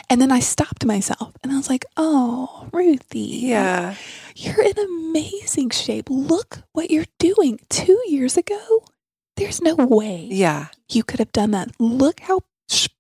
and 0.10 0.22
then 0.22 0.32
I 0.32 0.40
stopped 0.40 0.86
myself 0.86 1.34
and 1.44 1.52
I 1.52 1.58
was 1.58 1.70
like, 1.70 1.86
oh, 1.98 2.70
Ruthie. 2.72 3.20
yeah. 3.20 3.96
You're 4.36 4.64
in 4.64 4.78
amazing 4.80 5.70
shape. 5.72 6.10
Look 6.10 6.60
what 6.74 6.92
you're 6.92 7.06
doing. 7.20 7.60
Two 7.70 8.02
years 8.08 8.38
ago, 8.38 8.84
there's 9.38 9.62
no 9.62 9.76
way 9.76 10.28
Yeah. 10.32 10.68
you 10.90 11.04
could 11.04 11.20
have 11.20 11.32
done 11.32 11.52
that. 11.52 11.72
Look 11.80 12.22
how 12.22 12.42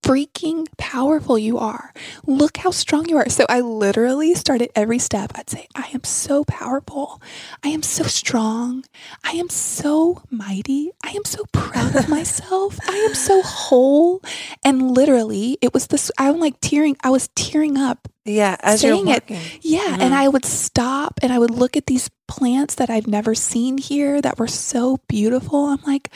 freaking 0.03 0.65
powerful 0.77 1.37
you 1.37 1.57
are. 1.57 1.93
Look 2.25 2.57
how 2.57 2.71
strong 2.71 3.07
you 3.07 3.17
are. 3.17 3.29
So 3.29 3.45
I 3.49 3.59
literally 3.61 4.33
started 4.35 4.69
every 4.75 4.99
step. 4.99 5.31
I'd 5.35 5.49
say, 5.49 5.67
I 5.75 5.89
am 5.93 6.03
so 6.03 6.43
powerful. 6.43 7.21
I 7.63 7.69
am 7.69 7.83
so 7.83 8.03
strong. 8.03 8.83
I 9.23 9.31
am 9.33 9.49
so 9.49 10.23
mighty. 10.29 10.91
I 11.03 11.09
am 11.11 11.25
so 11.25 11.45
proud 11.51 11.95
of 11.95 12.09
myself. 12.09 12.79
I 12.87 12.95
am 13.07 13.13
so 13.13 13.41
whole. 13.43 14.21
And 14.63 14.91
literally, 14.91 15.57
it 15.61 15.73
was 15.73 15.87
this, 15.87 16.11
I'm 16.17 16.39
like 16.39 16.59
tearing, 16.61 16.97
I 17.03 17.09
was 17.11 17.29
tearing 17.35 17.77
up 17.77 18.07
Yeah. 18.25 18.57
As 18.61 18.81
saying 18.81 19.07
you're 19.07 19.17
it. 19.17 19.29
walking. 19.29 19.41
yeah, 19.61 19.79
mm-hmm. 19.81 20.01
and 20.01 20.13
I 20.15 20.27
would 20.27 20.45
stop 20.45 21.19
and 21.21 21.31
I 21.31 21.39
would 21.39 21.51
look 21.51 21.77
at 21.77 21.85
these 21.85 22.09
plants 22.27 22.75
that 22.75 22.89
I've 22.89 23.07
never 23.07 23.35
seen 23.35 23.77
here 23.77 24.21
that 24.21 24.39
were 24.39 24.47
so 24.47 24.99
beautiful. 25.07 25.65
I'm 25.65 25.81
like, 25.85 26.09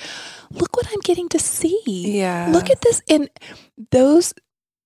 look 0.51 0.75
what 0.77 0.87
I'm 0.91 1.01
getting 1.01 1.27
to 1.29 1.39
see. 1.39 1.79
Yeah. 1.85 2.49
Look 2.51 2.69
at 2.69 2.81
this 2.81 3.01
and 3.09 3.29
those 3.91 4.33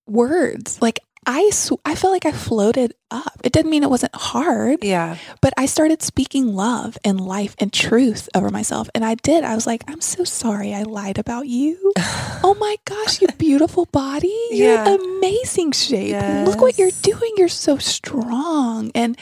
words. 0.07 0.81
Like 0.81 0.99
I 1.25 1.49
sw- 1.51 1.73
I 1.85 1.95
felt 1.95 2.13
like 2.13 2.25
I 2.25 2.31
floated 2.31 2.93
up. 3.11 3.33
It 3.43 3.51
didn't 3.51 3.69
mean 3.69 3.83
it 3.83 3.89
wasn't 3.89 4.15
hard, 4.15 4.79
Yeah. 4.83 5.17
but 5.41 5.53
I 5.57 5.65
started 5.67 6.01
speaking 6.01 6.55
love 6.55 6.97
and 7.03 7.19
life 7.19 7.55
and 7.59 7.71
truth 7.73 8.29
over 8.33 8.49
myself. 8.49 8.89
And 8.95 9.03
I 9.05 9.15
did. 9.15 9.43
I 9.43 9.53
was 9.53 9.67
like, 9.67 9.83
I'm 9.87 10.01
so 10.01 10.23
sorry 10.23 10.73
I 10.73 10.83
lied 10.83 11.19
about 11.19 11.47
you. 11.47 11.93
oh 12.43 12.55
my 12.59 12.77
gosh, 12.85 13.21
you 13.21 13.27
beautiful 13.37 13.85
body. 13.85 14.33
You're 14.51 14.79
amazing 14.81 15.73
shape. 15.73 16.47
Look 16.47 16.61
what 16.61 16.77
you're 16.79 16.91
doing. 17.01 17.33
You're 17.37 17.47
so 17.49 17.77
strong. 17.77 18.91
And 18.95 19.17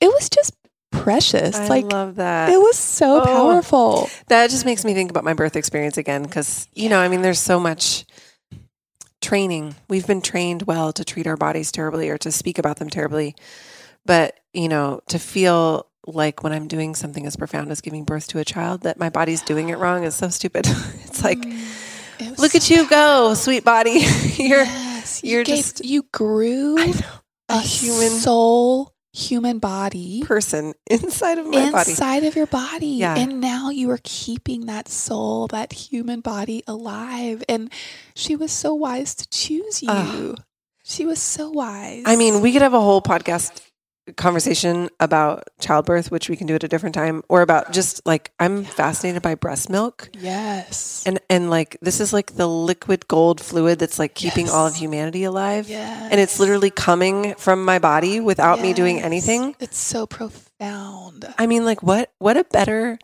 it 0.00 0.06
was 0.08 0.30
just 0.30 0.54
precious. 0.90 1.56
I 1.56 1.66
like 1.68 1.90
love 1.92 2.16
that. 2.16 2.50
it 2.50 2.58
was 2.58 2.78
so 2.78 3.20
Oh. 3.20 3.24
powerful. 3.24 4.08
That 4.28 4.48
just 4.50 4.64
makes 4.64 4.84
me 4.84 4.94
think 4.94 5.10
about 5.10 5.24
my 5.24 5.34
birth 5.34 5.56
experience 5.56 5.98
again 5.98 6.22
because, 6.22 6.68
you 6.72 6.88
know, 6.88 7.00
I 7.00 7.08
mean, 7.08 7.22
there's 7.22 7.40
so 7.40 7.58
much 7.58 8.04
training. 9.22 9.74
We've 9.88 10.06
been 10.06 10.20
trained 10.22 10.62
well 10.62 10.92
to 10.92 11.04
treat 11.04 11.26
our 11.26 11.36
bodies 11.36 11.72
terribly 11.72 12.10
or 12.10 12.18
to 12.18 12.30
speak 12.30 12.58
about 12.58 12.76
them 12.78 12.90
terribly. 12.90 13.34
But, 14.04 14.38
you 14.52 14.68
know, 14.68 15.00
to 15.08 15.18
feel 15.18 15.86
like 16.06 16.42
when 16.42 16.52
I'm 16.52 16.66
doing 16.68 16.94
something 16.96 17.24
as 17.26 17.36
profound 17.36 17.70
as 17.70 17.80
giving 17.80 18.04
birth 18.04 18.26
to 18.28 18.38
a 18.40 18.44
child 18.44 18.82
that 18.82 18.98
my 18.98 19.08
body's 19.08 19.40
doing 19.42 19.68
it 19.68 19.78
wrong 19.78 20.02
is 20.04 20.14
so 20.16 20.28
stupid. 20.28 20.66
it's 21.04 21.22
like, 21.22 21.38
mm, 21.38 22.20
It 22.20 22.38
look 22.38 22.50
so 22.52 22.56
at 22.58 22.68
you 22.70 22.88
go, 22.88 23.34
sweet 23.34 23.64
body. 23.64 24.00
you're 24.36 24.64
Yes, 24.64 25.22
you're 25.24 25.40
you 25.40 25.44
gave, 25.44 25.56
just- 25.56 25.84
you 25.84 26.04
grew 26.12 26.76
a 27.48 27.60
human 27.60 28.10
soul, 28.10 28.92
human 29.12 29.58
body 29.58 30.22
person 30.24 30.72
inside 30.86 31.38
of 31.38 31.46
my 31.46 31.70
body. 31.70 31.90
inside 31.90 32.24
of 32.24 32.34
your 32.34 32.46
body. 32.46 32.86
Yeah. 32.86 33.16
And 33.16 33.40
now 33.40 33.70
you 33.70 33.90
are 33.90 34.00
keeping 34.02 34.66
that 34.66 34.88
soul, 34.88 35.48
that 35.48 35.72
human 35.72 36.20
body 36.20 36.62
alive. 36.66 37.44
And 37.48 37.70
she 38.14 38.36
was 38.36 38.52
so 38.52 38.74
wise 38.74 39.14
to 39.16 39.28
choose 39.28 39.82
you. 39.82 39.90
Ugh. 39.90 40.42
She 40.84 41.04
was 41.04 41.20
so 41.20 41.50
wise. 41.50 42.02
I 42.06 42.16
mean, 42.16 42.40
we 42.40 42.52
could 42.52 42.62
have 42.62 42.74
a 42.74 42.80
whole 42.80 43.02
podcast 43.02 43.60
conversation 44.16 44.88
about 44.98 45.44
childbirth, 45.60 46.10
which 46.10 46.28
we 46.28 46.36
can 46.36 46.46
do 46.46 46.54
at 46.54 46.64
a 46.64 46.68
different 46.68 46.94
time, 46.94 47.22
or 47.28 47.40
about 47.42 47.72
just 47.72 48.04
like 48.06 48.32
I'm 48.40 48.64
fascinated 48.64 49.22
by 49.22 49.34
breast 49.36 49.70
milk. 49.70 50.10
yes. 50.18 51.04
And 51.06 51.20
and 51.30 51.50
like 51.50 51.76
this 51.80 52.00
is 52.00 52.12
like 52.12 52.34
the 52.34 52.46
liquid 52.48 53.06
gold 53.08 53.40
fluid 53.40 53.78
that's 53.78 53.98
like 53.98 54.14
keeping 54.14 54.48
all 54.48 54.66
of 54.66 54.74
humanity 54.74 55.24
alive. 55.24 55.68
yes. 55.68 56.10
And 56.10 56.20
it's 56.20 56.38
literally 56.40 56.70
coming 56.70 57.34
from 57.36 57.64
my 57.64 57.78
body 57.78 58.18
without 58.20 58.60
me 58.60 58.72
doing 58.72 59.00
anything. 59.00 59.54
It's 59.60 59.78
so 59.78 60.06
profound. 60.06 61.32
I 61.38 61.46
mean, 61.46 61.64
like 61.64 61.82
what 61.82 62.12
what 62.18 62.36
a 62.36 62.44
better 62.44 62.98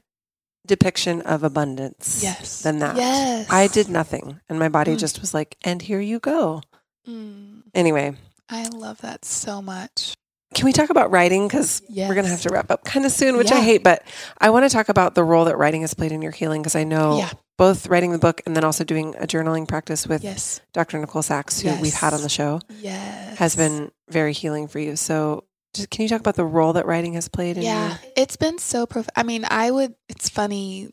depiction 0.66 1.22
of 1.22 1.42
abundance 1.44 2.20
Yes. 2.22 2.62
than 2.62 2.80
that. 2.80 2.96
Yes. 2.96 3.46
I 3.50 3.68
did 3.68 3.88
nothing 3.88 4.40
and 4.50 4.58
my 4.58 4.68
body 4.68 4.94
Mm. 4.94 4.98
just 4.98 5.20
was 5.20 5.32
like, 5.32 5.56
and 5.64 5.80
here 5.80 6.00
you 6.00 6.18
go. 6.18 6.60
Mm, 7.08 7.62
Anyway, 7.74 8.16
I 8.50 8.66
love 8.68 9.00
that 9.00 9.24
so 9.24 9.62
much. 9.62 10.14
Can 10.58 10.66
we 10.66 10.72
talk 10.72 10.90
about 10.90 11.12
writing? 11.12 11.46
Because 11.46 11.82
we're 11.88 12.14
going 12.14 12.24
to 12.24 12.30
have 12.30 12.42
to 12.42 12.48
wrap 12.50 12.68
up 12.72 12.82
kind 12.82 13.06
of 13.06 13.12
soon, 13.12 13.36
which 13.36 13.52
I 13.52 13.60
hate. 13.60 13.84
But 13.84 14.02
I 14.40 14.50
want 14.50 14.68
to 14.68 14.74
talk 14.74 14.88
about 14.88 15.14
the 15.14 15.22
role 15.22 15.44
that 15.44 15.56
writing 15.56 15.82
has 15.82 15.94
played 15.94 16.10
in 16.10 16.20
your 16.20 16.32
healing 16.32 16.62
because 16.62 16.74
I 16.74 16.82
know 16.82 17.18
Yeah. 17.18 17.30
both 17.56 17.86
writing 17.86 18.10
the 18.10 18.18
book 18.18 18.40
and 18.44 18.56
then 18.56 18.64
also 18.64 18.82
doing 18.82 19.14
a 19.20 19.26
journaling 19.28 19.68
practice 19.68 20.08
with 20.08 20.24
Yes. 20.24 20.60
Dr. 20.72 20.98
Nicole 20.98 21.22
Sachs, 21.22 21.60
who 21.60 21.72
we've 21.80 21.94
had 21.94 22.12
on 22.12 22.22
the 22.22 22.28
show, 22.28 22.60
Yes. 22.80 23.38
has 23.38 23.54
been 23.54 23.92
very 24.10 24.32
healing 24.32 24.66
for 24.66 24.80
you. 24.80 24.96
So, 24.96 25.44
just, 25.74 25.90
can 25.90 26.02
you 26.02 26.08
talk 26.08 26.18
about 26.18 26.34
the 26.34 26.44
role 26.44 26.72
that 26.72 26.86
writing 26.86 27.12
has 27.12 27.28
played 27.28 27.56
in 27.56 27.62
Yeah, 27.62 27.90
your 27.90 27.98
it's 28.16 28.34
been 28.36 28.58
so 28.58 28.84
prof. 28.84 29.08
I 29.14 29.22
mean, 29.22 29.44
I 29.48 29.70
would. 29.70 29.94
It's 30.08 30.28
funny. 30.28 30.90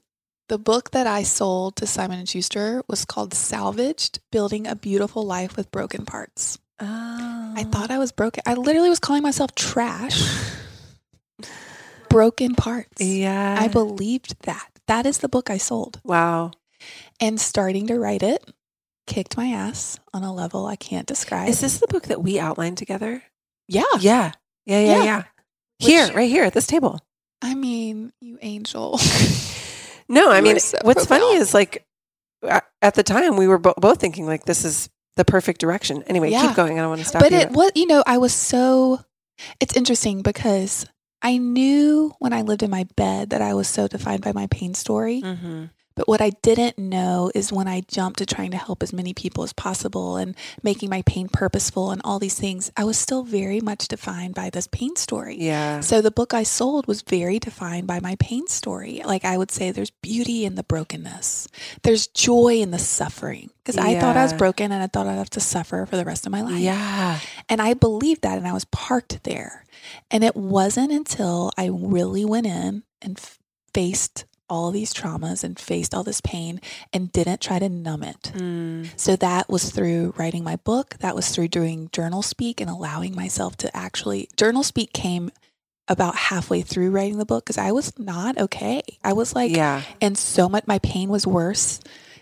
The 0.47 0.59
book 0.59 0.91
that 0.91 1.07
I 1.07 1.24
sold 1.24 1.76
to 1.78 1.88
Simon 1.88 2.20
and 2.20 2.30
Schuster 2.30 2.84
was 2.88 3.03
called 3.03 3.34
"Salvaged: 3.34 4.20
Building 4.32 4.68
a 4.68 4.76
Beautiful 4.76 5.26
Life 5.26 5.57
with 5.57 5.72
Broken 5.72 6.05
Parts." 6.05 6.59
Oh. 6.80 7.53
I 7.55 7.63
thought 7.63 7.91
I 7.91 7.97
was 7.97 8.11
broken. 8.11 8.43
I 8.45 8.55
literally 8.55 8.89
was 8.89 8.99
calling 8.99 9.23
myself 9.23 9.55
trash. 9.55 10.21
broken 12.09 12.55
parts. 12.55 13.01
Yeah. 13.01 13.57
I 13.59 13.67
believed 13.67 14.41
that. 14.43 14.69
That 14.88 15.05
is 15.05 15.19
the 15.19 15.30
book 15.30 15.49
I 15.49 15.57
sold. 15.57 15.99
wow. 16.03 16.51
And 17.19 17.39
starting 17.39 17.88
to 17.88 17.97
write 17.97 18.21
it 18.21 18.43
kicked 19.07 19.38
my 19.38 19.47
ass 19.47 19.99
on 20.13 20.23
a 20.23 20.34
level 20.34 20.65
I 20.67 20.76
can't 20.76 21.07
describe. 21.07 21.47
Is 21.49 21.61
this 21.61 21.80
the 21.80 21.88
book 21.88 22.03
that 22.07 22.21
we 22.21 22.39
outlined 22.39 22.78
together? 22.78 23.23
yeah. 23.67 23.84
Yeah. 23.99 24.32
Yeah. 24.65 24.80
Yeah. 24.80 24.80
Yeah. 24.80 25.03
Yeah. 25.03 25.23
Here, 25.80 26.13
right 26.13 26.30
here 26.30 26.43
at 26.43 26.53
this 26.53 26.67
table. 26.67 26.99
I 27.41 27.55
mean, 27.55 28.11
you 28.21 28.38
angel. 28.41 28.99
No, 30.07 30.32
I 30.32 30.41
mean, 30.41 30.59
so 30.59 30.78
what's 30.84 31.05
funny 31.07 31.36
is 31.36 31.53
like 31.53 31.84
at 32.82 32.93
the 32.93 33.01
time 33.03 33.38
we 33.38 33.47
were 33.47 33.57
bo- 33.57 33.73
both 33.78 33.99
thinking 33.99 34.28
like 34.28 34.45
this 34.45 34.63
is 34.63 34.88
the 35.16 35.26
perfect 35.26 35.59
direction. 35.61 36.03
Anyway, 36.07 36.30
Yeah. 36.32 36.47
keep 36.47 36.55
going. 36.55 36.78
I 36.78 36.82
don't 36.82 36.89
want 36.89 37.01
to 37.01 37.07
stop 37.07 37.22
but 37.22 37.32
you. 37.32 37.38
it 37.39 37.51
what 37.51 37.76
you 37.78 37.88
know 37.88 38.03
i 38.05 38.18
was 38.18 38.34
so 38.34 38.99
it's 39.59 39.76
interesting 39.76 40.22
because 40.22 40.86
i 41.22 41.38
knew 41.38 42.13
when 42.20 42.34
i 42.34 42.41
lived 42.41 42.63
in 42.63 42.70
my 42.70 42.86
bed 42.95 43.30
that 43.32 43.41
i 43.41 43.53
was 43.53 43.68
so 43.68 43.88
defined 43.88 44.22
by 44.22 44.32
my 44.34 44.47
pain 44.47 44.74
story 44.74 45.22
Mhm. 45.22 45.70
But 45.95 46.07
what 46.07 46.21
i 46.21 46.29
didn't 46.41 46.77
know 46.77 47.31
is 47.33 47.51
when 47.51 47.67
i 47.67 47.81
jumped 47.87 48.19
to 48.19 48.25
trying 48.25 48.51
to 48.51 48.57
help 48.57 48.83
as 48.83 48.93
many 48.93 49.13
people 49.13 49.43
as 49.43 49.53
possible 49.53 50.17
and 50.17 50.35
making 50.63 50.89
my 50.89 51.01
pain 51.03 51.27
purposeful 51.27 51.91
and 51.91 52.01
all 52.03 52.19
these 52.19 52.39
things 52.39 52.71
i 52.77 52.83
was 52.83 52.97
still 52.97 53.23
very 53.23 53.59
much 53.61 53.87
defined 53.87 54.35
by 54.35 54.49
this 54.49 54.67
pain 54.67 54.95
story 54.95 55.37
Yeah. 55.39 55.79
so 55.81 56.01
the 56.01 56.11
book 56.11 56.33
I 56.33 56.43
sold 56.43 56.87
was 56.87 57.01
very 57.01 57.39
defined 57.39 57.87
by 57.87 57.99
my 57.99 58.15
pain 58.19 58.47
story. 58.47 59.01
Like 59.05 59.23
I 59.25 59.37
would 59.37 59.51
say 59.51 59.71
there's 59.71 59.89
beauty 59.91 60.43
in 60.45 60.55
the 60.55 60.63
brokenness. 60.63 61.47
There's 61.83 62.07
joy 62.07 62.59
in 62.61 62.71
the 62.71 62.79
suffering. 62.79 63.49
Because 63.63 63.77
I 63.77 63.99
thought 63.99 64.17
I 64.17 64.23
was 64.23 64.33
broken 64.33 64.71
and 64.71 64.83
I 64.83 64.87
thought 64.87 65.07
I'd 65.07 65.17
have 65.17 65.29
to 65.31 65.39
suffer 65.39 65.85
for 65.85 65.95
the 65.97 66.05
rest 66.05 66.25
of 66.25 66.31
my 66.31 66.41
life. 66.41 66.59
Yeah. 66.59 67.19
And 67.49 67.61
I 67.61 67.73
believed 67.73 68.21
that 68.23 68.37
and 68.37 68.47
I 68.47 68.53
was 68.53 68.65
parked 68.65 69.23
there. 69.23 69.65
And 70.11 70.23
it 70.23 70.35
wasn't 70.35 70.91
until 70.91 71.51
I 71.57 71.67
really 71.67 72.25
went 72.25 72.47
in 72.47 72.83
and 73.01 73.17
f- 73.17 73.39
faced 73.73 74.25
all 74.49 74.71
these 74.71 74.93
traumas 74.93 75.43
and 75.43 75.59
faced 75.59 75.93
all 75.93 76.03
this 76.03 76.21
pain 76.21 76.61
and 76.93 77.11
didn't 77.11 77.41
try 77.41 77.59
to 77.59 77.69
numb 77.69 78.03
it. 78.03 78.31
Mm. 78.35 78.89
So 78.95 79.15
that 79.15 79.49
was 79.49 79.71
through 79.71 80.13
writing 80.17 80.43
my 80.43 80.55
book. 80.57 80.95
That 80.99 81.15
was 81.15 81.29
through 81.29 81.49
doing 81.49 81.89
journal 81.91 82.21
speak 82.21 82.61
and 82.61 82.69
allowing 82.69 83.15
myself 83.15 83.55
to 83.57 83.75
actually 83.75 84.29
journal 84.37 84.63
speak 84.63 84.93
came 84.93 85.31
about 85.87 86.15
halfway 86.15 86.61
through 86.61 86.91
writing 86.91 87.17
the 87.17 87.25
book 87.25 87.45
because 87.45 87.57
I 87.57 87.71
was 87.71 87.97
not 87.99 88.37
okay. 88.37 88.81
I 89.03 89.13
was 89.13 89.35
like, 89.35 89.55
yeah. 89.55 89.83
and 90.01 90.17
so 90.17 90.49
much, 90.49 90.65
my 90.67 90.79
pain 90.79 91.09
was 91.09 91.27
worse 91.27 91.79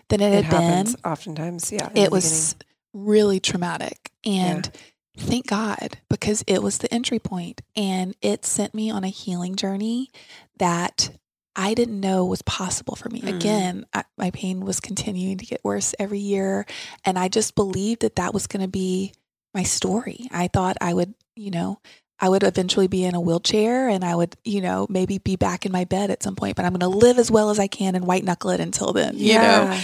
than 0.08 0.20
it, 0.20 0.34
It 0.34 0.44
had 0.44 0.84
been 0.84 0.94
oftentimes. 1.04 1.72
Yeah. 1.72 1.88
it 1.94 2.10
was 2.10 2.56
really 2.92 3.40
traumatic 3.40 4.12
and 4.24 4.70
thank 5.16 5.48
god 5.48 5.98
because 6.08 6.44
it 6.46 6.62
was 6.62 6.78
the 6.78 6.92
entry 6.94 7.18
point 7.18 7.60
and 7.74 8.14
it 8.22 8.44
sent 8.44 8.72
me 8.72 8.90
on 8.90 9.02
a 9.02 9.08
healing 9.08 9.56
journey 9.56 10.10
that 10.58 11.10
i 11.56 11.74
didn't 11.74 12.00
know 12.00 12.24
was 12.24 12.42
possible 12.42 12.96
for 12.96 13.08
me 13.08 13.20
Mm. 13.20 13.36
again 13.36 13.86
I, 13.92 14.04
my 14.18 14.30
pain 14.30 14.60
was 14.60 14.80
continuing 14.80 15.38
to 15.38 15.46
get 15.46 15.64
worse 15.64 15.94
every 15.98 16.18
year 16.20 16.66
and 17.04 17.18
i 17.18 17.28
just 17.28 17.54
believed 17.54 18.02
that 18.02 18.16
that 18.16 18.34
was 18.34 18.46
going 18.46 18.62
to 18.62 18.68
be 18.70 19.12
my 19.54 19.62
story 19.62 20.28
i 20.30 20.48
thought 20.48 20.76
i 20.80 20.92
would 20.94 21.14
you 21.36 21.50
know 21.50 21.80
I 22.20 22.28
would 22.28 22.44
eventually 22.44 22.86
be 22.86 23.04
in 23.04 23.16
a 23.16 23.20
wheelchair 23.20 23.88
and 23.88 24.04
I 24.04 24.14
would, 24.14 24.36
you 24.44 24.60
know, 24.60 24.86
maybe 24.88 25.18
be 25.18 25.34
back 25.34 25.66
in 25.66 25.72
my 25.72 25.84
bed 25.84 26.10
at 26.10 26.22
some 26.22 26.36
point, 26.36 26.54
but 26.54 26.64
I'm 26.64 26.70
going 26.72 26.80
to 26.80 26.86
live 26.88 27.18
as 27.18 27.28
well 27.28 27.50
as 27.50 27.58
I 27.58 27.66
can 27.66 27.96
and 27.96 28.06
white 28.06 28.22
knuckle 28.22 28.50
it 28.50 28.60
until 28.60 28.92
then, 28.92 29.14
beginning. 29.18 29.32
you 29.34 29.38
know? 29.68 29.80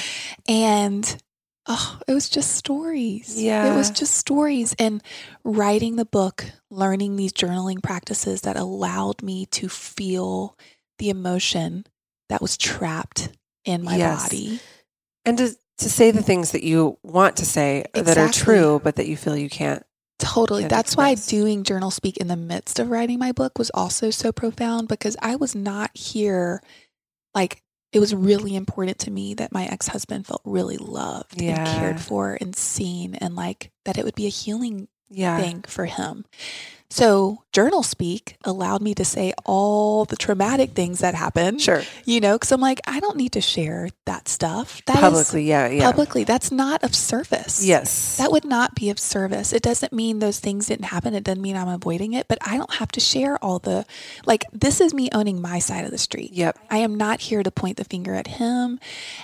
And 0.49 1.23
oh, 1.67 1.99
it 2.07 2.15
was 2.15 2.31
just 2.31 2.55
stories. 2.55 3.35
Yeah. 3.43 3.73
It 3.75 3.77
was 3.77 3.91
just 3.91 4.15
stories. 4.15 4.77
And 4.79 5.03
writing 5.43 5.97
the 5.97 6.05
book, 6.05 6.47
learning 6.71 7.17
these 7.17 7.33
journaling 7.33 7.83
practices 7.83 8.43
that 8.43 8.57
allowed 8.57 9.23
me 9.25 9.47
to 9.47 9.69
feel 9.69 10.57
the 11.01 11.11
emotion 11.11 11.85
that 12.29 12.41
was 12.41 12.57
trapped 12.57 13.31
in 13.65 13.83
my 13.83 13.97
Yes. 13.97 14.23
body. 14.23 14.61
And 15.25 15.37
to, 15.39 15.55
to 15.79 15.91
say 15.91 16.13
the 16.13 16.23
things 16.23 16.53
that 16.53 16.63
you 16.63 16.97
want 17.03 17.37
to 17.39 17.45
say 17.45 17.85
that 17.95 18.17
are 18.17 18.29
true, 18.29 18.81
but 18.85 18.97
that 18.97 19.09
you 19.09 19.17
feel 19.17 19.37
you 19.37 19.51
can't. 19.51 19.85
Totally. 20.19 20.63
Can't 20.63 20.71
That's 20.71 20.97
why 20.97 21.15
doing 21.15 21.65
journal 21.65 21.91
speak 21.91 22.19
in 22.19 22.29
the 22.29 22.37
midst 22.37 22.79
of 22.79 22.91
writing 22.91 23.19
my 23.19 23.33
book 23.33 23.59
was 23.59 23.71
also 23.71 24.11
so 24.11 24.31
profound 24.33 24.87
because 24.89 25.17
I 25.21 25.37
was 25.37 25.55
not 25.55 25.91
here. 25.97 26.63
Like, 27.35 27.63
it 27.93 27.99
was 28.01 28.15
really 28.15 28.55
important 28.55 28.99
to 29.01 29.11
me 29.11 29.35
that 29.35 29.51
my 29.53 29.65
ex 29.67 29.89
husband 29.89 30.27
felt 30.27 30.43
really 30.45 30.77
loved 30.77 31.41
and 31.41 31.67
cared 31.67 32.01
for 32.01 32.37
and 32.41 32.55
seen, 32.55 33.15
and 33.17 33.35
like 33.35 33.73
that 33.85 33.99
it 33.99 34.05
would 34.05 34.15
be 34.15 34.27
a 34.27 34.31
healing 34.31 34.89
Yeah. 35.09 35.39
thing 35.41 35.63
for 35.67 35.87
him. 35.87 36.25
So, 36.93 37.45
journal 37.53 37.85
speak 37.85 38.37
allowed 38.45 38.83
me 38.83 38.95
to 38.97 39.05
say 39.05 39.33
all 39.45 40.05
the 40.07 40.17
traumatic 40.17 40.73
things 40.73 40.99
that 40.99 41.15
happened, 41.15 41.61
Sure. 41.61 41.83
you 42.05 42.21
know, 42.21 42.35
because 42.35 42.51
I'm 42.51 42.61
like, 42.61 42.81
I 42.85 42.99
don't 42.99 43.17
need 43.17 43.33
to 43.33 43.41
share 43.41 43.91
that 44.07 44.27
stuff. 44.27 44.83
That 44.87 44.97
Publicly. 44.97 45.45
Yeah. 45.45 45.69
Yeah. 45.69 45.85
publicly, 45.89 46.25
that's 46.25 46.51
not 46.51 46.83
of 46.83 46.95
service. 46.97 47.65
Yes. 47.65 48.17
That 48.17 48.33
would 48.33 48.45
not 48.45 48.75
be 48.75 48.91
of 48.91 48.99
service. 48.99 49.53
It 49.53 49.63
doesn't 49.63 49.93
mean 49.93 50.19
those 50.19 50.41
things 50.41 50.67
didn't 50.67 50.87
happen. 50.87 51.15
It 51.15 51.23
doesn't 51.23 51.41
mean 51.41 51.57
I'm 51.57 51.69
avoiding 51.69 52.13
it, 52.13 52.27
but 52.27 52.39
I 52.45 52.57
don't 52.57 52.75
have 52.75 52.91
to 52.93 53.01
share 53.01 53.43
all 53.43 53.61
the, 53.61 53.87
like, 54.27 54.45
this 54.53 54.81
is 54.81 54.93
me 54.93 55.09
owning 55.13 55.41
my 55.41 55.61
side 55.61 55.85
of 55.85 55.93
the 55.93 55.99
street. 55.99 56.33
yep. 56.33 56.59
I 56.71 56.79
am 56.79 56.97
not 56.97 57.21
here 57.21 57.45
to 57.45 57.51
point 57.53 57.77
the 57.77 57.85
finger 57.85 58.15
at 58.15 58.27
him. 58.27 58.81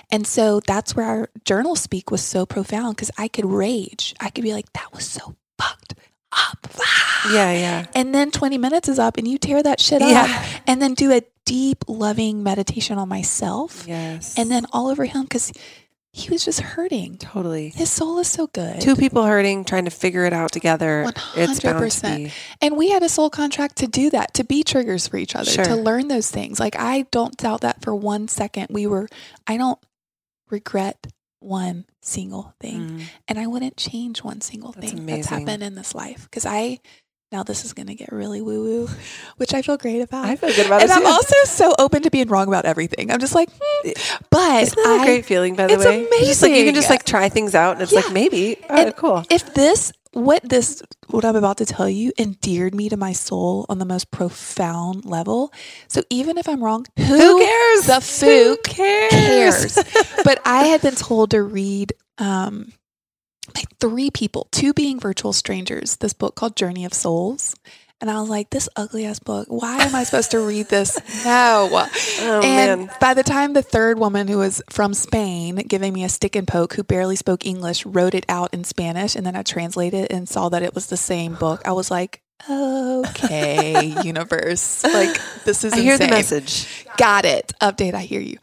And 0.09 0.25
so 0.25 0.61
that's 0.61 0.95
where 0.95 1.05
our 1.05 1.29
journal 1.43 1.75
speak 1.75 2.11
was 2.11 2.21
so 2.23 2.45
profound 2.45 2.95
because 2.95 3.11
I 3.17 3.27
could 3.27 3.45
rage. 3.45 4.15
I 4.21 4.29
could 4.29 4.45
be 4.45 4.53
like, 4.53 4.71
that 4.73 4.93
was 4.93 5.05
so 5.05 5.35
fucked 5.57 5.95
up. 6.37 6.67
Yeah. 7.31 7.51
Yeah. 7.51 7.85
And 7.95 8.13
then 8.13 8.31
20 8.31 8.57
minutes 8.57 8.87
is 8.87 8.99
up 8.99 9.17
and 9.17 9.27
you 9.27 9.37
tear 9.37 9.61
that 9.63 9.79
shit 9.79 10.01
up 10.01 10.29
and 10.67 10.81
then 10.81 10.93
do 10.93 11.11
a 11.11 11.21
deep, 11.45 11.83
loving 11.87 12.43
meditation 12.43 12.97
on 12.97 13.09
myself 13.09 13.85
Yes. 13.87 14.37
and 14.37 14.49
then 14.51 14.65
all 14.71 14.87
over 14.87 15.05
him 15.05 15.23
because 15.23 15.51
he 16.13 16.29
was 16.29 16.43
just 16.45 16.61
hurting. 16.61 17.17
Totally. 17.17 17.69
His 17.69 17.91
soul 17.91 18.17
is 18.19 18.27
so 18.27 18.47
good. 18.47 18.81
Two 18.81 18.95
people 18.95 19.23
hurting, 19.25 19.65
trying 19.65 19.85
to 19.85 19.91
figure 19.91 20.25
it 20.25 20.33
out 20.33 20.51
together. 20.51 21.05
It's 21.35 21.59
bound 21.59 21.79
to 21.79 21.85
100%. 21.85 22.17
be. 22.17 22.31
And 22.61 22.75
we 22.75 22.89
had 22.89 23.03
a 23.03 23.09
soul 23.09 23.29
contract 23.29 23.75
to 23.77 23.87
do 23.87 24.09
that, 24.09 24.33
to 24.35 24.43
be 24.43 24.63
triggers 24.63 25.07
for 25.07 25.17
each 25.17 25.35
other, 25.35 25.51
Sure. 25.51 25.65
to 25.65 25.75
learn 25.75 26.07
those 26.07 26.31
things. 26.31 26.59
Like 26.59 26.75
I 26.79 27.05
don't 27.11 27.37
doubt 27.37 27.61
that 27.61 27.81
for 27.83 27.93
one 27.93 28.27
second. 28.27 28.67
We 28.71 28.87
were 28.87 29.07
I 29.45 29.57
don't 29.57 29.79
regret 30.49 31.07
one 31.39 31.85
single 32.07 32.53
thing. 32.59 32.81
Mm. 32.81 33.03
And 33.27 33.39
I 33.39 33.47
wouldn't 33.47 33.77
change 33.77 34.23
one 34.23 34.41
single 34.41 34.71
That's 34.71 34.91
thing 34.91 35.05
that's 35.05 35.27
happened 35.27 35.63
in 35.63 35.75
this 35.75 35.93
life. 35.93 36.23
Because 36.23 36.45
I 36.45 36.79
now 37.31 37.43
this 37.43 37.65
is 37.65 37.73
gonna 37.73 37.93
get 37.95 38.11
really 38.11 38.41
woo 38.41 38.63
woo, 38.63 38.89
which 39.37 39.53
I 39.53 39.61
feel 39.61 39.77
great 39.77 40.01
about. 40.01 40.25
I 40.25 40.35
feel 40.35 40.49
good 40.55 40.65
about 40.67 40.81
and 40.81 40.89
it. 40.91 40.93
I'm 40.95 41.01
too. 41.03 41.07
also 41.07 41.35
so 41.45 41.75
open 41.77 42.03
to 42.03 42.09
being 42.11 42.27
wrong 42.29 42.47
about 42.47 42.65
everything. 42.65 43.11
I'm 43.11 43.19
just 43.19 43.35
like, 43.35 43.49
hmm. 43.59 43.89
but 44.29 44.61
Isn't 44.63 44.83
that 44.83 45.05
great 45.05 45.25
feeling, 45.25 45.55
by 45.55 45.67
the 45.67 45.73
it's 45.73 45.85
way? 45.85 46.01
You 46.01 46.25
Just 46.25 46.41
like 46.41 46.53
you 46.53 46.65
can 46.65 46.75
just 46.75 46.89
like 46.89 47.03
try 47.03 47.29
things 47.29 47.53
out, 47.55 47.73
and 47.73 47.81
it's 47.81 47.91
Yeah. 47.91 47.99
like 48.01 48.11
maybe, 48.13 48.57
oh, 48.69 48.75
And 48.75 48.95
cool. 48.95 49.23
if 49.29 49.53
this 49.53 49.91
what 50.13 50.41
this 50.47 50.81
what 51.09 51.25
I'm 51.25 51.35
about 51.35 51.57
to 51.57 51.65
tell 51.65 51.87
you 51.89 52.11
endeared 52.17 52.73
me 52.73 52.89
to 52.89 52.97
my 52.97 53.11
soul 53.13 53.65
on 53.69 53.77
the 53.77 53.85
most 53.85 54.09
profound 54.09 55.05
level. 55.05 55.51
So 55.89 56.01
even 56.09 56.37
if 56.37 56.47
I'm 56.49 56.63
wrong, 56.63 56.85
who, 56.97 57.03
Who 57.03 57.39
cares? 57.39 57.85
The 57.85 57.95
Who 58.25 58.55
fook 58.57 58.63
cares? 58.63 59.75
cares. 59.75 60.23
but 60.23 60.39
I 60.45 60.63
had 60.63 60.81
been 60.81 60.95
told 60.95 61.31
to 61.31 61.43
read 61.43 61.93
um 62.17 62.71
by 63.53 63.63
three 63.79 64.11
people, 64.11 64.47
two 64.51 64.73
being 64.73 64.99
virtual 64.99 65.33
strangers, 65.33 65.97
this 65.97 66.13
book 66.13 66.35
called 66.35 66.55
Journey 66.55 66.85
of 66.85 66.93
Souls. 66.93 67.55
And 67.99 68.11
I 68.11 68.19
was 68.19 68.29
like, 68.29 68.51
this 68.51 68.69
ugly 68.75 69.05
ass 69.05 69.17
book. 69.17 69.47
Why 69.49 69.81
am 69.81 69.95
I 69.95 70.03
supposed 70.03 70.29
to 70.31 70.39
read 70.39 70.67
this? 70.69 70.99
No. 71.25 71.85
Oh 72.19 72.41
and 72.41 72.87
man, 72.87 72.89
by 72.99 73.13
the 73.13 73.23
time 73.23 73.53
the 73.53 73.61
third 73.61 73.99
woman 73.99 74.27
who 74.27 74.39
was 74.39 74.61
from 74.69 74.93
Spain 74.93 75.55
giving 75.55 75.93
me 75.93 76.03
a 76.03 76.09
stick 76.09 76.35
and 76.35 76.47
poke 76.47 76.73
who 76.73 76.83
barely 76.83 77.15
spoke 77.15 77.45
English 77.45 77.85
wrote 77.85 78.15
it 78.15 78.25
out 78.27 78.53
in 78.53 78.63
Spanish 78.63 79.15
and 79.15 79.25
then 79.25 79.35
I 79.35 79.43
translated 79.43 80.05
it 80.05 80.11
and 80.11 80.27
saw 80.27 80.49
that 80.49 80.63
it 80.63 80.73
was 80.73 80.87
the 80.87 80.97
same 80.97 81.35
book, 81.35 81.61
I 81.65 81.73
was 81.73 81.91
like, 81.91 82.21
okay, 82.49 83.93
universe. 84.03 84.83
Like 84.83 85.19
this 85.45 85.63
is 85.63 85.73
I 85.73 85.79
hear 85.79 85.97
the 85.97 86.07
message. 86.07 86.85
Got 86.97 87.25
it. 87.25 87.53
Update, 87.61 87.93
I 87.93 88.01
hear 88.01 88.21
you. 88.21 88.37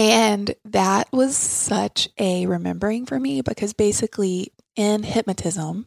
And 0.00 0.54
that 0.64 1.12
was 1.12 1.36
such 1.36 2.08
a 2.18 2.46
remembering 2.46 3.04
for 3.04 3.20
me 3.20 3.42
because 3.42 3.74
basically 3.74 4.50
in 4.74 5.02
hypnotism, 5.02 5.86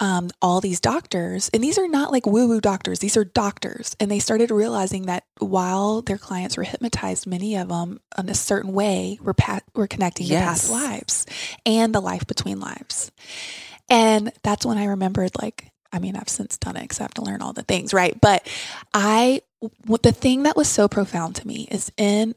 um, 0.00 0.30
all 0.42 0.60
these 0.60 0.80
doctors, 0.80 1.50
and 1.54 1.62
these 1.62 1.78
are 1.78 1.86
not 1.86 2.10
like 2.10 2.26
woo 2.26 2.48
woo 2.48 2.60
doctors, 2.60 2.98
these 2.98 3.16
are 3.16 3.22
doctors. 3.22 3.94
And 4.00 4.10
they 4.10 4.18
started 4.18 4.50
realizing 4.50 5.06
that 5.06 5.22
while 5.38 6.02
their 6.02 6.18
clients 6.18 6.56
were 6.56 6.64
hypnotized, 6.64 7.28
many 7.28 7.54
of 7.54 7.68
them 7.68 8.00
in 8.18 8.28
a 8.28 8.34
certain 8.34 8.72
way 8.72 9.20
were, 9.22 9.34
pa- 9.34 9.60
were 9.72 9.86
connecting 9.86 10.26
to 10.26 10.34
past 10.34 10.68
lives 10.68 11.24
and 11.64 11.94
the 11.94 12.00
life 12.00 12.26
between 12.26 12.58
lives. 12.58 13.12
And 13.88 14.32
that's 14.42 14.66
when 14.66 14.78
I 14.78 14.86
remembered, 14.86 15.30
like, 15.40 15.70
I 15.92 16.00
mean, 16.00 16.16
I've 16.16 16.28
since 16.28 16.58
done 16.58 16.76
it 16.76 16.82
because 16.82 16.98
I 16.98 17.04
have 17.04 17.14
to 17.14 17.22
learn 17.22 17.40
all 17.40 17.52
the 17.52 17.62
things, 17.62 17.94
right? 17.94 18.20
But 18.20 18.48
I, 18.92 19.42
the 20.02 20.10
thing 20.10 20.42
that 20.42 20.56
was 20.56 20.66
so 20.66 20.88
profound 20.88 21.36
to 21.36 21.46
me 21.46 21.68
is 21.70 21.92
in 21.96 22.34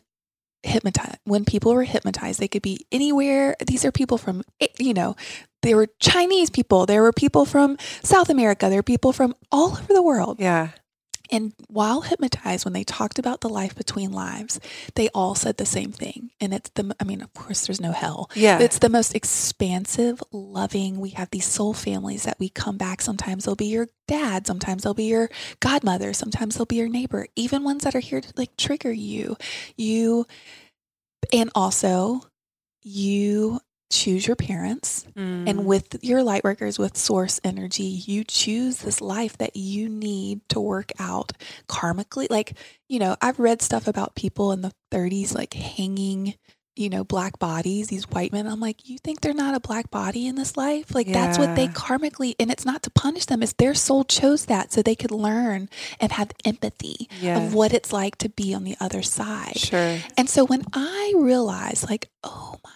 hypnotized, 0.67 1.17
when 1.23 1.45
people 1.45 1.73
were 1.73 1.83
hypnotized, 1.83 2.39
they 2.39 2.47
could 2.47 2.61
be 2.61 2.85
anywhere. 2.91 3.55
These 3.65 3.85
are 3.85 3.91
people 3.91 4.17
from, 4.17 4.43
eh, 4.59 4.67
you 4.79 4.93
know, 4.93 5.15
there 5.61 5.75
were 5.75 5.87
Chinese 5.99 6.49
people, 6.49 6.85
there 6.85 7.01
were 7.01 7.13
people 7.13 7.45
from 7.45 7.77
South 8.03 8.29
America, 8.29 8.69
there 8.69 8.79
were 8.79 8.83
people 8.83 9.11
from 9.11 9.35
all 9.51 9.71
over 9.71 9.93
the 9.93 10.03
world. 10.03 10.37
Yeah, 10.39 10.69
And 11.31 11.53
while 11.67 12.01
hypnotized, 12.01 12.65
when 12.65 12.73
they 12.73 12.83
talked 12.83 13.19
about 13.19 13.41
the 13.41 13.49
life 13.49 13.75
between 13.75 14.11
lives, 14.11 14.59
they 14.95 15.09
all 15.09 15.35
said 15.35 15.57
the 15.57 15.65
same 15.65 15.91
thing. 15.91 16.31
And 16.39 16.53
it's 16.53 16.69
the, 16.71 16.95
I 16.99 17.03
mean, 17.03 17.21
of 17.21 17.33
course, 17.33 17.67
there's 17.67 17.81
no 17.81 17.91
hell. 17.91 18.29
yeah. 18.35 18.59
It's 18.59 18.79
the 18.79 18.89
most 18.89 19.15
expansive, 19.15 20.21
loving. 20.31 20.99
We 20.99 21.09
have 21.11 21.29
these 21.31 21.45
soul 21.45 21.73
families 21.73 22.23
that 22.23 22.39
we 22.39 22.49
come 22.49 22.77
back. 22.77 23.01
Sometimes 23.01 23.45
they'll 23.45 23.55
be 23.55 23.65
your 23.67 23.87
dad. 24.07 24.47
Sometimes 24.47 24.83
they'll 24.83 24.93
be 24.93 25.05
your 25.05 25.29
godmother. 25.59 26.13
Sometimes 26.13 26.55
they'll 26.55 26.65
be 26.65 26.77
your 26.77 26.89
neighbor. 26.89 27.27
Even 27.35 27.63
ones 27.63 27.83
that 27.83 27.95
are 27.95 27.99
here 27.99 28.21
to 28.21 28.33
like 28.35 28.55
trigger 28.57 28.91
you. 28.91 29.37
You, 29.75 30.25
and 31.33 31.49
also 31.55 32.21
you 32.81 33.59
choose 33.89 34.27
your 34.27 34.35
parents. 34.35 35.05
Mm. 35.15 35.49
And 35.49 35.65
with 35.65 36.03
your 36.03 36.23
light 36.23 36.43
workers, 36.43 36.77
with 36.77 36.97
source 36.97 37.39
energy, 37.43 37.83
you 37.83 38.23
choose 38.23 38.77
this 38.79 39.01
life 39.01 39.37
that 39.37 39.55
you 39.55 39.89
need 39.89 40.47
to 40.49 40.59
work 40.59 40.91
out 40.99 41.33
karmically. 41.67 42.29
Like, 42.29 42.53
you 42.87 42.99
know, 42.99 43.15
I've 43.21 43.39
read 43.39 43.61
stuff 43.61 43.87
about 43.87 44.15
people 44.15 44.51
in 44.51 44.61
the 44.61 44.73
30s, 44.91 45.33
like 45.33 45.53
hanging, 45.53 46.35
you 46.75 46.89
know, 46.89 47.03
black 47.03 47.39
bodies, 47.39 47.87
these 47.87 48.09
white 48.09 48.31
men. 48.31 48.45
I'm 48.45 48.59
like, 48.59 48.87
you 48.87 48.97
think 48.97 49.21
they're 49.21 49.33
not 49.33 49.55
a 49.55 49.59
black 49.59 49.89
body 49.89 50.27
in 50.27 50.35
this 50.35 50.57
life? 50.57 50.93
Like, 50.93 51.07
that's 51.07 51.37
what 51.37 51.55
they 51.55 51.67
karmically, 51.67 52.35
and 52.39 52.51
it's 52.51 52.65
not 52.65 52.83
to 52.83 52.91
punish 52.91 53.25
them, 53.25 53.41
it's 53.41 53.53
their 53.53 53.73
soul 53.73 54.03
chose 54.03 54.45
that 54.45 54.71
so 54.71 54.81
they 54.81 54.95
could 54.95 55.11
learn 55.11 55.69
and 55.99 56.11
have 56.11 56.31
empathy 56.45 57.09
yeah, 57.19 57.37
of 57.37 57.53
what 57.53 57.73
it's 57.73 57.91
like 57.91 58.17
to 58.17 58.29
be 58.29 58.53
on 58.53 58.63
the 58.63 58.75
other 58.79 59.01
side. 59.01 59.57
sure. 59.57 59.97
And 60.17 60.29
so 60.29 60.45
when 60.45 60.63
I 60.73 61.13
realized, 61.17 61.89
like, 61.89 62.09
oh 62.23 62.57
my 62.63 62.71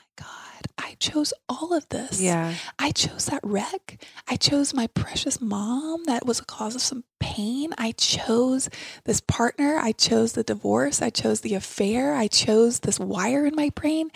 I 0.78 0.95
chose 0.99 1.34
all 1.49 1.74
of 1.74 1.88
this. 1.89 2.22
Yeah, 2.22 2.53
I 2.80 2.91
chose 2.91 3.26
that 3.28 3.41
wreck. 3.43 4.03
I 4.28 4.36
chose 4.36 4.74
my 4.74 4.88
precious 4.88 5.39
mom 5.41 6.03
that 6.05 6.26
was 6.26 6.39
a 6.39 6.45
cause 6.45 6.76
of 6.76 6.82
some 6.82 7.03
pain. 7.19 7.74
I 7.78 7.91
chose 7.93 8.69
this 9.05 9.22
partner. 9.22 9.78
I 9.82 9.91
chose 9.91 10.34
the 10.34 10.43
divorce. 10.43 11.01
I 11.01 11.09
chose 11.09 11.41
the 11.41 11.53
affair. 11.55 12.13
I 12.15 12.28
chose 12.28 12.80
this 12.80 12.99
wire 12.99 13.45
in 13.45 13.55
my 13.55 13.69
brain, 13.76 14.09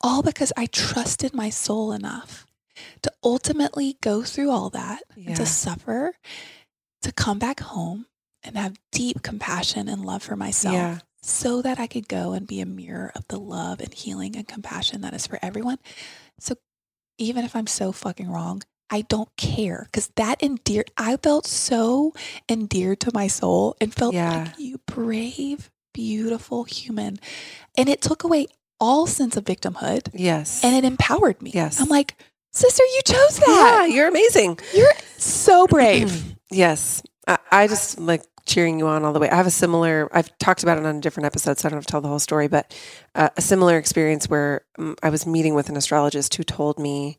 all 0.00 0.22
because 0.22 0.52
I 0.56 0.66
trusted 0.66 1.34
my 1.34 1.50
soul 1.50 1.92
enough 1.92 2.46
to 3.02 3.12
ultimately 3.22 3.96
go 4.00 4.22
through 4.22 4.50
all 4.50 4.70
that 4.70 5.02
Yeah. 5.16 5.34
to 5.34 5.44
suffer, 5.46 6.14
to 7.02 7.12
come 7.12 7.38
back 7.38 7.60
home 7.60 8.06
and 8.42 8.56
have 8.56 8.78
deep 8.90 9.22
compassion 9.22 9.88
and 9.88 10.04
love 10.04 10.22
for 10.22 10.36
myself 10.36 10.74
yeah. 10.74 10.98
So 11.22 11.62
that 11.62 11.78
I 11.78 11.86
could 11.86 12.08
go 12.08 12.32
and 12.32 12.46
be 12.46 12.60
a 12.60 12.66
mirror 12.66 13.12
of 13.14 13.26
the 13.28 13.38
love 13.38 13.80
and 13.80 13.92
healing 13.92 14.36
and 14.36 14.46
compassion 14.48 15.02
that 15.02 15.14
is 15.14 15.26
for 15.26 15.38
everyone. 15.42 15.78
So 16.38 16.54
even 17.18 17.44
if 17.44 17.54
I'm 17.54 17.66
so 17.66 17.92
fucking 17.92 18.30
wrong, 18.30 18.62
I 18.88 19.02
don't 19.02 19.28
care 19.36 19.82
because 19.84 20.08
that 20.16 20.42
endeared, 20.42 20.90
I 20.96 21.16
felt 21.18 21.46
so 21.46 22.12
endeared 22.48 23.00
to 23.00 23.10
my 23.14 23.26
soul 23.28 23.76
and 23.80 23.94
felt 23.94 24.14
Yeah. 24.14 24.44
like 24.44 24.58
you 24.58 24.78
brave, 24.86 25.70
beautiful 25.92 26.64
human. 26.64 27.18
And 27.76 27.88
it 27.88 28.00
took 28.00 28.24
away 28.24 28.46
all 28.80 29.06
sense 29.06 29.36
of 29.36 29.44
victimhood 29.44 30.08
Yes. 30.14 30.64
and 30.64 30.74
it 30.74 30.84
empowered 30.84 31.40
me. 31.42 31.50
Yes. 31.54 31.80
I'm 31.80 31.88
like, 31.88 32.16
sister, 32.52 32.82
you 32.82 33.00
chose 33.06 33.36
that. 33.36 33.86
yeah, 33.88 33.94
you're 33.94 34.08
amazing. 34.08 34.58
You're 34.74 34.92
so 35.18 35.66
brave. 35.66 36.34
Yes. 36.52 37.00
I, 37.28 37.38
I 37.52 37.66
just 37.68 38.00
like 38.00 38.24
cheering 38.50 38.78
you 38.78 38.86
on 38.86 39.04
all 39.04 39.12
the 39.12 39.20
way. 39.20 39.30
I 39.30 39.36
have 39.36 39.46
a 39.46 39.50
similar, 39.50 40.08
I've 40.12 40.36
talked 40.38 40.62
about 40.62 40.76
it 40.76 40.84
on 40.84 40.96
a 40.96 41.00
different 41.00 41.26
episode, 41.26 41.58
so 41.58 41.66
I 41.66 41.70
don't 41.70 41.78
have 41.78 41.86
to 41.86 41.90
tell 41.90 42.00
the 42.00 42.08
whole 42.08 42.18
story, 42.18 42.48
but 42.48 42.76
uh, 43.14 43.30
a 43.36 43.40
similar 43.40 43.78
experience 43.78 44.28
where 44.28 44.62
um, 44.78 44.96
I 45.02 45.10
was 45.10 45.26
meeting 45.26 45.54
with 45.54 45.68
an 45.68 45.76
astrologist 45.76 46.34
who 46.34 46.42
told 46.42 46.78
me 46.78 47.18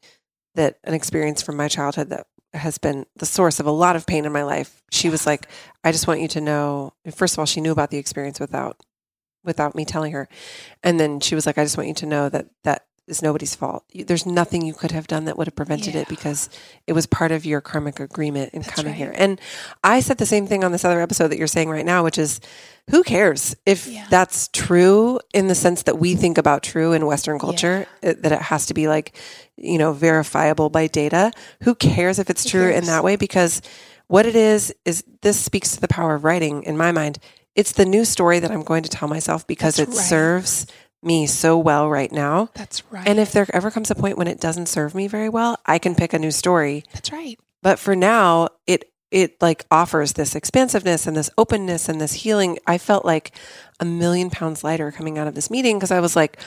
that 0.56 0.78
an 0.84 0.94
experience 0.94 1.42
from 1.42 1.56
my 1.56 1.68
childhood 1.68 2.10
that 2.10 2.28
has 2.54 2.78
been 2.78 3.06
the 3.16 3.26
source 3.26 3.60
of 3.60 3.66
a 3.66 3.72
lot 3.72 3.96
of 3.96 4.06
pain 4.06 4.26
in 4.26 4.32
my 4.32 4.44
life. 4.44 4.84
She 4.92 5.10
was 5.10 5.26
like, 5.26 5.48
I 5.84 5.92
just 5.92 6.08
want 6.08 6.20
you 6.20 6.28
to 6.30 6.42
know, 6.42 6.94
first 7.16 7.34
of 7.36 7.40
all, 7.40 7.46
she 7.46 7.62
knew 7.62 7.72
about 7.72 7.90
the 7.90 7.98
experience 7.98 8.40
without 8.40 8.78
without 9.44 9.74
me 9.74 9.86
telling 9.86 10.12
her. 10.12 10.28
And 10.84 11.00
then 11.00 11.20
she 11.20 11.34
was 11.34 11.46
like, 11.46 11.58
I 11.58 11.64
just 11.64 11.78
want 11.78 11.88
you 11.88 11.96
to 11.96 12.06
know 12.06 12.30
that 12.30 12.48
that 12.64 12.86
is 13.08 13.22
nobody's 13.22 13.56
fault. 13.56 13.84
You- 13.92 14.06
There's 14.06 14.26
nothing 14.26 14.62
you 14.66 14.74
could 14.74 14.92
have 14.92 15.08
done 15.08 15.26
that 15.26 15.38
would 15.38 15.48
have 15.48 15.56
prevented 15.56 15.96
Yeah. 15.96 16.02
it 16.02 16.08
because 16.08 16.50
it 16.88 16.94
was 16.94 17.06
part 17.06 17.32
of 17.32 17.46
your 17.46 17.60
karmic 17.62 18.00
agreement 18.00 18.54
in 18.54 18.62
That's 18.62 18.74
coming 18.74 18.92
right. 18.92 18.98
here. 18.98 19.14
And 19.16 19.40
I 19.84 20.00
said 20.00 20.18
the 20.18 20.26
same 20.26 20.48
thing 20.48 20.64
on 20.64 20.72
this 20.72 20.86
other 20.86 21.02
episode 21.02 21.30
that 21.30 21.38
you're 21.38 21.48
saying 21.48 21.70
right 21.70 21.86
now, 21.86 22.04
which 22.04 22.18
is 22.18 22.40
who 22.90 23.04
cares 23.04 23.56
if 23.66 23.88
Yeah. 23.88 24.06
that's 24.10 24.48
true 24.54 25.20
in 25.34 25.48
the 25.48 25.56
sense 25.56 25.84
that 25.84 26.00
we 26.00 26.16
think 26.16 26.38
about 26.38 26.64
true 26.64 26.94
in 26.94 27.06
Western 27.06 27.40
culture, 27.40 27.88
it- 28.02 28.22
that 28.24 28.32
it 28.32 28.42
has 28.44 28.66
to 28.68 28.74
be 28.74 28.88
like, 28.88 29.16
you 29.58 29.78
know, 29.78 29.94
verifiable 29.94 30.70
by 30.70 30.88
data. 30.88 31.32
Who 31.64 31.76
cares 31.76 32.20
if 32.20 32.30
it's 32.30 32.44
Who 32.44 32.50
true 32.50 32.70
in 32.70 32.86
that 32.86 33.04
way? 33.04 33.16
Because 33.16 33.62
what 34.08 34.26
it 34.26 34.36
is, 34.36 34.74
is 34.86 35.04
this 35.22 35.40
speaks 35.40 35.72
to 35.74 35.82
the 35.82 35.88
power 35.88 36.16
of 36.16 36.24
writing 36.24 36.64
in 36.64 36.78
my 36.78 36.92
mind. 36.92 37.18
It's 37.56 37.74
the 37.74 37.86
new 37.86 38.06
story 38.06 38.40
that 38.40 38.52
I'm 38.52 38.64
going 38.64 38.84
to 38.84 38.90
tell 38.90 39.08
myself 39.10 39.46
because 39.48 39.76
That's 39.76 39.92
it 39.92 39.98
right. 39.98 40.06
serves 40.08 40.66
me 41.04 41.26
so 41.28 41.58
well 41.58 41.90
right 41.90 42.12
now. 42.12 42.50
That's 42.54 42.84
right. 42.92 43.08
And 43.08 43.20
if 43.20 43.32
there 43.32 43.48
ever 43.54 43.72
comes 43.72 43.90
a 43.92 43.96
point 43.96 44.18
when 44.18 44.28
it 44.28 44.40
doesn't 44.40 44.68
serve 44.68 44.94
me 44.96 45.08
very 45.08 45.30
well, 45.30 45.58
I 45.66 45.80
can 45.80 45.96
pick 45.96 46.14
a 46.14 46.20
new 46.20 46.32
story. 46.32 46.84
that's 46.94 47.12
right. 47.12 47.40
But 47.62 47.80
for 47.80 47.96
now, 47.96 48.50
it 48.68 48.92
it 49.12 49.42
like 49.42 49.66
offers 49.70 50.14
this 50.14 50.36
expansiveness 50.36 51.06
and 51.06 51.18
this 51.18 51.30
openness 51.38 51.90
and 51.90 52.00
this 52.00 52.14
healing. 52.14 52.58
I 52.66 52.78
felt 52.78 53.04
like 53.04 53.32
a 53.80 53.86
million 53.86 54.30
pounds 54.30 54.64
lighter 54.64 54.90
coming 54.92 55.18
out 55.18 55.28
of 55.28 55.36
this 55.36 55.52
meeting 55.52 55.78
because 55.78 55.92
I 55.92 56.00
was 56.00 56.16
like, 56.16 56.40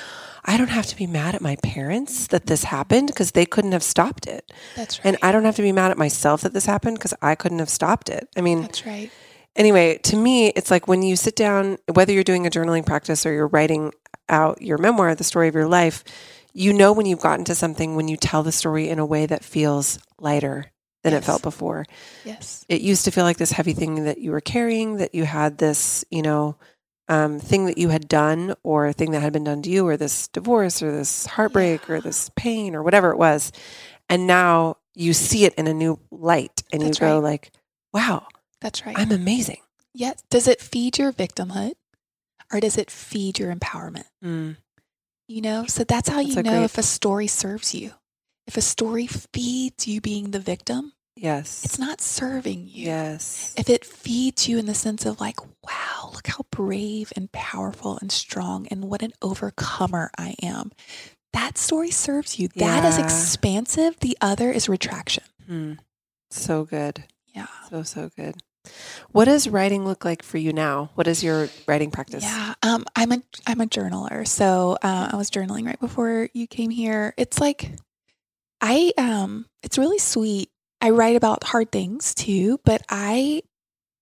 I 0.46 0.56
don't 0.56 0.70
have 0.70 0.86
to 0.86 0.96
be 0.96 1.06
mad 1.06 1.34
at 1.34 1.42
my 1.42 1.56
parents 1.56 2.26
that 2.28 2.46
this 2.46 2.64
happened 2.64 3.08
because 3.08 3.32
they 3.32 3.44
couldn't 3.44 3.72
have 3.72 3.82
stopped 3.82 4.26
it. 4.26 4.50
That's 4.76 4.98
right. 4.98 5.06
And 5.08 5.18
I 5.22 5.30
don't 5.30 5.44
have 5.44 5.56
to 5.56 5.62
be 5.62 5.72
mad 5.72 5.90
at 5.90 5.98
myself 5.98 6.40
that 6.40 6.54
this 6.54 6.64
happened 6.64 6.98
because 6.98 7.12
I 7.20 7.34
couldn't 7.34 7.58
have 7.58 7.68
stopped 7.68 8.08
it. 8.08 8.28
I 8.36 8.40
mean, 8.40 8.62
that's 8.62 8.86
right. 8.86 9.10
anyway, 9.56 9.98
to 9.98 10.16
me, 10.16 10.48
it's 10.48 10.70
like 10.70 10.88
when 10.88 11.02
you 11.02 11.16
sit 11.16 11.36
down, 11.36 11.76
whether 11.92 12.12
you're 12.12 12.24
doing 12.24 12.46
a 12.46 12.50
journaling 12.50 12.86
practice 12.86 13.26
or 13.26 13.32
you're 13.32 13.48
writing 13.48 13.92
out 14.28 14.62
your 14.62 14.78
memoir, 14.78 15.14
the 15.14 15.24
story 15.24 15.48
of 15.48 15.54
your 15.54 15.66
life, 15.68 16.04
you 16.52 16.72
know 16.72 16.92
when 16.92 17.06
you've 17.06 17.20
gotten 17.20 17.44
to 17.46 17.54
something 17.54 17.96
when 17.96 18.08
you 18.08 18.16
tell 18.16 18.42
the 18.42 18.52
story 18.52 18.88
in 18.88 18.98
a 18.98 19.06
way 19.06 19.26
that 19.26 19.44
feels 19.44 19.98
lighter 20.18 20.70
than 21.02 21.12
Yes. 21.12 21.22
it 21.22 21.26
felt 21.26 21.42
before. 21.42 21.84
Yes. 22.24 22.64
It 22.68 22.80
used 22.80 23.04
to 23.04 23.10
feel 23.10 23.24
like 23.24 23.36
this 23.36 23.52
heavy 23.52 23.72
thing 23.74 24.04
that 24.04 24.18
you 24.18 24.30
were 24.30 24.40
carrying, 24.40 24.96
that 24.98 25.14
you 25.14 25.24
had 25.24 25.58
this, 25.58 26.04
you 26.10 26.22
know, 26.22 26.56
um, 27.08 27.38
thing 27.38 27.66
that 27.66 27.76
you 27.76 27.90
had 27.90 28.08
done 28.08 28.54
or 28.62 28.86
a 28.86 28.92
thing 28.94 29.10
that 29.10 29.20
had 29.20 29.32
been 29.34 29.44
done 29.44 29.60
to 29.62 29.68
you 29.70 29.86
or 29.86 29.96
this 29.98 30.28
divorce 30.28 30.82
or 30.82 30.90
this 30.90 31.26
heartbreak 31.26 31.90
or 31.90 32.00
this 32.00 32.30
pain 32.36 32.74
or 32.74 32.82
whatever 32.82 33.10
it 33.10 33.18
was. 33.18 33.52
And 34.08 34.26
now 34.26 34.78
you 34.94 35.12
see 35.12 35.44
it 35.44 35.54
in 35.56 35.66
a 35.66 35.74
new 35.74 35.98
light 36.10 36.62
and 36.72 36.80
That's 36.82 36.98
you 36.98 37.06
go 37.06 37.14
right. 37.16 37.22
like, 37.22 37.52
wow, 37.92 38.26
That's 38.62 38.86
right. 38.86 38.96
I'm 38.98 39.10
amazing. 39.12 39.58
yes. 39.92 40.22
Does 40.30 40.48
it 40.48 40.60
feed 40.62 40.96
your 40.98 41.12
victimhood 41.12 41.72
or 42.52 42.60
does 42.60 42.76
it 42.78 42.90
feed 42.90 43.38
your 43.38 43.54
empowerment? 43.54 44.04
Mm. 44.24 44.56
You 45.28 45.40
know, 45.40 45.64
so 45.66 45.84
that's 45.84 46.08
how 46.08 46.20
you 46.20 46.34
know 46.36 46.42
great- 46.42 46.64
if 46.64 46.78
a 46.78 46.82
story 46.82 47.26
serves 47.26 47.74
you. 47.74 47.92
If 48.46 48.56
a 48.56 48.60
story 48.60 49.06
feeds 49.06 49.88
you 49.88 50.00
being 50.02 50.32
the 50.32 50.38
victim, 50.38 50.92
Yes. 51.16 51.64
it's 51.64 51.78
not 51.78 52.00
serving 52.02 52.66
you. 52.68 52.86
Yes. 52.86 53.54
If 53.56 53.70
it 53.70 53.84
feeds 53.86 54.48
you 54.48 54.58
in 54.58 54.66
the 54.66 54.74
sense 54.74 55.06
of 55.06 55.20
like, 55.20 55.40
wow, 55.64 56.10
look 56.12 56.26
how 56.26 56.44
brave 56.50 57.10
and 57.16 57.32
powerful 57.32 57.96
and 58.02 58.12
strong 58.12 58.66
and 58.68 58.84
what 58.84 59.00
an 59.02 59.12
overcomer 59.22 60.10
I 60.18 60.34
am. 60.42 60.72
That 61.32 61.56
story 61.56 61.90
serves 61.90 62.38
you. 62.38 62.48
That 62.56 62.84
is 62.84 62.98
expansive. 62.98 63.98
The 64.00 64.16
other 64.20 64.52
is 64.52 64.68
retraction. 64.68 65.24
Mm. 65.48 65.78
So 66.30 66.64
good. 66.64 67.04
Yeah. 67.34 67.46
So, 67.70 67.82
so 67.82 68.10
good. 68.14 68.36
What 69.12 69.26
does 69.26 69.48
writing 69.48 69.84
look 69.84 70.04
like 70.04 70.22
for 70.22 70.38
you 70.38 70.52
now? 70.52 70.90
What 70.94 71.06
is 71.06 71.22
your 71.22 71.48
writing 71.66 71.90
practice? 71.90 72.24
Yeah, 72.24 72.54
um, 72.62 72.84
I'm 72.96 73.12
a 73.12 73.22
I'm 73.46 73.60
a 73.60 73.66
journaler, 73.66 74.26
so 74.26 74.76
uh, 74.82 75.10
I 75.12 75.16
was 75.16 75.30
journaling 75.30 75.66
right 75.66 75.78
before 75.78 76.28
you 76.32 76.46
came 76.46 76.70
here. 76.70 77.14
It's 77.16 77.40
like 77.40 77.72
I 78.60 78.92
um, 78.98 79.46
it's 79.62 79.78
really 79.78 79.98
sweet. 79.98 80.50
I 80.80 80.90
write 80.90 81.16
about 81.16 81.44
hard 81.44 81.70
things 81.70 82.14
too, 82.14 82.58
but 82.64 82.82
I 82.88 83.42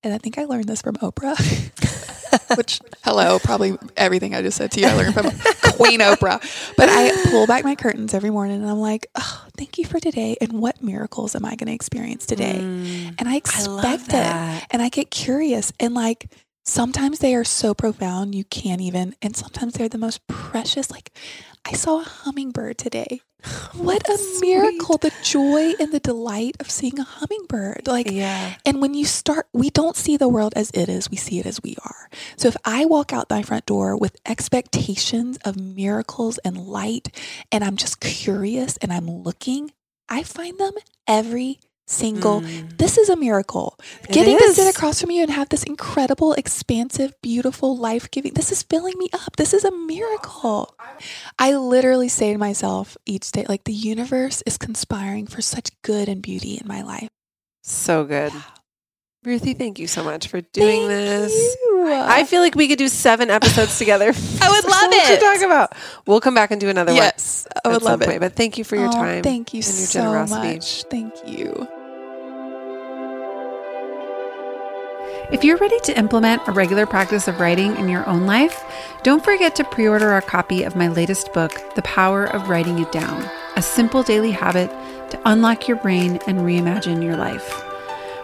and 0.02 0.12
I 0.14 0.18
think 0.18 0.38
I 0.38 0.44
learned 0.44 0.68
this 0.68 0.82
from 0.82 0.96
Oprah. 0.96 1.36
Which 2.56 2.80
hello, 3.04 3.38
probably 3.38 3.76
everything 3.96 4.34
I 4.34 4.42
just 4.42 4.56
said 4.56 4.70
to 4.72 4.80
you 4.80 4.86
I 4.86 4.94
learned 4.94 5.14
from 5.14 5.30
Queen 5.72 6.00
Oprah. 6.00 6.40
But 6.76 6.88
I 6.88 7.10
pull 7.30 7.46
back 7.46 7.64
my 7.64 7.74
curtains 7.74 8.14
every 8.14 8.30
morning 8.30 8.62
and 8.62 8.70
I'm 8.70 8.80
like, 8.80 9.06
oh, 9.14 9.46
thank 9.56 9.78
you 9.78 9.84
for 9.84 10.00
today. 10.00 10.36
And 10.40 10.60
what 10.60 10.82
miracles 10.82 11.34
am 11.34 11.44
I 11.44 11.56
going 11.56 11.68
to 11.68 11.74
experience 11.74 12.26
today? 12.26 12.58
Mm. 12.58 13.14
And 13.18 13.28
I 13.28 13.32
I 13.32 13.36
expect 13.36 14.12
love 14.12 14.60
it 14.60 14.66
and 14.70 14.82
I 14.82 14.88
get 14.88 15.10
curious 15.10 15.72
and 15.80 15.94
like 15.94 16.30
sometimes 16.64 17.18
they 17.18 17.34
are 17.34 17.44
so 17.44 17.74
profound 17.74 18.34
you 18.34 18.44
can't 18.44 18.80
even 18.80 19.16
and 19.20 19.36
sometimes 19.36 19.74
they're 19.74 19.88
the 19.88 19.98
most 19.98 20.24
precious 20.28 20.90
like 20.90 21.10
I 21.64 21.72
saw 21.72 22.00
a 22.00 22.04
hummingbird 22.04 22.78
today. 22.78 23.20
What 23.74 24.08
a 24.08 24.18
Sweet. 24.18 24.56
miracle 24.56 24.98
the 24.98 25.12
joy 25.24 25.72
and 25.80 25.90
the 25.92 25.98
delight 25.98 26.56
of 26.60 26.70
seeing 26.70 26.98
a 27.00 27.04
hummingbird. 27.04 27.88
Like 27.88 28.10
yeah. 28.10 28.54
and 28.66 28.80
when 28.80 28.94
you 28.94 29.04
start 29.04 29.48
we 29.52 29.70
don't 29.70 29.96
see 29.96 30.16
the 30.16 30.28
world 30.28 30.52
as 30.54 30.70
it 30.72 30.88
is, 30.88 31.10
we 31.10 31.16
see 31.16 31.38
it 31.40 31.46
as 31.46 31.60
we 31.62 31.76
are. 31.84 32.08
So 32.36 32.48
if 32.48 32.56
I 32.64 32.84
walk 32.84 33.12
out 33.12 33.30
my 33.30 33.42
front 33.42 33.66
door 33.66 33.96
with 33.96 34.16
expectations 34.26 35.38
of 35.44 35.56
miracles 35.56 36.38
and 36.44 36.56
light 36.58 37.08
and 37.50 37.64
I'm 37.64 37.76
just 37.76 37.98
curious 38.00 38.76
and 38.76 38.92
I'm 38.92 39.10
looking, 39.10 39.72
I 40.08 40.22
find 40.22 40.58
them 40.58 40.74
every 41.08 41.58
single 41.86 42.40
Mm. 42.40 42.76
this 42.78 42.96
is 42.98 43.08
a 43.08 43.16
miracle. 43.16 43.78
It 44.08 44.12
Getting 44.12 44.38
to 44.38 44.54
sit 44.54 44.74
across 44.74 45.00
from 45.00 45.10
you 45.10 45.22
and 45.22 45.30
have 45.30 45.48
this 45.48 45.62
incredible, 45.64 46.32
expansive, 46.34 47.12
beautiful, 47.22 47.76
life 47.76 48.10
giving, 48.10 48.34
this 48.34 48.52
is 48.52 48.62
filling 48.62 48.98
me 48.98 49.08
up. 49.12 49.36
This 49.36 49.52
is 49.52 49.64
a 49.64 49.70
miracle. 49.70 50.74
I 51.38 51.54
literally 51.54 52.08
say 52.08 52.32
to 52.32 52.38
myself 52.38 52.96
each 53.06 53.30
day, 53.32 53.44
like, 53.48 53.64
the 53.64 53.72
universe 53.72 54.42
is 54.46 54.56
conspiring 54.56 55.26
for 55.26 55.42
such 55.42 55.70
good 55.82 56.08
and 56.08 56.22
beauty 56.22 56.54
in 56.54 56.66
my 56.68 56.82
life. 56.82 57.08
So 57.62 58.04
good. 58.04 58.32
Ruthie, 59.24 59.54
thank 59.54 59.78
you 59.78 59.86
so 59.86 60.02
much 60.02 60.26
for 60.26 60.40
doing 60.40 60.88
Thank 60.88 60.88
this. 60.88 61.32
you. 61.62 61.84
I 61.88 62.24
feel 62.24 62.40
like 62.42 62.56
we 62.56 62.66
could 62.66 62.78
do 62.78 62.88
seven 62.88 63.30
episodes 63.30 63.78
together. 63.78 64.06
I 64.06 64.10
would 64.10 64.14
There's 64.52 64.64
so 64.64 64.68
love 64.70 64.90
much 64.90 65.06
to 65.06 65.12
it. 65.12 65.20
talk 65.20 65.42
about. 65.42 65.72
We'll 66.06 66.20
come 66.20 66.34
back 66.34 66.50
and 66.50 66.60
do 66.60 66.68
another 66.68 66.90
one. 66.92 66.96
yes, 66.96 67.46
I 67.64 67.68
would 67.68 67.82
love 67.82 68.02
it. 68.02 68.08
point. 68.08 68.20
But 68.20 68.32
thank 68.34 68.58
you 68.58 68.64
for 68.64 68.74
your 68.74 68.88
Oh, 68.88 68.92
time. 68.92 69.22
Thank 69.22 69.54
you 69.54 69.58
and 69.58 69.66
your 69.66 69.86
so 69.86 70.00
generosity. 70.00 70.54
much. 70.54 70.82
Thank 70.84 71.14
you. 71.26 71.68
If 75.32 75.44
you're 75.44 75.56
ready 75.56 75.78
to 75.84 75.96
implement 75.96 76.46
a 76.48 76.52
regular 76.52 76.84
practice 76.84 77.26
of 77.28 77.38
writing 77.40 77.76
in 77.76 77.88
your 77.88 78.06
own 78.08 78.26
life, 78.26 78.62
don't 79.04 79.24
forget 79.24 79.54
to 79.56 79.64
pre 79.64 79.86
order 79.86 80.16
a 80.16 80.20
copy 80.22 80.64
of 80.64 80.74
my 80.74 80.88
latest 80.88 81.32
book, 81.32 81.52
The 81.76 81.82
Power 81.82 82.24
of 82.24 82.48
Writing 82.48 82.80
It 82.80 82.90
Down 82.90 83.22
A 83.56 83.62
Simple 83.62 84.02
Daily 84.02 84.32
Habit 84.32 84.68
to 85.10 85.20
Unlock 85.26 85.68
Your 85.68 85.76
Brain 85.78 86.18
and 86.26 86.40
Reimagine 86.40 87.02
Your 87.04 87.16
Life. 87.16 87.62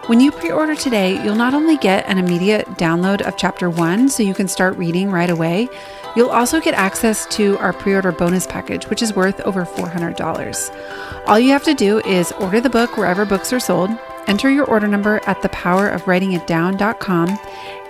When 0.09 0.19
you 0.19 0.31
pre 0.31 0.49
order 0.49 0.73
today, 0.73 1.23
you'll 1.23 1.35
not 1.35 1.53
only 1.53 1.77
get 1.77 2.07
an 2.07 2.17
immediate 2.17 2.65
download 2.79 3.21
of 3.21 3.37
chapter 3.37 3.69
one 3.69 4.09
so 4.09 4.23
you 4.23 4.33
can 4.33 4.47
start 4.47 4.75
reading 4.75 5.11
right 5.11 5.29
away, 5.29 5.69
you'll 6.15 6.31
also 6.31 6.59
get 6.59 6.73
access 6.73 7.27
to 7.27 7.59
our 7.59 7.73
pre 7.73 7.93
order 7.93 8.11
bonus 8.11 8.47
package, 8.47 8.87
which 8.87 9.03
is 9.03 9.13
worth 9.13 9.39
over 9.41 9.65
$400. 9.65 11.27
All 11.27 11.39
you 11.39 11.51
have 11.51 11.63
to 11.65 11.75
do 11.75 11.99
is 11.99 12.31
order 12.39 12.59
the 12.59 12.71
book 12.71 12.97
wherever 12.97 13.23
books 13.23 13.53
are 13.53 13.59
sold, 13.59 13.91
enter 14.25 14.49
your 14.49 14.65
order 14.65 14.87
number 14.87 15.21
at 15.27 15.43
thepowerofwritingitdown.com, 15.43 17.39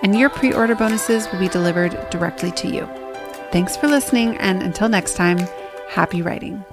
and 0.02 0.18
your 0.18 0.28
pre 0.28 0.52
order 0.52 0.74
bonuses 0.74 1.26
will 1.32 1.38
be 1.38 1.48
delivered 1.48 2.10
directly 2.10 2.50
to 2.50 2.68
you. 2.68 2.86
Thanks 3.50 3.78
for 3.78 3.88
listening, 3.88 4.36
and 4.36 4.62
until 4.62 4.90
next 4.90 5.14
time, 5.14 5.38
happy 5.88 6.20
writing. 6.20 6.66